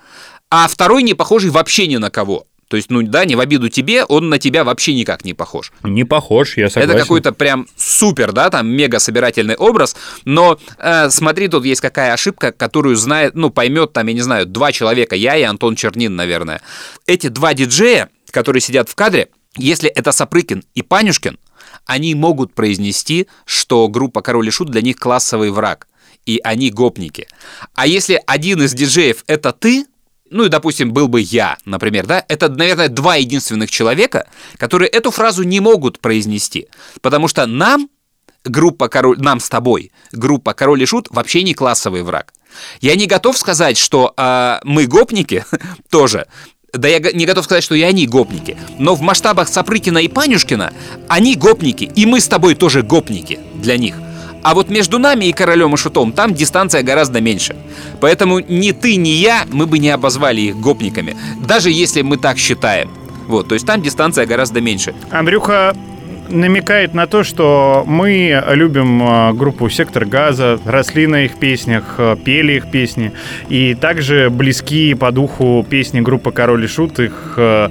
а 0.49 0.67
второй 0.67 1.04
не 1.04 1.13
похожий 1.13 1.52
вообще 1.52 1.86
ни 1.86 1.97
на 1.97 2.10
кого. 2.10 2.47
То 2.69 2.75
есть, 2.75 2.89
ну 2.89 3.04
да, 3.04 3.23
не 3.25 3.36
в 3.36 3.39
обиду 3.39 3.69
тебе, 3.69 4.04
он 4.04 4.30
на 4.30 4.39
тебя 4.39 4.63
вообще 4.63 4.95
никак 4.95 5.25
не 5.25 5.36
похож. 5.36 5.71
Не 5.84 6.06
похож, 6.06 6.58
я 6.58 6.71
согласен. 6.71 6.89
Это 6.89 6.99
какой-то 6.99 7.34
прям 7.34 7.67
супер, 7.78 8.32
да, 8.32 8.49
там 8.49 8.67
мега 8.67 8.97
собирательный 8.97 9.56
образ, 9.56 9.95
но 10.25 10.58
э, 10.80 11.12
смотри, 11.12 11.49
тут 11.49 11.65
есть 11.65 11.82
какая 11.82 12.12
ошибка, 12.12 12.52
которую 12.52 12.95
знает, 12.95 13.36
ну, 13.36 13.52
поймет 13.52 13.93
там, 13.93 14.08
я 14.08 14.13
не 14.15 14.21
знаю, 14.21 14.47
два 14.47 14.71
человека, 14.71 15.15
я 15.15 15.38
и 15.38 15.43
Антон 15.43 15.75
Чернин, 15.75 16.15
наверное. 16.15 16.62
Эти 17.06 17.28
два 17.28 17.54
диджея, 17.54 18.10
которые 18.32 18.62
сидят 18.62 18.89
в 18.89 18.95
кадре, 18.95 19.28
если 19.56 19.88
это 19.88 20.12
Сапрыкин 20.12 20.63
и 20.73 20.82
Панюшкин, 20.82 21.38
они 21.89 22.13
могут 22.13 22.54
произнести, 22.54 23.28
что 23.45 23.88
группа 23.88 24.21
Король 24.21 24.47
и 24.47 24.52
Шут 24.52 24.69
для 24.69 24.84
них 24.84 24.97
классовый 24.97 25.49
враг, 25.49 25.88
и 26.28 26.39
они 26.43 26.69
гопники. 26.69 27.28
А 27.73 27.88
если 27.88 28.21
один 28.28 28.62
из 28.62 28.75
диджеев 28.75 29.23
это 29.25 29.52
ты, 29.54 29.88
ну 30.30 30.45
и, 30.45 30.49
допустим, 30.49 30.93
был 30.93 31.08
бы 31.08 31.19
я, 31.19 31.58
например, 31.65 32.06
да, 32.06 32.23
это, 32.28 32.47
наверное, 32.47 32.89
два 32.89 33.15
единственных 33.15 33.71
человека, 33.71 34.28
которые 34.58 34.88
эту 34.89 35.10
фразу 35.10 35.41
не 35.41 35.60
могут 35.62 35.99
произнести, 35.99 36.67
потому 37.02 37.28
что 37.28 37.47
нам, 37.47 37.89
группа 38.43 38.88
Король, 38.88 39.17
нам 39.17 39.39
с 39.39 39.49
тобой, 39.49 39.91
группа 40.12 40.54
Король 40.54 40.84
и 40.84 40.86
Шут 40.86 41.08
вообще 41.10 41.41
не 41.41 41.56
классовый 41.56 42.04
враг. 42.04 42.36
Я 42.82 42.95
не 42.95 43.08
готов 43.08 43.36
сказать, 43.36 43.80
что 43.80 44.13
э, 44.15 44.60
мы 44.63 44.86
гопники 44.86 45.43
тоже, 45.89 46.28
да 46.74 46.88
я 46.88 47.00
не 47.00 47.26
готов 47.26 47.46
сказать, 47.46 47.64
что 47.64 47.76
и 47.76 47.82
они 47.82 48.06
гопники. 48.06 48.58
Но 48.78 48.96
в 48.96 49.02
масштабах 49.02 49.48
Сапрыкина 49.48 50.00
и 50.00 50.08
Панюшкина 50.08 50.74
они 51.08 51.36
гопники, 51.36 51.90
и 51.96 52.06
мы 52.06 52.20
с 52.20 52.28
тобой 52.28 52.56
тоже 52.56 52.84
гопники 52.84 53.40
для 53.56 53.78
них. 53.78 53.96
А 54.42 54.54
вот 54.54 54.70
между 54.70 55.00
нами 55.00 55.26
и 55.26 55.34
королем 55.34 55.74
и 55.74 55.78
шутом 55.78 56.14
там 56.14 56.34
дистанция 56.34 56.82
гораздо 56.82 57.20
меньше. 57.20 57.56
Поэтому 58.00 58.40
ни 58.40 58.72
ты, 58.72 58.96
ни 58.96 59.10
я, 59.10 59.46
мы 59.52 59.65
бы 59.67 59.80
не 59.80 59.90
обозвали 59.90 60.42
их 60.42 60.58
гопниками. 60.58 61.17
Даже 61.46 61.72
если 61.72 62.02
мы 62.02 62.17
так 62.17 62.38
считаем. 62.38 62.90
Вот, 63.28 63.50
то 63.50 63.54
есть 63.54 63.65
там 63.65 63.82
дистанция 63.82 64.26
гораздо 64.26 64.62
меньше. 64.62 64.96
Андрюха 65.12 65.76
намекает 66.30 66.94
на 66.94 67.08
то, 67.08 67.23
что 67.23 67.84
мы 67.88 68.44
любим 68.52 69.02
э, 69.02 69.34
группу 69.34 69.69
«Сектор 69.69 70.06
газа», 70.06 70.60
росли 70.65 71.08
на 71.08 71.25
их 71.25 71.38
песнях, 71.38 71.96
э, 71.98 72.15
пели 72.23 72.54
их 72.54 72.69
песни, 72.71 73.12
и 73.50 73.75
также 73.75 74.30
близки 74.30 74.94
по 74.94 75.12
духу 75.12 75.65
песни 75.69 76.02
группы 76.02 76.32
«Король 76.32 76.65
и 76.65 76.67
Шут», 76.67 77.00
их 77.00 77.34
э, 77.38 77.69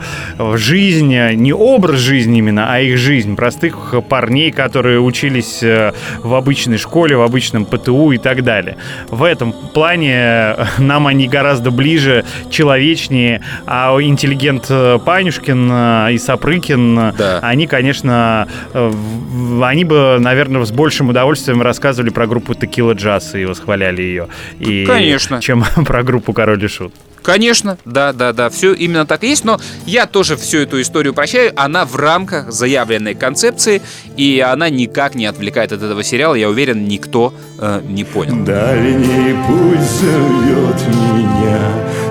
жизнь, 0.55 1.15
не 1.35 1.53
образ 1.53 2.01
жизни 2.01 2.39
именно, 2.39 2.73
а 2.73 2.81
их 2.81 2.99
жизнь, 2.99 3.37
простых 3.37 3.95
парней, 4.09 4.51
которые 4.51 5.01
учились 5.01 5.63
в 5.63 6.35
обычной 6.35 6.79
школе, 6.79 7.17
в 7.17 7.23
обычном 7.23 7.65
ПТУ 7.65 8.13
и 8.13 8.19
так 8.19 8.43
далее. 8.43 8.77
В 9.09 9.23
этом 9.23 9.53
плане 9.53 10.57
нам 10.79 11.07
они 11.07 11.29
гораздо 11.29 11.71
ближе, 11.71 12.25
человечнее, 12.51 13.43
а 13.67 13.97
интеллигент 14.01 14.69
Панюшкин 15.05 16.09
и 16.11 16.19
Сапрыкин, 16.19 16.95
Да. 17.17 17.39
они, 17.43 17.67
конечно, 17.67 18.48
они 18.73 19.85
бы, 19.85 20.19
наверное, 20.21 20.65
с 20.65 20.71
большим 20.71 21.11
удовольствием 21.11 21.63
рассказывали 21.63 22.11
про 22.11 22.27
группу 22.27 22.55
Текила 22.55 22.93
Джаз 22.93 23.35
и 23.35 23.45
восхваляли 23.45 24.03
ее. 24.03 24.29
И, 24.59 24.85
Конечно. 24.87 25.41
Чем 25.41 25.65
про 25.87 26.03
группу 26.03 26.33
Король 26.33 26.65
и 26.65 26.69
Шут. 26.69 26.93
Конечно, 27.23 27.77
да, 27.85 28.13
да, 28.13 28.33
да, 28.33 28.49
все 28.49 28.73
именно 28.73 29.05
так 29.05 29.23
и 29.23 29.29
есть, 29.29 29.45
но 29.45 29.61
я 29.85 30.07
тоже 30.07 30.37
всю 30.37 30.59
эту 30.59 30.81
историю 30.81 31.13
прощаю, 31.13 31.53
она 31.57 31.85
в 31.85 31.95
рамках 31.97 32.51
заявленной 32.51 33.15
концепции, 33.15 33.83
и 34.17 34.41
она 34.41 34.71
никак 34.71 35.15
не 35.15 35.27
отвлекает 35.27 35.73
от 35.73 35.83
этого 35.83 36.03
сериала, 36.03 36.35
я 36.35 36.49
уверен, 36.49 36.87
никто 36.87 37.35
э, 37.59 37.83
не 37.87 38.05
понял. 38.05 38.45
Дальний 38.45 39.35
путь 39.47 39.81
зовет 39.81 40.81
меня, 40.89 41.61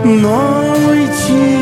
но 0.03 0.75
уйти. 0.87 1.56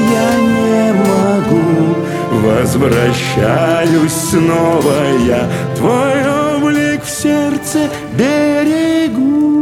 Возвращаюсь 2.46 4.12
снова 4.12 5.18
я, 5.26 5.50
твой 5.76 6.56
облик 6.56 7.04
в 7.04 7.10
сердце 7.10 7.90
берегу. 8.14 9.56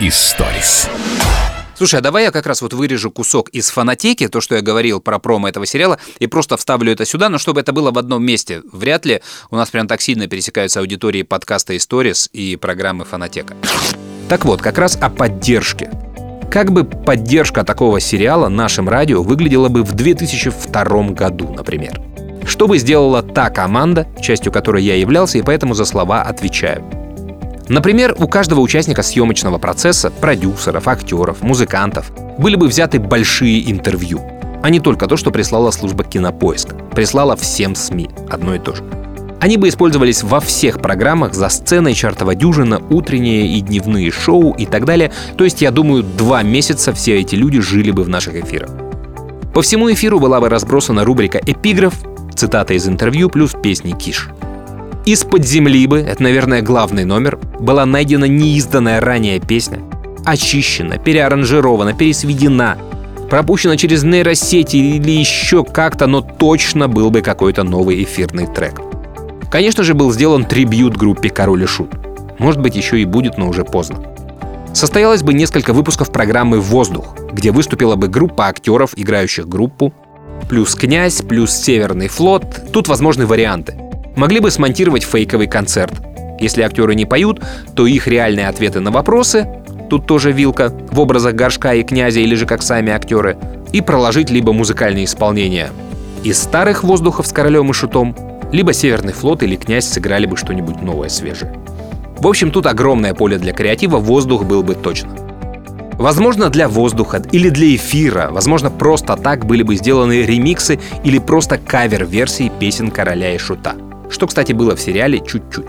Историс. 0.00 0.88
Слушай, 1.76 2.00
а 2.00 2.02
давай 2.02 2.24
я 2.24 2.32
как 2.32 2.46
раз 2.46 2.62
вот 2.62 2.72
вырежу 2.72 3.12
кусок 3.12 3.48
из 3.50 3.70
фанатеки, 3.70 4.26
то, 4.26 4.40
что 4.40 4.56
я 4.56 4.60
говорил 4.60 5.00
про 5.00 5.20
промо 5.20 5.48
этого 5.48 5.66
сериала, 5.66 6.00
и 6.18 6.26
просто 6.26 6.56
вставлю 6.56 6.90
это 6.90 7.04
сюда, 7.04 7.28
но 7.28 7.38
чтобы 7.38 7.60
это 7.60 7.72
было 7.72 7.92
в 7.92 7.98
одном 7.98 8.24
месте. 8.24 8.62
Вряд 8.72 9.06
ли 9.06 9.22
у 9.52 9.56
нас 9.56 9.70
прям 9.70 9.86
так 9.86 10.00
сильно 10.00 10.26
пересекаются 10.26 10.80
аудитории 10.80 11.22
подкаста 11.22 11.76
«Историс» 11.76 12.28
и 12.32 12.56
программы 12.56 13.04
«Фанатека». 13.04 13.54
Так 14.28 14.44
вот, 14.44 14.60
как 14.60 14.78
раз 14.78 14.98
о 15.00 15.08
поддержке. 15.08 15.92
Как 16.50 16.72
бы 16.72 16.84
поддержка 16.84 17.62
такого 17.62 18.00
сериала 18.00 18.48
нашим 18.48 18.88
радио 18.88 19.22
выглядела 19.22 19.68
бы 19.68 19.82
в 19.82 19.92
2002 19.92 21.08
году, 21.10 21.52
например? 21.54 22.00
Что 22.46 22.66
бы 22.66 22.78
сделала 22.78 23.22
та 23.22 23.50
команда, 23.50 24.06
частью 24.20 24.50
которой 24.50 24.82
я 24.82 24.96
являлся, 24.96 25.36
и 25.36 25.42
поэтому 25.42 25.74
за 25.74 25.84
слова 25.84 26.22
отвечаю? 26.22 26.82
Например, 27.68 28.16
у 28.18 28.26
каждого 28.28 28.60
участника 28.60 29.02
съемочного 29.02 29.58
процесса, 29.58 30.10
продюсеров, 30.10 30.88
актеров, 30.88 31.42
музыкантов, 31.42 32.10
были 32.38 32.56
бы 32.56 32.66
взяты 32.66 32.98
большие 32.98 33.70
интервью, 33.70 34.22
а 34.62 34.70
не 34.70 34.80
только 34.80 35.06
то, 35.06 35.18
что 35.18 35.30
прислала 35.30 35.70
служба 35.70 36.02
Кинопоиск. 36.02 36.74
Прислала 36.94 37.36
всем 37.36 37.74
СМИ 37.74 38.08
одно 38.30 38.54
и 38.54 38.58
то 38.58 38.74
же. 38.74 38.82
Они 39.40 39.56
бы 39.56 39.68
использовались 39.68 40.22
во 40.22 40.40
всех 40.40 40.82
программах 40.82 41.34
за 41.34 41.48
сценой 41.48 41.94
чартова 41.94 42.34
дюжина, 42.34 42.82
утренние 42.90 43.46
и 43.56 43.60
дневные 43.60 44.10
шоу 44.10 44.52
и 44.52 44.66
так 44.66 44.84
далее. 44.84 45.12
То 45.36 45.44
есть, 45.44 45.62
я 45.62 45.70
думаю, 45.70 46.02
два 46.02 46.42
месяца 46.42 46.92
все 46.92 47.20
эти 47.20 47.36
люди 47.36 47.60
жили 47.60 47.92
бы 47.92 48.02
в 48.02 48.08
наших 48.08 48.34
эфирах. 48.34 48.70
По 49.54 49.62
всему 49.62 49.92
эфиру 49.92 50.18
была 50.18 50.40
бы 50.40 50.48
разбросана 50.48 51.04
рубрика 51.04 51.38
«Эпиграф», 51.38 51.94
цитата 52.34 52.74
из 52.74 52.88
интервью 52.88 53.30
плюс 53.30 53.54
песни 53.62 53.92
Киш. 53.92 54.28
Из-под 55.06 55.46
земли 55.46 55.86
бы, 55.86 56.00
это, 56.00 56.22
наверное, 56.22 56.60
главный 56.60 57.04
номер, 57.04 57.38
была 57.60 57.86
найдена 57.86 58.26
неизданная 58.26 59.00
ранее 59.00 59.40
песня, 59.40 59.80
очищена, 60.24 60.98
переаранжирована, 60.98 61.94
пересведена, 61.94 62.76
пропущена 63.30 63.76
через 63.76 64.02
нейросети 64.02 64.76
или 64.76 65.12
еще 65.12 65.64
как-то, 65.64 66.06
но 66.06 66.20
точно 66.20 66.88
был 66.88 67.10
бы 67.10 67.22
какой-то 67.22 67.62
новый 67.62 68.02
эфирный 68.02 68.46
трек. 68.46 68.80
Конечно 69.50 69.82
же, 69.82 69.94
был 69.94 70.12
сделан 70.12 70.44
трибют 70.44 70.96
группе 70.96 71.30
«Король 71.30 71.62
и 71.62 71.66
Шут». 71.66 71.90
Может 72.38 72.60
быть, 72.60 72.76
еще 72.76 73.00
и 73.00 73.04
будет, 73.04 73.38
но 73.38 73.48
уже 73.48 73.64
поздно. 73.64 74.02
Состоялось 74.74 75.22
бы 75.22 75.32
несколько 75.32 75.72
выпусков 75.72 76.12
программы 76.12 76.60
«Воздух», 76.60 77.16
где 77.32 77.50
выступила 77.50 77.96
бы 77.96 78.08
группа 78.08 78.46
актеров, 78.46 78.92
играющих 78.94 79.48
группу, 79.48 79.92
плюс 80.48 80.74
«Князь», 80.74 81.22
плюс 81.22 81.50
«Северный 81.52 82.08
флот». 82.08 82.44
Тут 82.72 82.88
возможны 82.88 83.26
варианты. 83.26 83.74
Могли 84.16 84.40
бы 84.40 84.50
смонтировать 84.50 85.04
фейковый 85.04 85.46
концерт. 85.46 85.94
Если 86.38 86.62
актеры 86.62 86.94
не 86.94 87.06
поют, 87.06 87.42
то 87.74 87.86
их 87.86 88.06
реальные 88.06 88.48
ответы 88.48 88.80
на 88.80 88.90
вопросы, 88.90 89.48
тут 89.88 90.06
тоже 90.06 90.30
вилка, 90.30 90.72
в 90.92 91.00
образах 91.00 91.34
горшка 91.34 91.74
и 91.74 91.82
князя 91.82 92.20
или 92.20 92.34
же 92.34 92.46
как 92.46 92.62
сами 92.62 92.92
актеры, 92.92 93.36
и 93.72 93.80
проложить 93.80 94.30
либо 94.30 94.52
музыкальные 94.52 95.06
исполнения 95.06 95.70
из 96.24 96.42
старых 96.42 96.82
воздухов 96.84 97.26
с 97.26 97.32
королем 97.32 97.70
и 97.70 97.72
шутом, 97.72 98.14
либо 98.52 98.72
Северный 98.72 99.12
флот 99.12 99.42
или 99.42 99.56
князь 99.56 99.86
сыграли 99.86 100.26
бы 100.26 100.36
что-нибудь 100.36 100.82
новое, 100.82 101.08
свежее. 101.08 101.52
В 102.18 102.26
общем, 102.26 102.50
тут 102.50 102.66
огромное 102.66 103.14
поле 103.14 103.38
для 103.38 103.52
креатива, 103.52 103.98
воздух 103.98 104.44
был 104.44 104.62
бы 104.62 104.74
точно. 104.74 105.10
Возможно, 105.98 106.48
для 106.48 106.68
воздуха 106.68 107.22
или 107.32 107.48
для 107.48 107.74
эфира, 107.74 108.28
возможно, 108.30 108.70
просто 108.70 109.16
так 109.16 109.44
были 109.44 109.62
бы 109.62 109.74
сделаны 109.74 110.22
ремиксы 110.22 110.78
или 111.04 111.18
просто 111.18 111.58
кавер-версии 111.58 112.52
песен 112.60 112.90
короля 112.90 113.34
и 113.34 113.38
шута. 113.38 113.74
Что, 114.08 114.26
кстати, 114.28 114.52
было 114.52 114.76
в 114.76 114.80
сериале 114.80 115.18
чуть-чуть. 115.20 115.66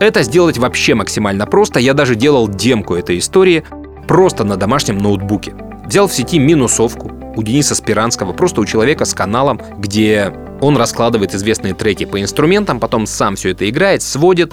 Это 0.00 0.22
сделать 0.22 0.58
вообще 0.58 0.94
максимально 0.94 1.46
просто. 1.46 1.80
Я 1.80 1.94
даже 1.94 2.16
делал 2.16 2.48
демку 2.48 2.94
этой 2.94 3.18
истории 3.18 3.64
просто 4.06 4.44
на 4.44 4.56
домашнем 4.56 4.98
ноутбуке. 4.98 5.54
Взял 5.86 6.08
в 6.08 6.12
сети 6.12 6.38
минусовку 6.38 7.10
у 7.36 7.42
Дениса 7.42 7.74
Спиранского, 7.74 8.32
просто 8.32 8.60
у 8.60 8.64
человека 8.64 9.04
с 9.04 9.14
каналом, 9.14 9.60
где 9.78 10.32
он 10.60 10.76
раскладывает 10.76 11.34
известные 11.34 11.74
треки 11.74 12.04
по 12.04 12.20
инструментам, 12.20 12.80
потом 12.80 13.06
сам 13.06 13.36
все 13.36 13.50
это 13.50 13.68
играет, 13.68 14.02
сводит. 14.02 14.52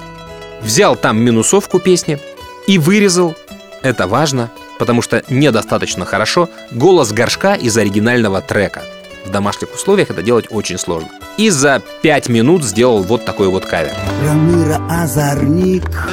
Взял 0.62 0.96
там 0.96 1.20
минусовку 1.20 1.80
песни 1.80 2.20
и 2.68 2.78
вырезал. 2.78 3.36
Это 3.82 4.08
важно, 4.08 4.50
потому 4.80 5.02
что 5.02 5.24
недостаточно 5.30 6.06
хорошо 6.06 6.50
голос 6.72 7.12
горшка 7.12 7.56
из 7.56 7.78
оригинального 7.78 8.42
трека. 8.42 8.82
В 9.26 9.32
домашних 9.32 9.74
условиях 9.74 10.12
это 10.12 10.22
делать 10.22 10.46
очень 10.50 10.78
сложно. 10.78 11.10
И 11.38 11.50
за 11.50 11.82
пять 12.02 12.30
минут 12.30 12.64
сделал 12.64 13.02
вот 13.04 13.26
такой 13.26 13.48
вот 13.48 13.66
кавер. 13.66 13.94
Рамыра 14.24 14.82
озорник 14.90 16.10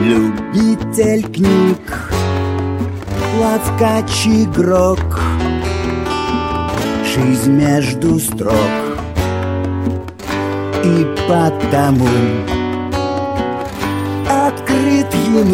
Любитель 0.00 1.24
книг 1.32 2.10
Лавкач 3.40 4.26
игрок 4.26 5.20
Жизнь 7.14 7.52
между 7.52 8.18
строк. 8.18 8.50
И 10.82 11.06
потому 11.28 12.08
Открыт 14.28 15.14
ему 15.14 15.44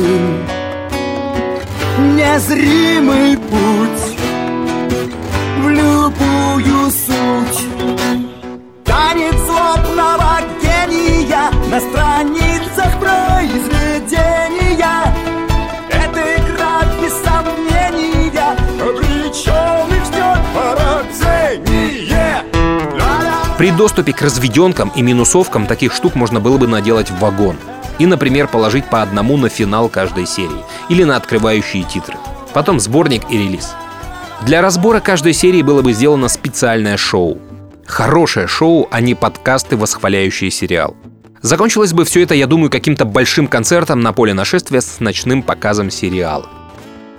Незримый 2.17 3.37
путь 3.37 4.17
В 5.59 5.69
любую 5.69 6.91
суть. 6.91 7.67
Танец 8.87 9.37
злобного 9.45 10.41
гения 10.63 11.51
на 11.71 11.79
страницах 11.79 12.99
произведения. 12.99 15.13
Это 15.91 16.21
игра 16.37 16.85
без 17.03 17.13
сомнения 17.23 18.57
Обреченный 18.81 19.70
При 23.71 23.77
доступе 23.77 24.13
к 24.13 24.21
разведенкам 24.21 24.91
и 24.97 25.01
минусовкам 25.01 25.65
таких 25.65 25.95
штук 25.95 26.17
можно 26.17 26.41
было 26.41 26.59
бы 26.59 26.67
наделать 26.67 27.09
в 27.09 27.21
вагон. 27.21 27.55
И, 28.01 28.07
например, 28.07 28.49
положить 28.49 28.85
по 28.87 29.01
одному 29.01 29.37
на 29.37 29.49
финал 29.49 29.89
каждой 29.89 30.27
серии 30.27 30.65
или 30.89 31.05
на 31.05 31.15
открывающие 31.15 31.85
титры. 31.85 32.17
Потом 32.53 32.81
сборник 32.81 33.23
и 33.31 33.39
релиз. 33.39 33.77
Для 34.45 34.61
разбора 34.61 34.99
каждой 34.99 35.35
серии 35.35 35.63
было 35.63 35.83
бы 35.83 35.93
сделано 35.93 36.27
специальное 36.27 36.97
шоу. 36.97 37.39
Хорошее 37.87 38.49
шоу, 38.49 38.89
а 38.91 39.01
не 39.01 39.15
подкасты, 39.15 39.77
восхваляющие 39.77 40.51
сериал. 40.51 40.97
Закончилось 41.41 41.93
бы 41.93 42.05
все 42.05 42.25
это, 42.25 42.35
я 42.35 42.49
думаю, 42.49 42.71
каким-то 42.71 43.05
большим 43.05 43.47
концертом 43.47 44.01
на 44.01 44.13
поле 44.13 44.35
нашествия 44.35 44.81
с 44.81 44.99
ночным 44.99 45.45
показом 45.45 45.93
сериала. 45.93 46.49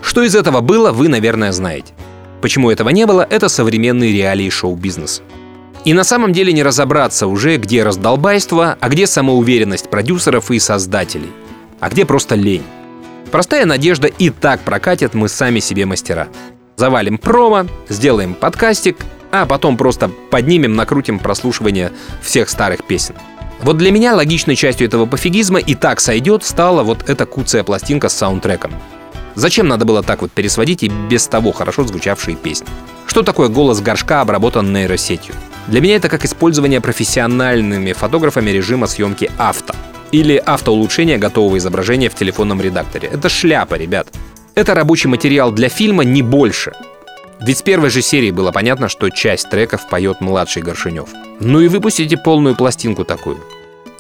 Что 0.02 0.22
из 0.22 0.36
этого 0.36 0.60
было, 0.60 0.92
вы, 0.92 1.08
наверное, 1.08 1.54
знаете. 1.54 1.94
Почему 2.42 2.70
этого 2.70 2.90
не 2.90 3.06
было, 3.06 3.26
это 3.30 3.48
современные 3.48 4.12
реалии 4.12 4.50
шоу-бизнеса. 4.50 5.22
И 5.84 5.94
на 5.94 6.04
самом 6.04 6.32
деле 6.32 6.54
не 6.54 6.62
разобраться 6.62 7.28
уже, 7.28 7.58
где 7.58 7.84
раздолбайство, 7.84 8.78
а 8.80 8.90
где 8.90 9.08
самоуверенность 9.08 9.90
продюсеров 9.90 10.52
и 10.52 10.60
создателей, 10.60 11.32
а 11.80 11.90
где 11.90 12.06
просто 12.06 12.36
лень. 12.36 12.64
Простая 13.32 13.66
надежда 13.66 14.08
и 14.08 14.30
так 14.30 14.62
прокатит 14.62 15.14
мы 15.14 15.28
сами 15.28 15.60
себе 15.60 15.86
мастера. 15.86 16.28
Завалим 16.76 17.18
промо, 17.18 17.66
сделаем 17.90 18.36
подкастик, 18.36 18.98
а 19.32 19.46
потом 19.46 19.78
просто 19.78 20.10
поднимем, 20.30 20.76
накрутим 20.76 21.18
прослушивание 21.18 21.92
всех 22.22 22.50
старых 22.50 22.84
песен. 22.84 23.16
Вот 23.62 23.78
для 23.78 23.92
меня 23.92 24.16
логичной 24.16 24.56
частью 24.56 24.88
этого 24.88 25.06
пофигизма 25.06 25.60
и 25.60 25.76
так 25.76 26.00
сойдет 26.00 26.44
стала 26.44 26.84
вот 26.84 27.10
эта 27.10 27.26
куцая 27.26 27.64
пластинка 27.64 28.10
с 28.10 28.14
саундтреком. 28.14 28.74
Зачем 29.36 29.68
надо 29.68 29.86
было 29.86 30.04
так 30.04 30.22
вот 30.22 30.32
пересводить 30.32 30.84
и 30.84 30.90
без 30.90 31.28
того 31.28 31.52
хорошо 31.52 31.84
звучавшие 31.84 32.36
песни? 32.36 32.68
Что 33.08 33.24
такое 33.24 33.50
голос 33.50 33.82
горшка, 33.82 34.22
обработан 34.22 34.72
нейросетью? 34.74 35.36
Для 35.68 35.82
меня 35.82 35.96
это 35.96 36.10
как 36.10 36.26
использование 36.26 36.82
профессиональными 36.82 37.94
фотографами 37.94 38.50
режима 38.50 38.88
съемки 38.88 39.30
авто. 39.38 39.74
Или 40.12 40.36
автоулучшение 40.36 41.18
готового 41.18 41.58
изображения 41.58 42.10
в 42.10 42.16
телефонном 42.16 42.62
редакторе. 42.62 43.10
Это 43.12 43.30
шляпа, 43.30 43.76
ребят. 43.76 44.08
Это 44.56 44.76
рабочий 44.76 45.08
материал 45.08 45.52
для 45.52 45.70
фильма 45.70 46.04
не 46.04 46.22
больше. 46.22 46.74
Ведь 47.40 47.60
с 47.60 47.62
первой 47.62 47.90
же 47.90 48.02
серии 48.02 48.32
было 48.32 48.52
понятно, 48.52 48.90
что 48.90 49.10
часть 49.10 49.50
треков 49.50 49.88
поет 49.88 50.22
младший 50.22 50.62
Горшинев. 50.62 51.10
Ну 51.40 51.62
и 51.62 51.68
выпустите 51.68 52.18
полную 52.18 52.56
пластинку 52.56 53.06
такую. 53.06 53.38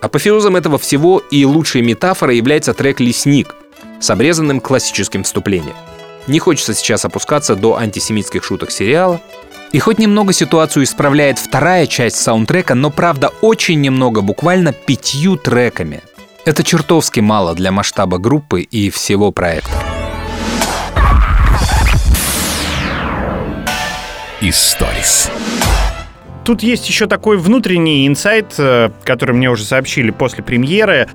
Апофеозом 0.02 0.56
этого 0.56 0.78
всего 0.78 1.20
и 1.32 1.46
лучшей 1.46 1.82
метафорой 1.82 2.38
является 2.38 2.74
трек 2.74 3.00
«Лесник» 3.00 3.56
с 4.02 4.10
обрезанным 4.10 4.60
классическим 4.60 5.24
вступлением. 5.24 5.76
Не 6.28 6.39
хочется 6.39 6.74
сейчас 6.74 7.06
опускаться 7.06 7.56
до 7.56 7.78
антисемитских 7.78 8.43
шуток 8.43 8.72
сериала. 8.72 9.22
И 9.72 9.80
хоть 9.80 9.99
немного 9.99 10.34
ситуацию 10.34 10.84
исправляет 10.84 11.39
вторая 11.39 11.88
часть 11.88 12.18
саундтрека, 12.18 12.76
но 12.76 12.89
правда 12.89 13.32
очень 13.41 13.80
немного, 13.80 14.22
буквально 14.22 14.74
пятью 14.74 15.38
треками. 15.38 16.02
Это 16.43 16.64
чертовски 16.64 17.22
мало 17.22 17.54
для 17.54 17.72
масштаба 17.72 18.18
группы 18.18 18.62
и 18.62 18.89
всего 18.89 19.32
проекта. 19.32 19.72
Историс. 24.41 25.30
Тут 26.43 26.64
есть 26.64 26.88
еще 26.89 27.06
такой 27.06 27.38
внутренний 27.38 28.08
инсайт, 28.08 28.56
э, 28.58 28.89
который 29.04 29.36
мне 29.36 29.49
уже 29.52 29.64
сообщили 29.64 30.10
после 30.10 30.43
премьеры 30.43 31.08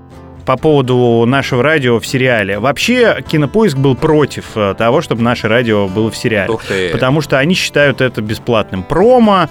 по 0.47 0.57
поводу 0.57 1.25
нашего 1.27 1.63
радио 1.63 1.99
в 1.99 2.07
сериале. 2.07 2.59
Вообще, 2.59 3.19
Кинопоиск 3.29 3.77
был 3.77 3.97
против 3.97 4.45
э, 4.55 4.75
того, 4.79 5.01
чтобы 5.03 5.23
наше 5.23 5.49
радио 5.49 5.89
было 5.89 6.11
в 6.11 6.17
сериале. 6.17 6.53
Ух 6.53 6.65
ты. 6.65 6.91
Потому 6.91 7.21
что 7.21 7.39
они 7.39 7.55
считают 7.55 8.01
это 8.01 8.23
бесплатным 8.23 8.83
промо, 8.85 9.49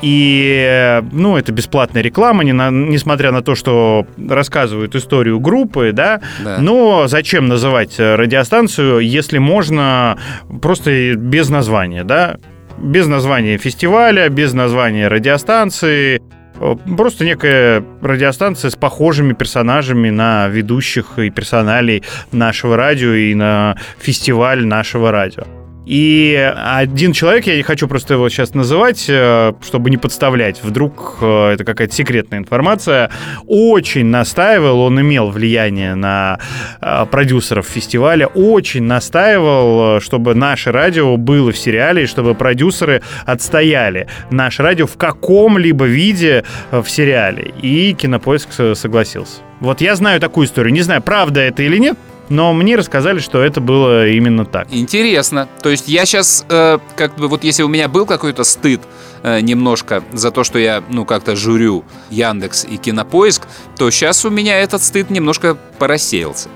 и, 0.00 0.64
э, 0.66 1.02
ну, 1.12 1.36
это 1.36 1.52
бесплатная 1.52 2.02
реклама, 2.02 2.44
не 2.44 2.52
на- 2.52 2.70
несмотря 2.70 3.30
на 3.30 3.42
то, 3.42 3.54
что 3.54 4.06
рассказывают 4.28 4.94
историю 4.94 5.38
группы, 5.40 5.90
да. 5.92 6.20
Да. 6.42 6.58
Но 6.60 7.08
зачем 7.08 7.48
называть 7.48 7.96
э, 7.98 8.14
радиостанцию, 8.14 9.00
если 9.00 9.38
можно 9.38 10.16
просто 10.62 11.14
без 11.14 11.48
названия, 11.50 12.04
да? 12.04 12.36
Без 12.78 13.06
названия 13.08 13.58
фестиваля, 13.58 14.28
без 14.28 14.52
названия 14.54 15.08
радиостанции. 15.08 16.22
Э, 16.60 16.76
Просто 16.96 17.24
некая 17.24 17.84
радиостанция 18.02 18.70
с 18.70 18.76
похожими 18.76 19.32
персонажами 19.32 20.10
на 20.10 20.48
ведущих 20.48 21.18
и 21.18 21.30
персоналей 21.30 22.02
нашего 22.32 22.76
радио 22.76 23.12
и 23.12 23.34
на 23.34 23.76
фестиваль 23.98 24.64
нашего 24.64 25.10
радио. 25.10 25.44
И 25.88 26.52
один 26.54 27.14
человек, 27.14 27.46
я 27.46 27.56
не 27.56 27.62
хочу 27.62 27.88
просто 27.88 28.12
его 28.12 28.28
сейчас 28.28 28.52
называть, 28.52 29.06
э, 29.08 29.54
чтобы 29.64 29.88
не 29.88 29.96
подставлять, 29.96 30.62
вдруг 30.62 31.16
э, 31.22 31.52
это 31.54 31.64
какая-то 31.64 31.94
секретная 31.94 32.40
информация, 32.40 33.10
очень 33.46 34.04
настаивал, 34.04 34.80
он 34.80 35.00
имел 35.00 35.30
влияние 35.30 35.94
на 35.94 36.40
э, 36.82 37.06
продюсеров 37.10 37.66
фестиваля, 37.66 38.26
очень 38.26 38.82
настаивал, 38.82 40.02
чтобы 40.02 40.34
наше 40.34 40.72
радио 40.72 41.16
было 41.16 41.52
в 41.52 41.56
сериале, 41.56 42.02
и 42.02 42.06
чтобы 42.06 42.34
продюсеры 42.34 43.00
отстояли 43.24 44.08
наше 44.30 44.62
радио 44.62 44.86
в 44.86 44.98
каком-либо 44.98 45.86
виде 45.86 46.44
в 46.70 46.84
сериале. 46.86 47.54
И 47.62 47.94
Кинопоиск 47.94 48.50
согласился. 48.74 49.40
Вот 49.60 49.80
я 49.80 49.96
знаю 49.96 50.20
такую 50.20 50.46
историю, 50.46 50.74
не 50.74 50.82
знаю, 50.82 51.00
правда 51.00 51.40
это 51.40 51.62
или 51.62 51.78
нет, 51.78 51.96
но 52.28 52.52
мне 52.52 52.76
рассказали, 52.76 53.18
что 53.18 53.42
это 53.42 53.60
было 53.60 54.08
именно 54.08 54.44
так. 54.44 54.68
Интересно. 54.70 55.48
То 55.62 55.70
есть 55.70 55.88
я 55.88 56.04
сейчас, 56.06 56.44
как 56.48 57.16
бы, 57.16 57.28
вот 57.28 57.44
если 57.44 57.62
у 57.62 57.68
меня 57.68 57.88
был 57.88 58.06
какой-то 58.06 58.44
стыд 58.44 58.80
э, 59.22 59.40
немножко 59.40 60.02
за 60.12 60.30
то, 60.30 60.44
что 60.44 60.58
я, 60.58 60.82
ну, 60.88 61.04
как-то 61.04 61.36
журю 61.36 61.84
Яндекс 62.10 62.64
и 62.64 62.76
Кинопоиск, 62.76 63.46
то 63.76 63.90
сейчас 63.90 64.24
у 64.24 64.30
меня 64.30 64.58
этот 64.58 64.82
стыд 64.82 65.10
немножко 65.10 65.56
порассеялся. 65.78 66.48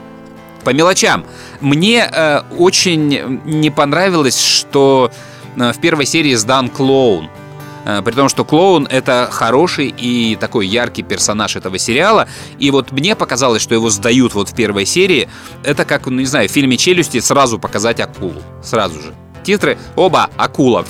По 0.64 0.70
мелочам. 0.70 1.24
Мне 1.60 2.08
э, 2.10 2.42
очень 2.56 3.40
не 3.44 3.70
понравилось, 3.70 4.40
что 4.40 5.10
э, 5.56 5.72
в 5.72 5.80
первой 5.80 6.06
серии 6.06 6.34
сдан 6.34 6.68
клоун. 6.68 7.28
Э, 7.84 8.02
При 8.02 8.12
том, 8.12 8.28
что 8.28 8.44
клоун— 8.44 8.86
это 8.90 9.28
хороший 9.30 9.94
и 9.96 10.36
такой 10.36 10.66
яркий 10.66 11.02
персонаж 11.02 11.56
этого 11.56 11.78
сериала. 11.78 12.28
И 12.58 12.70
вот 12.70 12.92
мне 12.92 13.16
показалось, 13.16 13.62
что 13.62 13.74
его 13.74 13.90
сдают 13.90 14.34
вот 14.34 14.48
в 14.50 14.54
первой 14.54 14.86
серии. 14.86 15.28
Это 15.64 15.84
как, 15.84 16.06
ну 16.06 16.20
не 16.20 16.26
знаю, 16.26 16.48
в 16.48 16.52
фильме 16.52 16.76
«Челюсти» 16.76 17.20
сразу 17.20 17.58
показать 17.58 18.00
акулу. 18.00 18.42
Сразу 18.62 19.00
же. 19.00 19.14
Титры 19.44 19.78
«Оба, 19.96 20.30
акула». 20.36 20.84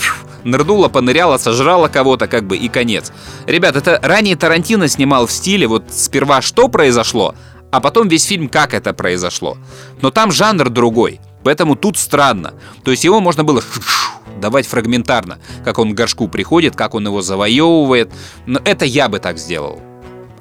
Нырнула, 0.44 0.88
поныряла, 0.88 1.38
сожрала 1.38 1.88
кого-то, 1.88 2.26
как 2.26 2.44
бы, 2.44 2.56
и 2.56 2.68
конец. 2.68 3.12
Ребят, 3.46 3.76
это 3.76 4.00
ранее 4.02 4.34
Тарантино 4.34 4.88
снимал 4.88 5.26
в 5.26 5.32
стиле 5.32 5.68
вот 5.68 5.84
сперва 5.92 6.42
что 6.42 6.66
произошло, 6.66 7.36
а 7.70 7.80
потом 7.80 8.08
весь 8.08 8.24
фильм 8.24 8.48
как 8.48 8.74
это 8.74 8.92
произошло. 8.92 9.56
Но 10.00 10.10
там 10.10 10.32
жанр 10.32 10.68
другой, 10.68 11.20
поэтому 11.44 11.76
тут 11.76 11.96
странно. 11.96 12.54
То 12.84 12.90
есть 12.90 13.04
его 13.04 13.20
можно 13.20 13.44
было 13.44 13.62
давать 14.42 14.66
фрагментарно, 14.66 15.38
как 15.64 15.78
он 15.78 15.92
к 15.92 15.94
горшку 15.94 16.28
приходит, 16.28 16.76
как 16.76 16.94
он 16.94 17.06
его 17.06 17.22
завоевывает. 17.22 18.12
Но 18.44 18.60
это 18.64 18.84
я 18.84 19.08
бы 19.08 19.18
так 19.18 19.38
сделал. 19.38 19.80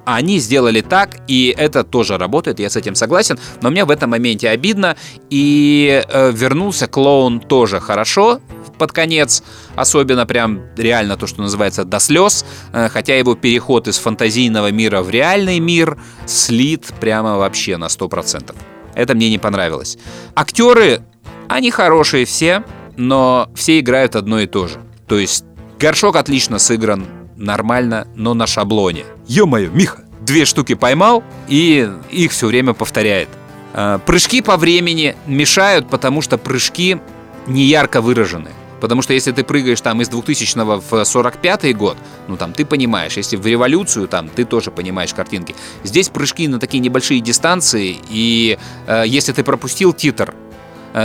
А 0.03 0.15
они 0.15 0.39
сделали 0.39 0.81
так, 0.81 1.17
и 1.27 1.53
это 1.55 1.83
тоже 1.83 2.17
работает, 2.17 2.59
я 2.59 2.69
с 2.69 2.75
этим 2.75 2.95
согласен, 2.95 3.39
но 3.61 3.69
мне 3.69 3.85
в 3.85 3.91
этом 3.91 4.09
моменте 4.09 4.49
обидно, 4.49 4.97
и 5.29 6.03
э, 6.07 6.31
вернулся 6.33 6.87
клоун 6.87 7.39
тоже 7.39 7.79
хорошо 7.79 8.41
под 8.79 8.91
конец, 8.91 9.43
особенно 9.75 10.25
прям 10.25 10.61
реально 10.75 11.17
то, 11.17 11.27
что 11.27 11.43
называется 11.43 11.85
до 11.85 11.99
слез, 11.99 12.45
э, 12.73 12.89
хотя 12.89 13.15
его 13.15 13.35
переход 13.35 13.87
из 13.87 13.99
фантазийного 13.99 14.71
мира 14.71 15.03
в 15.03 15.11
реальный 15.11 15.59
мир 15.59 15.99
слит 16.25 16.91
прямо 16.99 17.37
вообще 17.37 17.77
на 17.77 17.85
100%. 17.85 18.55
Это 18.95 19.13
мне 19.13 19.29
не 19.29 19.37
понравилось. 19.37 19.99
Актеры, 20.35 21.01
они 21.47 21.69
хорошие 21.69 22.25
все, 22.25 22.63
но 22.97 23.49
все 23.55 23.79
играют 23.79 24.15
одно 24.15 24.39
и 24.39 24.47
то 24.47 24.67
же. 24.67 24.79
То 25.07 25.17
есть 25.19 25.45
горшок 25.79 26.15
отлично 26.15 26.59
сыгран, 26.59 27.05
нормально, 27.35 28.07
но 28.15 28.33
на 28.33 28.47
шаблоне. 28.47 29.03
Ё-моё, 29.27 29.71
Миха, 29.71 30.03
две 30.21 30.45
штуки 30.45 30.75
поймал 30.75 31.23
и 31.47 31.89
их 32.11 32.31
все 32.31 32.47
время 32.47 32.73
повторяет. 32.73 33.29
А, 33.73 33.99
Прыжки 33.99 34.41
по 34.41 34.57
времени 34.57 35.15
мешают, 35.25 35.89
потому 35.89 36.21
что 36.21 36.37
прыжки 36.37 36.99
не 37.47 37.65
ярко 37.65 38.01
выражены. 38.01 38.51
Потому 38.81 39.03
что 39.03 39.13
если 39.13 39.31
ты 39.31 39.43
прыгаешь 39.43 39.79
там 39.79 40.01
из 40.01 40.09
2000 40.09 40.79
в 40.89 41.05
45 41.05 41.77
год, 41.77 41.97
ну 42.27 42.35
там 42.35 42.51
ты 42.51 42.65
понимаешь, 42.65 43.15
если 43.15 43.37
в 43.37 43.45
революцию 43.45 44.07
там 44.07 44.27
ты 44.27 44.43
тоже 44.43 44.71
понимаешь 44.71 45.13
картинки. 45.13 45.55
Здесь 45.83 46.09
прыжки 46.09 46.47
на 46.47 46.59
такие 46.59 46.79
небольшие 46.79 47.21
дистанции, 47.21 47.97
и 48.09 48.57
э, 48.87 49.03
если 49.05 49.33
ты 49.33 49.43
пропустил 49.43 49.93
титр, 49.93 50.33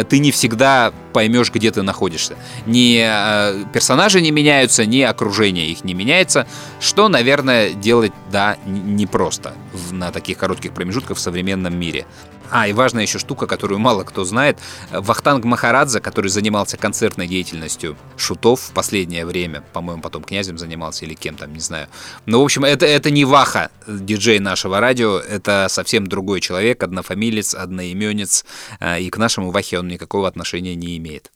ты 0.08 0.18
не 0.18 0.32
всегда 0.32 0.92
поймешь, 1.12 1.50
где 1.52 1.70
ты 1.70 1.82
находишься. 1.82 2.36
Ни 2.66 3.00
э, 3.00 3.64
персонажи 3.72 4.20
не 4.20 4.30
меняются, 4.30 4.84
ни 4.84 5.00
окружение 5.00 5.68
их 5.68 5.84
не 5.84 5.94
меняется, 5.94 6.46
что, 6.80 7.08
наверное, 7.08 7.70
делать, 7.70 8.12
да, 8.30 8.56
непросто 8.66 9.54
на 9.90 10.10
таких 10.10 10.38
коротких 10.38 10.72
промежутках 10.72 11.16
в 11.16 11.20
современном 11.20 11.78
мире. 11.78 12.06
А, 12.50 12.68
и 12.68 12.72
важная 12.72 13.02
еще 13.02 13.18
штука, 13.18 13.46
которую 13.46 13.78
мало 13.78 14.04
кто 14.04 14.24
знает. 14.24 14.58
Вахтанг 14.90 15.44
Махарадзе, 15.44 16.00
который 16.00 16.28
занимался 16.28 16.76
концертной 16.76 17.26
деятельностью 17.26 17.96
шутов 18.16 18.60
в 18.60 18.72
последнее 18.72 19.26
время, 19.26 19.62
по-моему, 19.72 20.02
потом 20.02 20.22
князем 20.22 20.58
занимался 20.58 21.04
или 21.04 21.14
кем 21.14 21.36
там, 21.36 21.52
не 21.52 21.60
знаю. 21.60 21.88
Ну, 22.26 22.40
в 22.40 22.44
общем, 22.44 22.64
это, 22.64 22.86
это 22.86 23.10
не 23.10 23.24
Ваха, 23.24 23.70
диджей 23.86 24.38
нашего 24.38 24.80
радио, 24.80 25.18
это 25.18 25.66
совсем 25.68 26.06
другой 26.06 26.40
человек, 26.40 26.82
однофамилец, 26.82 27.54
одноименец, 27.54 28.44
э, 28.80 29.00
и 29.00 29.10
к 29.10 29.16
нашему 29.16 29.50
Вахе 29.50 29.78
он 29.78 29.88
никакого 29.88 30.28
отношения 30.28 30.74
не 30.74 30.96
имеет. 30.96 31.30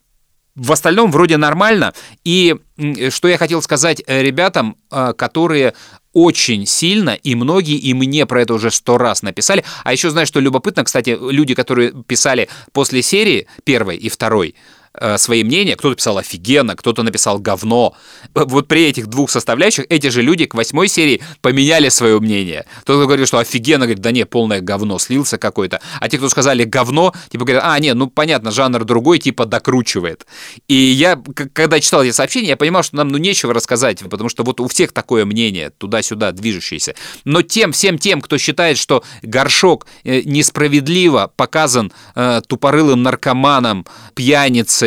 В 0.55 0.71
остальном 0.71 1.11
вроде 1.11 1.37
нормально. 1.37 1.93
И 2.23 2.55
м, 2.77 3.11
что 3.11 3.27
я 3.27 3.37
хотел 3.37 3.61
сказать 3.61 4.01
э, 4.05 4.21
ребятам, 4.21 4.75
э, 4.91 5.13
которые 5.17 5.73
очень 6.13 6.65
сильно, 6.65 7.11
и 7.11 7.35
многие, 7.35 7.77
и 7.77 7.93
мне 7.93 8.25
про 8.25 8.41
это 8.41 8.53
уже 8.53 8.69
сто 8.69 8.97
раз 8.97 9.21
написали. 9.21 9.63
А 9.83 9.93
еще 9.93 10.09
знаешь, 10.09 10.27
что 10.27 10.41
любопытно, 10.41 10.83
кстати, 10.83 11.17
люди, 11.21 11.53
которые 11.55 11.93
писали 12.03 12.49
после 12.73 13.01
серии 13.01 13.47
первой 13.63 13.95
и 13.95 14.09
второй, 14.09 14.49
э, 14.49 14.80
свои 15.17 15.43
мнения. 15.43 15.75
Кто-то 15.75 15.95
писал 15.95 16.17
офигенно, 16.17 16.75
кто-то 16.75 17.03
написал 17.03 17.39
говно. 17.39 17.95
Вот 18.33 18.67
при 18.67 18.85
этих 18.85 19.07
двух 19.07 19.29
составляющих 19.29 19.85
эти 19.89 20.07
же 20.07 20.21
люди 20.21 20.45
к 20.45 20.53
восьмой 20.53 20.87
серии 20.87 21.21
поменяли 21.41 21.89
свое 21.89 22.19
мнение. 22.19 22.65
Кто-то 22.81 23.05
говорил, 23.05 23.25
что 23.25 23.37
офигенно, 23.37 23.85
говорит, 23.85 24.01
да 24.01 24.11
не, 24.11 24.25
полное 24.25 24.61
говно, 24.61 24.99
слился 24.99 25.37
какой-то. 25.37 25.81
А 25.99 26.09
те, 26.09 26.17
кто 26.17 26.29
сказали 26.29 26.63
говно, 26.63 27.13
типа 27.29 27.45
говорят, 27.45 27.63
а, 27.65 27.79
нет, 27.79 27.95
ну 27.95 28.07
понятно, 28.07 28.51
жанр 28.51 28.83
другой, 28.83 29.19
типа 29.19 29.45
докручивает. 29.45 30.25
И 30.67 30.75
я, 30.75 31.21
когда 31.53 31.79
читал 31.79 32.03
эти 32.03 32.11
сообщения, 32.11 32.49
я 32.49 32.57
понимал, 32.57 32.83
что 32.83 32.97
нам 32.97 33.09
ну 33.09 33.17
нечего 33.17 33.53
рассказать, 33.53 33.99
потому 33.99 34.29
что 34.29 34.43
вот 34.43 34.59
у 34.59 34.67
всех 34.67 34.91
такое 34.91 35.25
мнение, 35.25 35.69
туда-сюда 35.69 36.31
движущееся. 36.31 36.95
Но 37.23 37.41
тем, 37.41 37.71
всем 37.71 37.97
тем, 37.97 38.21
кто 38.21 38.37
считает, 38.37 38.77
что 38.77 39.03
горшок 39.21 39.87
э, 40.03 40.21
несправедливо 40.21 41.31
показан 41.35 41.91
э, 42.15 42.41
тупорылым 42.47 43.03
наркоманом, 43.03 43.85
пьяницей, 44.15 44.80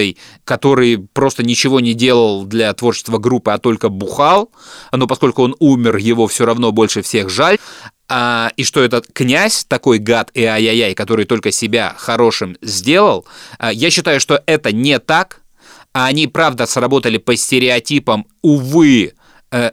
который 0.44 0.98
просто 1.12 1.42
ничего 1.42 1.80
не 1.80 1.94
делал 1.94 2.44
для 2.44 2.72
творчества 2.72 3.18
группы, 3.18 3.50
а 3.52 3.58
только 3.58 3.88
бухал, 3.88 4.50
но 4.92 5.06
поскольку 5.06 5.42
он 5.42 5.56
умер, 5.58 5.96
его 5.96 6.26
все 6.26 6.44
равно 6.44 6.72
больше 6.72 7.02
всех 7.02 7.30
жаль, 7.30 7.58
а, 8.08 8.50
и 8.56 8.64
что 8.64 8.82
этот 8.82 9.06
князь, 9.12 9.64
такой 9.64 9.98
гад 9.98 10.30
и 10.34 10.44
ай-яй-яй, 10.44 10.94
который 10.94 11.24
только 11.24 11.50
себя 11.50 11.94
хорошим 11.96 12.56
сделал, 12.60 13.24
а, 13.58 13.72
я 13.72 13.90
считаю, 13.90 14.20
что 14.20 14.42
это 14.46 14.72
не 14.72 14.98
так, 14.98 15.40
а 15.92 16.06
они, 16.06 16.26
правда, 16.26 16.66
сработали 16.66 17.18
по 17.18 17.36
стереотипам, 17.36 18.26
увы, 18.42 19.14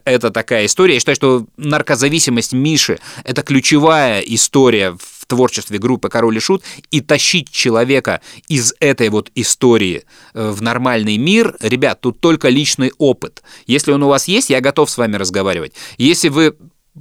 это 0.06 0.32
такая 0.32 0.66
история. 0.66 0.96
Я 0.96 1.00
считаю, 1.00 1.16
что 1.16 1.46
наркозависимость 1.58 2.54
Миши– 2.54 3.00
это 3.24 3.42
ключевая 3.42 4.22
история 4.22 4.98
в 5.00 5.26
творчестве 5.26 5.80
группы 5.80 6.10
«Король 6.10 6.38
и 6.38 6.40
Шут», 6.40 6.64
и 6.92 7.02
тащить 7.02 7.50
человека 7.50 8.22
из 8.48 8.74
этой 8.80 9.10
вот 9.10 9.32
истории 9.36 10.04
э, 10.34 10.52
в 10.52 10.62
нормальный 10.62 11.18
мир, 11.18 11.56
ребят, 11.62 12.02
тут 12.02 12.20
только 12.20 12.50
личный 12.50 12.92
опыт. 12.98 13.42
Если 13.66 13.92
он 13.92 14.04
у 14.04 14.08
вас 14.08 14.28
есть, 14.28 14.50
я 14.50 14.60
готов 14.60 14.90
с 14.90 14.98
вами 14.98 15.16
разговаривать. 15.16 15.74
Если 15.98 16.30
вы 16.30 16.56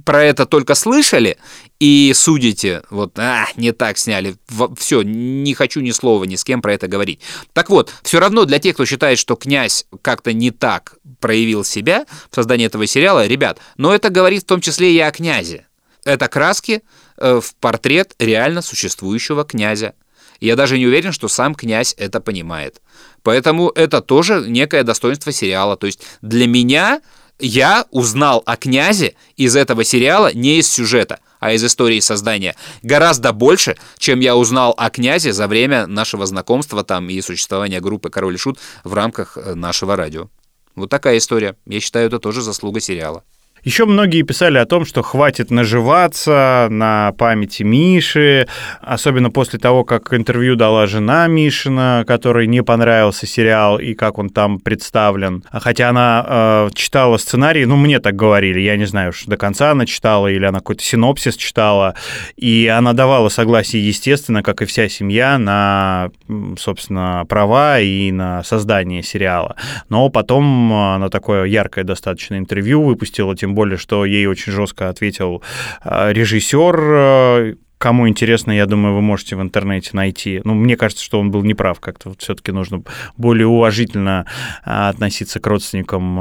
про 0.05 0.23
это 0.23 0.45
только 0.45 0.75
слышали 0.75 1.37
и 1.79 2.13
судите, 2.15 2.83
вот, 2.89 3.17
а, 3.19 3.47
не 3.57 3.71
так 3.71 3.97
сняли, 3.97 4.35
все, 4.77 5.01
не 5.01 5.53
хочу 5.53 5.81
ни 5.81 5.91
слова 5.91 6.23
ни 6.23 6.35
с 6.35 6.43
кем 6.43 6.61
про 6.61 6.73
это 6.73 6.87
говорить. 6.87 7.19
Так 7.53 7.69
вот, 7.69 7.93
все 8.03 8.19
равно 8.19 8.45
для 8.45 8.59
тех, 8.59 8.75
кто 8.75 8.85
считает, 8.85 9.19
что 9.19 9.35
князь 9.35 9.85
как-то 10.01 10.31
не 10.33 10.51
так 10.51 10.95
проявил 11.19 11.63
себя 11.63 12.05
в 12.29 12.35
создании 12.35 12.67
этого 12.67 12.87
сериала, 12.87 13.27
ребят, 13.27 13.59
но 13.77 13.93
это 13.93 14.09
говорит 14.09 14.43
в 14.43 14.47
том 14.47 14.61
числе 14.61 14.93
и 14.93 14.99
о 14.99 15.11
князе. 15.11 15.67
Это 16.05 16.27
краски 16.27 16.83
э, 17.17 17.39
в 17.41 17.55
портрет 17.55 18.15
реально 18.17 18.61
существующего 18.61 19.43
князя. 19.43 19.93
Я 20.39 20.55
даже 20.55 20.79
не 20.79 20.87
уверен, 20.87 21.11
что 21.11 21.27
сам 21.27 21.53
князь 21.53 21.93
это 21.97 22.19
понимает. 22.19 22.81
Поэтому 23.21 23.69
это 23.69 24.01
тоже 24.01 24.45
некое 24.47 24.83
достоинство 24.83 25.31
сериала. 25.31 25.77
То 25.77 25.85
есть 25.85 26.01
для 26.23 26.47
меня 26.47 27.01
я 27.41 27.85
узнал 27.91 28.43
о 28.45 28.55
князе 28.57 29.15
из 29.35 29.55
этого 29.55 29.83
сериала 29.83 30.33
не 30.33 30.59
из 30.59 30.69
сюжета, 30.69 31.19
а 31.39 31.51
из 31.53 31.63
истории 31.63 31.99
создания. 31.99 32.55
Гораздо 32.83 33.33
больше, 33.33 33.75
чем 33.97 34.19
я 34.19 34.35
узнал 34.35 34.73
о 34.77 34.89
князе 34.89 35.33
за 35.33 35.47
время 35.47 35.87
нашего 35.87 36.25
знакомства 36.25 36.83
там 36.83 37.09
и 37.09 37.19
существования 37.21 37.81
группы 37.81 38.09
«Король 38.09 38.35
и 38.35 38.37
Шут» 38.37 38.59
в 38.83 38.93
рамках 38.93 39.37
э, 39.37 39.55
нашего 39.55 39.95
радио. 39.95 40.29
Вот 40.75 40.89
такая 40.89 41.17
история. 41.17 41.55
Я 41.65 41.79
считаю, 41.79 42.07
это 42.07 42.19
тоже 42.19 42.41
заслуга 42.41 42.79
сериала. 42.79 43.23
Еще 43.63 43.85
многие 43.85 44.23
писали 44.23 44.57
о 44.57 44.65
том, 44.65 44.85
что 44.85 45.03
хватит 45.03 45.51
наживаться 45.51 46.67
на 46.71 47.11
памяти 47.17 47.61
Миши, 47.61 48.47
особенно 48.81 49.29
после 49.29 49.59
того, 49.59 49.83
как 49.83 50.13
интервью 50.15 50.55
дала 50.55 50.87
жена 50.87 51.27
Мишина, 51.27 52.03
которой 52.07 52.47
не 52.47 52.63
понравился 52.63 53.27
сериал 53.27 53.77
и 53.77 53.93
как 53.93 54.17
он 54.17 54.29
там 54.29 54.59
представлен. 54.59 55.43
Хотя 55.51 55.89
она 55.89 56.25
э, 56.27 56.69
читала 56.73 57.17
сценарий, 57.17 57.65
ну, 57.65 57.75
мне 57.75 57.99
так 57.99 58.15
говорили, 58.15 58.59
я 58.59 58.77
не 58.77 58.85
знаю, 58.85 59.09
уж 59.09 59.25
до 59.25 59.37
конца 59.37 59.71
она 59.71 59.85
читала 59.85 60.27
или 60.27 60.43
она 60.43 60.57
какой-то 60.57 60.83
синопсис 60.83 61.37
читала, 61.37 61.93
и 62.37 62.65
она 62.67 62.93
давала 62.93 63.29
согласие, 63.29 63.87
естественно, 63.87 64.41
как 64.41 64.63
и 64.63 64.65
вся 64.65 64.89
семья, 64.89 65.37
на, 65.37 66.09
собственно, 66.57 67.25
права 67.29 67.79
и 67.79 68.11
на 68.11 68.43
создание 68.43 69.03
сериала. 69.03 69.55
Но 69.89 70.09
потом 70.09 70.73
она 70.73 71.09
такое 71.09 71.45
яркое 71.45 71.83
достаточно 71.83 72.39
интервью 72.39 72.81
выпустила, 72.83 73.35
тем 73.35 73.50
более, 73.51 73.77
что 73.77 74.05
ей 74.05 74.25
очень 74.25 74.51
жестко 74.51 74.89
ответил 74.89 75.43
режиссер, 75.83 77.57
Кому 77.81 78.07
интересно, 78.07 78.51
я 78.51 78.67
думаю, 78.67 78.93
вы 78.93 79.01
можете 79.01 79.35
в 79.35 79.41
интернете 79.41 79.89
найти. 79.93 80.39
Ну, 80.43 80.53
мне 80.53 80.77
кажется, 80.77 81.03
что 81.03 81.19
он 81.19 81.31
был 81.31 81.41
неправ. 81.41 81.79
Как-то 81.79 82.09
вот 82.09 82.21
все-таки 82.21 82.51
нужно 82.51 82.83
более 83.17 83.47
уважительно 83.47 84.27
относиться 84.61 85.39
к 85.39 85.47
родственникам 85.47 86.15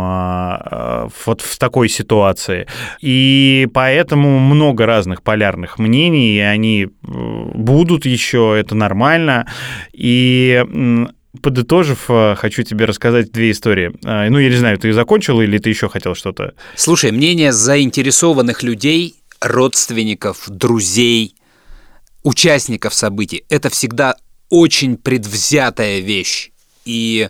вот 1.27 1.43
в 1.43 1.59
такой 1.59 1.91
ситуации. 1.91 2.67
И 3.03 3.69
поэтому 3.75 4.39
много 4.39 4.87
разных 4.87 5.23
полярных 5.23 5.79
мнений, 5.79 6.35
и 6.37 6.41
они 6.41 6.89
будут 7.03 8.07
еще, 8.07 8.57
это 8.59 8.75
нормально. 8.75 9.47
И 9.93 10.65
Подытожив, 11.43 12.07
хочу 12.37 12.63
тебе 12.63 12.87
рассказать 12.87 13.31
две 13.31 13.53
истории. 13.53 13.93
Ну, 14.03 14.39
я 14.39 14.49
не 14.49 14.57
знаю, 14.57 14.79
ты 14.79 14.93
закончил 14.93 15.41
или 15.41 15.59
ты 15.59 15.71
еще 15.71 15.89
хотел 15.89 16.15
что-то? 16.15 16.55
Слушай, 16.75 17.13
мнение 17.13 17.53
заинтересованных 17.53 18.63
людей, 18.65 19.15
родственников, 19.41 20.45
друзей, 20.49 21.37
участников 22.23 22.95
событий, 22.95 23.45
это 23.49 23.71
всегда 23.71 24.17
очень 24.49 24.97
предвзятая 24.97 26.01
вещь. 26.01 26.51
И 26.85 27.29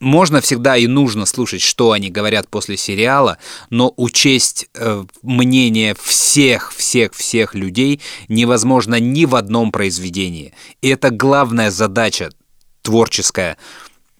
можно 0.00 0.40
всегда 0.40 0.76
и 0.76 0.86
нужно 0.86 1.24
слушать, 1.24 1.62
что 1.62 1.92
они 1.92 2.10
говорят 2.10 2.48
после 2.48 2.76
сериала, 2.76 3.38
но 3.70 3.94
учесть 3.96 4.68
э, 4.74 5.04
мнение 5.22 5.94
всех, 5.98 6.74
всех, 6.74 7.14
всех 7.14 7.54
людей 7.54 8.02
невозможно 8.28 9.00
ни 9.00 9.24
в 9.24 9.34
одном 9.34 9.72
произведении. 9.72 10.52
И 10.82 10.88
это 10.88 11.10
главная 11.10 11.70
задача 11.70 12.30
творческая 12.86 13.56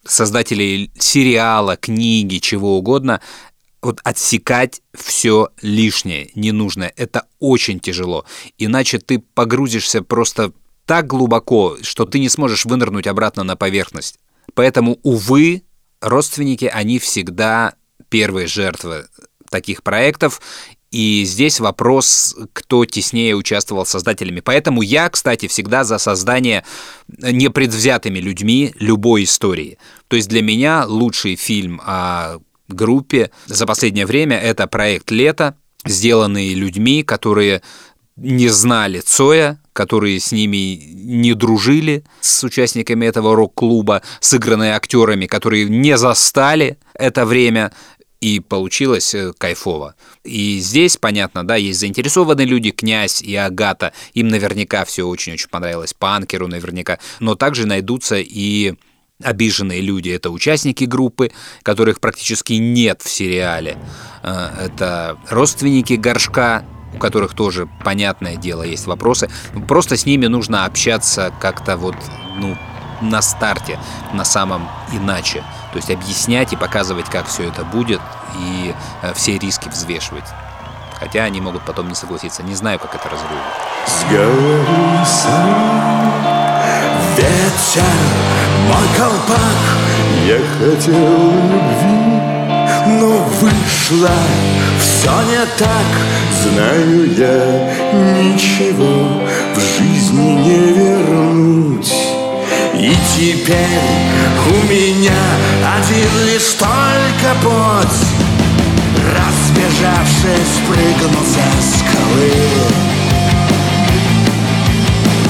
создателей 0.05 0.91
сериала, 0.99 1.77
книги, 1.77 2.39
чего 2.39 2.77
угодно, 2.79 3.21
вот 3.81 4.01
отсекать 4.03 4.83
все 4.93 5.51
лишнее, 5.63 6.31
ненужное. 6.35 6.93
Это 6.97 7.27
очень 7.39 7.79
тяжело. 7.79 8.25
Иначе 8.59 8.99
ты 8.99 9.21
погрузишься 9.21 10.03
просто 10.03 10.53
так 10.85 11.07
глубоко, 11.07 11.77
что 11.83 12.07
ты 12.07 12.19
не 12.19 12.29
сможешь 12.29 12.65
вынырнуть 12.65 13.07
обратно 13.07 13.45
на 13.45 13.55
поверхность. 13.55 14.19
Поэтому, 14.55 14.99
увы, 15.05 15.63
родственники, 16.01 16.65
они 16.65 16.99
всегда 16.99 17.75
первые 18.09 18.49
жертвы 18.49 19.07
таких 19.49 19.85
проектов, 19.85 20.41
и 20.91 21.25
здесь 21.25 21.61
вопрос, 21.61 22.37
кто 22.53 22.85
теснее 22.85 23.35
участвовал 23.35 23.85
с 23.85 23.91
создателями. 23.91 24.41
Поэтому 24.41 24.83
я, 24.83 25.09
кстати, 25.09 25.49
всегда 25.49 25.85
за 25.85 25.99
создание 25.99 26.65
непредвзятыми 27.09 28.19
людьми 28.19 28.73
любой 28.79 29.25
истории. 29.25 29.79
То 30.09 30.17
есть 30.17 30.29
для 30.29 30.43
меня 30.43 30.85
лучший 30.87 31.37
фильм 31.37 31.81
о 31.85 32.39
группе 32.69 33.31
за 33.47 33.67
последнее 33.67 34.07
время 34.07 34.39
это 34.39 34.67
проект 34.67 35.11
«Лето», 35.11 35.57
сделанный 35.85 36.55
людьми, 36.55 37.03
которые 37.03 37.63
не 38.17 38.49
знали 38.49 39.01
Цоя, 39.01 39.61
которые 39.73 40.19
с 40.19 40.33
ними 40.33 40.75
не 40.95 41.35
дружили, 41.35 42.05
с 42.21 42.43
участниками 42.43 43.05
этого 43.05 43.37
рок-клуба, 43.37 44.03
сыгранные 44.21 44.75
актерами, 44.75 45.27
которые 45.27 45.67
не 45.67 45.99
застали 45.99 46.79
это 46.95 47.27
время, 47.27 47.73
и 48.21 48.41
получилось 48.41 49.15
кайфово. 49.39 49.95
И 50.25 50.59
здесь, 50.59 50.97
понятно, 50.97 51.47
да, 51.47 51.57
есть 51.57 51.81
заинтересованные 51.81 52.47
люди, 52.47 52.71
князь 52.71 53.23
и 53.23 53.35
Агата, 53.37 53.93
им 54.15 54.29
наверняка 54.29 54.85
все 54.85 55.05
очень-очень 55.05 55.49
понравилось, 55.49 55.95
Панкеру 55.95 56.49
наверняка, 56.49 56.99
но 57.21 57.35
также 57.35 57.67
найдутся 57.67 58.17
и 58.17 58.75
обиженные 59.23 59.81
люди. 59.81 60.11
Это 60.11 60.31
участники 60.31 60.85
группы, 60.85 61.31
которых 61.63 62.01
практически 62.01 62.55
нет 62.55 63.01
в 63.03 63.09
сериале. 63.09 63.79
Это 64.23 65.19
родственники 65.31 65.95
Горшка, 65.95 66.65
у 66.95 66.99
которых 66.99 67.35
тоже, 67.35 67.69
понятное 67.85 68.37
дело, 68.37 68.63
есть 68.63 68.87
вопросы. 68.87 69.31
Просто 69.69 69.97
с 69.97 70.07
ними 70.07 70.27
нужно 70.27 70.65
общаться 70.65 71.33
как-то 71.41 71.77
вот, 71.77 71.97
ну, 72.39 72.57
на 73.01 73.23
старте, 73.23 73.79
на 74.13 74.25
самом 74.25 74.69
иначе. 74.93 75.45
То 75.73 75.77
есть 75.77 75.91
объяснять 75.91 76.53
и 76.53 76.57
показывать, 76.57 77.07
как 77.07 77.27
все 77.27 77.49
это 77.49 77.65
будет, 77.65 78.01
и 78.39 78.75
все 79.15 79.39
риски 79.39 79.69
взвешивать. 79.69 80.25
Хотя 80.99 81.25
они 81.25 81.41
могут 81.41 81.63
потом 81.65 81.89
не 81.89 81.95
согласиться. 81.95 82.43
Не 82.43 82.55
знаю, 82.55 82.79
как 82.79 82.95
это 82.95 83.09
разрулить. 83.09 83.43
С 83.87 84.05
головы 84.11 85.05
сам 85.05 85.97
ветер, 87.17 87.83
мой 88.67 88.89
колпак 88.97 89.39
Я 90.27 90.39
хотел 90.59 91.33
любви, 91.53 92.21
но 93.01 93.19
вышло 93.41 94.11
все 94.81 95.23
не 95.23 95.47
так 95.59 95.89
Знаю 96.43 97.15
я, 97.15 97.75
ничего 98.19 99.23
в 99.55 99.61
жизни 99.61 100.33
не 100.33 100.73
вернуть 100.73 102.16
И 102.75 102.95
теперь 103.17 103.57
у 104.49 104.67
меня 104.67 105.13
один 105.77 106.27
лишь 106.27 106.53
только 106.55 107.35
путь. 107.43 108.01
Разбежавшись, 109.17 110.61
прыгну 110.67 111.23
за 111.25 111.49
скалы. 111.63 112.33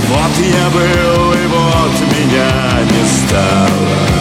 Вот 0.08 0.34
я 0.44 0.70
был, 0.70 1.32
и 1.32 1.46
вот 1.46 1.94
меня 2.16 2.50
не 2.82 3.04
стало. 3.06 4.16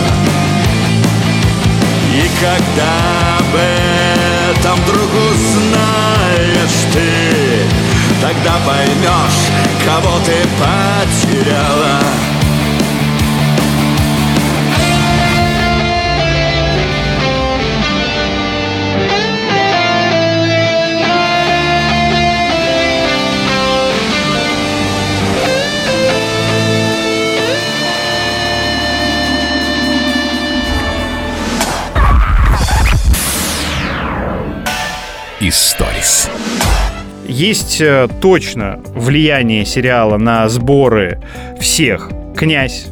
И 2.14 2.30
когда 2.40 2.94
об 3.40 3.56
этом 3.56 4.76
вдруг 4.84 5.12
узнаешь 5.32 6.86
ты 6.94 7.86
Тогда 8.22 8.56
поймешь, 8.66 9.52
кого 9.86 10.18
ты 10.26 10.34
потеряла 10.58 12.00
Историс. 35.56 36.30
Есть 37.26 37.80
э, 37.80 38.10
точно 38.20 38.82
влияние 38.88 39.64
сериала 39.64 40.18
на 40.18 40.50
сборы 40.50 41.22
всех. 41.62 42.10
Князь. 42.36 42.88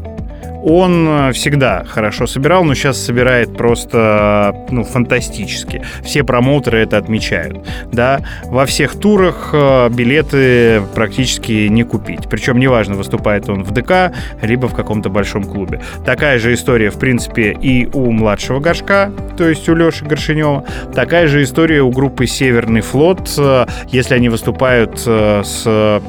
Он 0.63 1.07
э, 1.07 1.31
всегда 1.33 1.83
хорошо 1.83 2.25
собирал, 2.25 2.63
но 2.63 2.73
сейчас 2.73 2.97
собирает 2.97 3.55
просто 3.55 4.55
ну, 4.71 4.83
фантастически. 4.83 5.83
Все 6.03 6.23
промоутеры 6.23 6.79
это 6.79 6.97
отмечают. 6.97 7.67
Да? 7.91 8.21
Во 8.45 8.65
всех 8.65 8.97
турах 8.97 9.49
э, 9.51 9.89
билеты 9.89 10.81
практически 10.95 11.67
не 11.67 11.83
купить. 11.83 12.29
Причем 12.29 12.59
неважно, 12.59 12.95
выступает 12.95 13.49
он 13.49 13.63
в 13.63 13.71
ДК, 13.71 14.13
либо 14.41 14.67
в 14.67 14.73
каком-то 14.73 15.09
большом 15.09 15.43
клубе. 15.43 15.81
Такая 16.05 16.39
же 16.39 16.53
история, 16.53 16.89
в 16.89 16.97
принципе, 16.97 17.51
и 17.51 17.89
у 17.93 18.11
младшего 18.11 18.59
горшка, 18.59 19.11
то 19.37 19.47
есть 19.47 19.67
у 19.67 19.75
Леши 19.75 20.05
Горшинева. 20.05 20.63
Такая 20.95 21.27
же 21.27 21.43
история 21.43 21.81
у 21.81 21.91
группы 21.91 22.25
«Северный 22.25 22.81
флот», 22.81 23.29
э, 23.37 23.65
если 23.89 24.15
они 24.15 24.29
выступают 24.29 24.99
с 24.99 26.01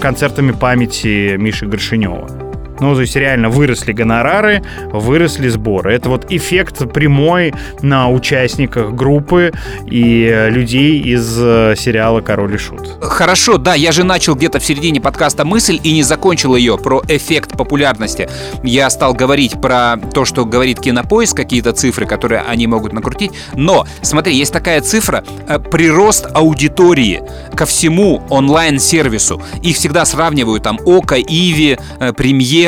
концертами 0.00 0.52
памяти 0.52 1.36
Миши 1.36 1.66
Горшинева. 1.66 2.47
Ну, 2.80 2.94
то 2.94 3.00
есть 3.00 3.16
реально 3.16 3.48
выросли 3.48 3.92
гонорары, 3.92 4.62
выросли 4.92 5.48
сборы. 5.48 5.94
Это 5.94 6.08
вот 6.08 6.26
эффект 6.30 6.92
прямой 6.92 7.54
на 7.82 8.10
участниках 8.10 8.92
группы 8.92 9.52
и 9.86 10.24
э, 10.24 10.50
людей 10.50 11.00
из 11.00 11.36
э, 11.40 11.74
сериала 11.76 12.20
«Король 12.20 12.54
и 12.54 12.58
Шут». 12.58 12.98
Хорошо, 13.00 13.58
да, 13.58 13.74
я 13.74 13.92
же 13.92 14.04
начал 14.04 14.34
где-то 14.34 14.58
в 14.58 14.64
середине 14.64 15.00
подкаста 15.00 15.44
мысль 15.44 15.80
и 15.82 15.92
не 15.92 16.02
закончил 16.02 16.54
ее 16.54 16.78
про 16.78 17.02
эффект 17.08 17.56
популярности. 17.56 18.28
Я 18.62 18.90
стал 18.90 19.14
говорить 19.14 19.60
про 19.60 19.96
то, 20.14 20.24
что 20.24 20.44
говорит 20.44 20.80
Кинопоиск, 20.80 21.36
какие-то 21.36 21.72
цифры, 21.72 22.06
которые 22.06 22.42
они 22.42 22.66
могут 22.66 22.92
накрутить. 22.92 23.32
Но, 23.54 23.86
смотри, 24.02 24.36
есть 24.36 24.52
такая 24.52 24.80
цифра 24.80 25.24
э, 25.48 25.58
прирост 25.58 26.28
аудитории 26.34 27.22
ко 27.54 27.66
всему 27.66 28.22
онлайн-сервису. 28.30 29.42
Их 29.62 29.76
всегда 29.76 30.04
сравнивают 30.04 30.62
там 30.62 30.78
Ока, 30.84 31.16
Иви, 31.18 31.78
э, 32.00 32.12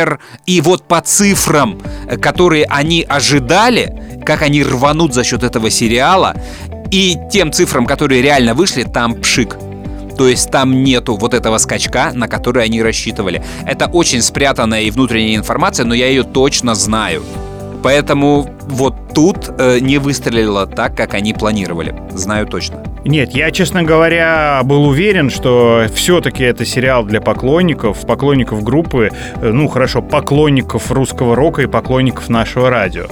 Премьер. 0.01 0.20
И 0.46 0.61
вот 0.61 0.86
по 0.86 1.01
цифрам, 1.01 1.80
которые 2.20 2.64
они 2.64 3.05
ожидали, 3.09 4.20
как 4.24 4.42
они 4.42 4.62
рванут 4.62 5.14
за 5.14 5.24
счет 5.24 5.42
этого 5.42 5.70
сериала, 5.70 6.34
и 6.90 7.16
тем 7.30 7.53
цифрам, 7.53 7.86
которые 7.86 8.22
реально 8.22 8.55
вышли, 8.55 8.82
там 8.82 9.20
пшик. 9.20 9.57
То 10.16 10.28
есть 10.28 10.51
там 10.51 10.82
нету 10.82 11.16
вот 11.16 11.34
этого 11.34 11.59
скачка, 11.59 12.12
на 12.14 12.28
который 12.28 12.64
они 12.64 12.82
рассчитывали. 12.82 13.42
Это 13.66 13.86
очень 13.86 14.22
спрятанная 14.22 14.82
и 14.82 14.90
внутренняя 14.90 15.36
информация, 15.36 15.86
но 15.86 15.94
я 15.94 16.09
ее 16.09 16.24
точно 16.24 16.74
знаю. 16.74 17.22
Поэтому 17.83 18.49
вот 18.66 18.95
тут 19.14 19.51
э, 19.59 19.78
не 19.81 19.99
выстрелило 19.99 20.66
так, 20.66 20.97
как 20.97 21.14
они 21.14 21.33
планировали. 21.33 21.95
Знаю 22.12 22.47
точно. 22.47 22.83
Нет, 23.05 23.31
я, 23.33 23.51
честно 23.51 23.83
говоря, 23.83 24.61
был 24.64 24.85
уверен, 24.85 25.31
что 25.31 25.87
все-таки 25.95 26.45
это 26.45 26.66
сериал 26.66 27.05
для 27.05 27.20
поклонников, 27.20 28.07
поклонников 28.07 28.62
группы, 28.62 29.11
э, 29.37 29.51
ну 29.51 29.68
хорошо, 29.68 30.03
поклонников 30.03 30.91
русского 30.93 31.35
рока 31.35 31.62
и 31.62 31.66
поклонников 31.66 32.28
нашего 32.28 32.68
радио. 32.68 33.07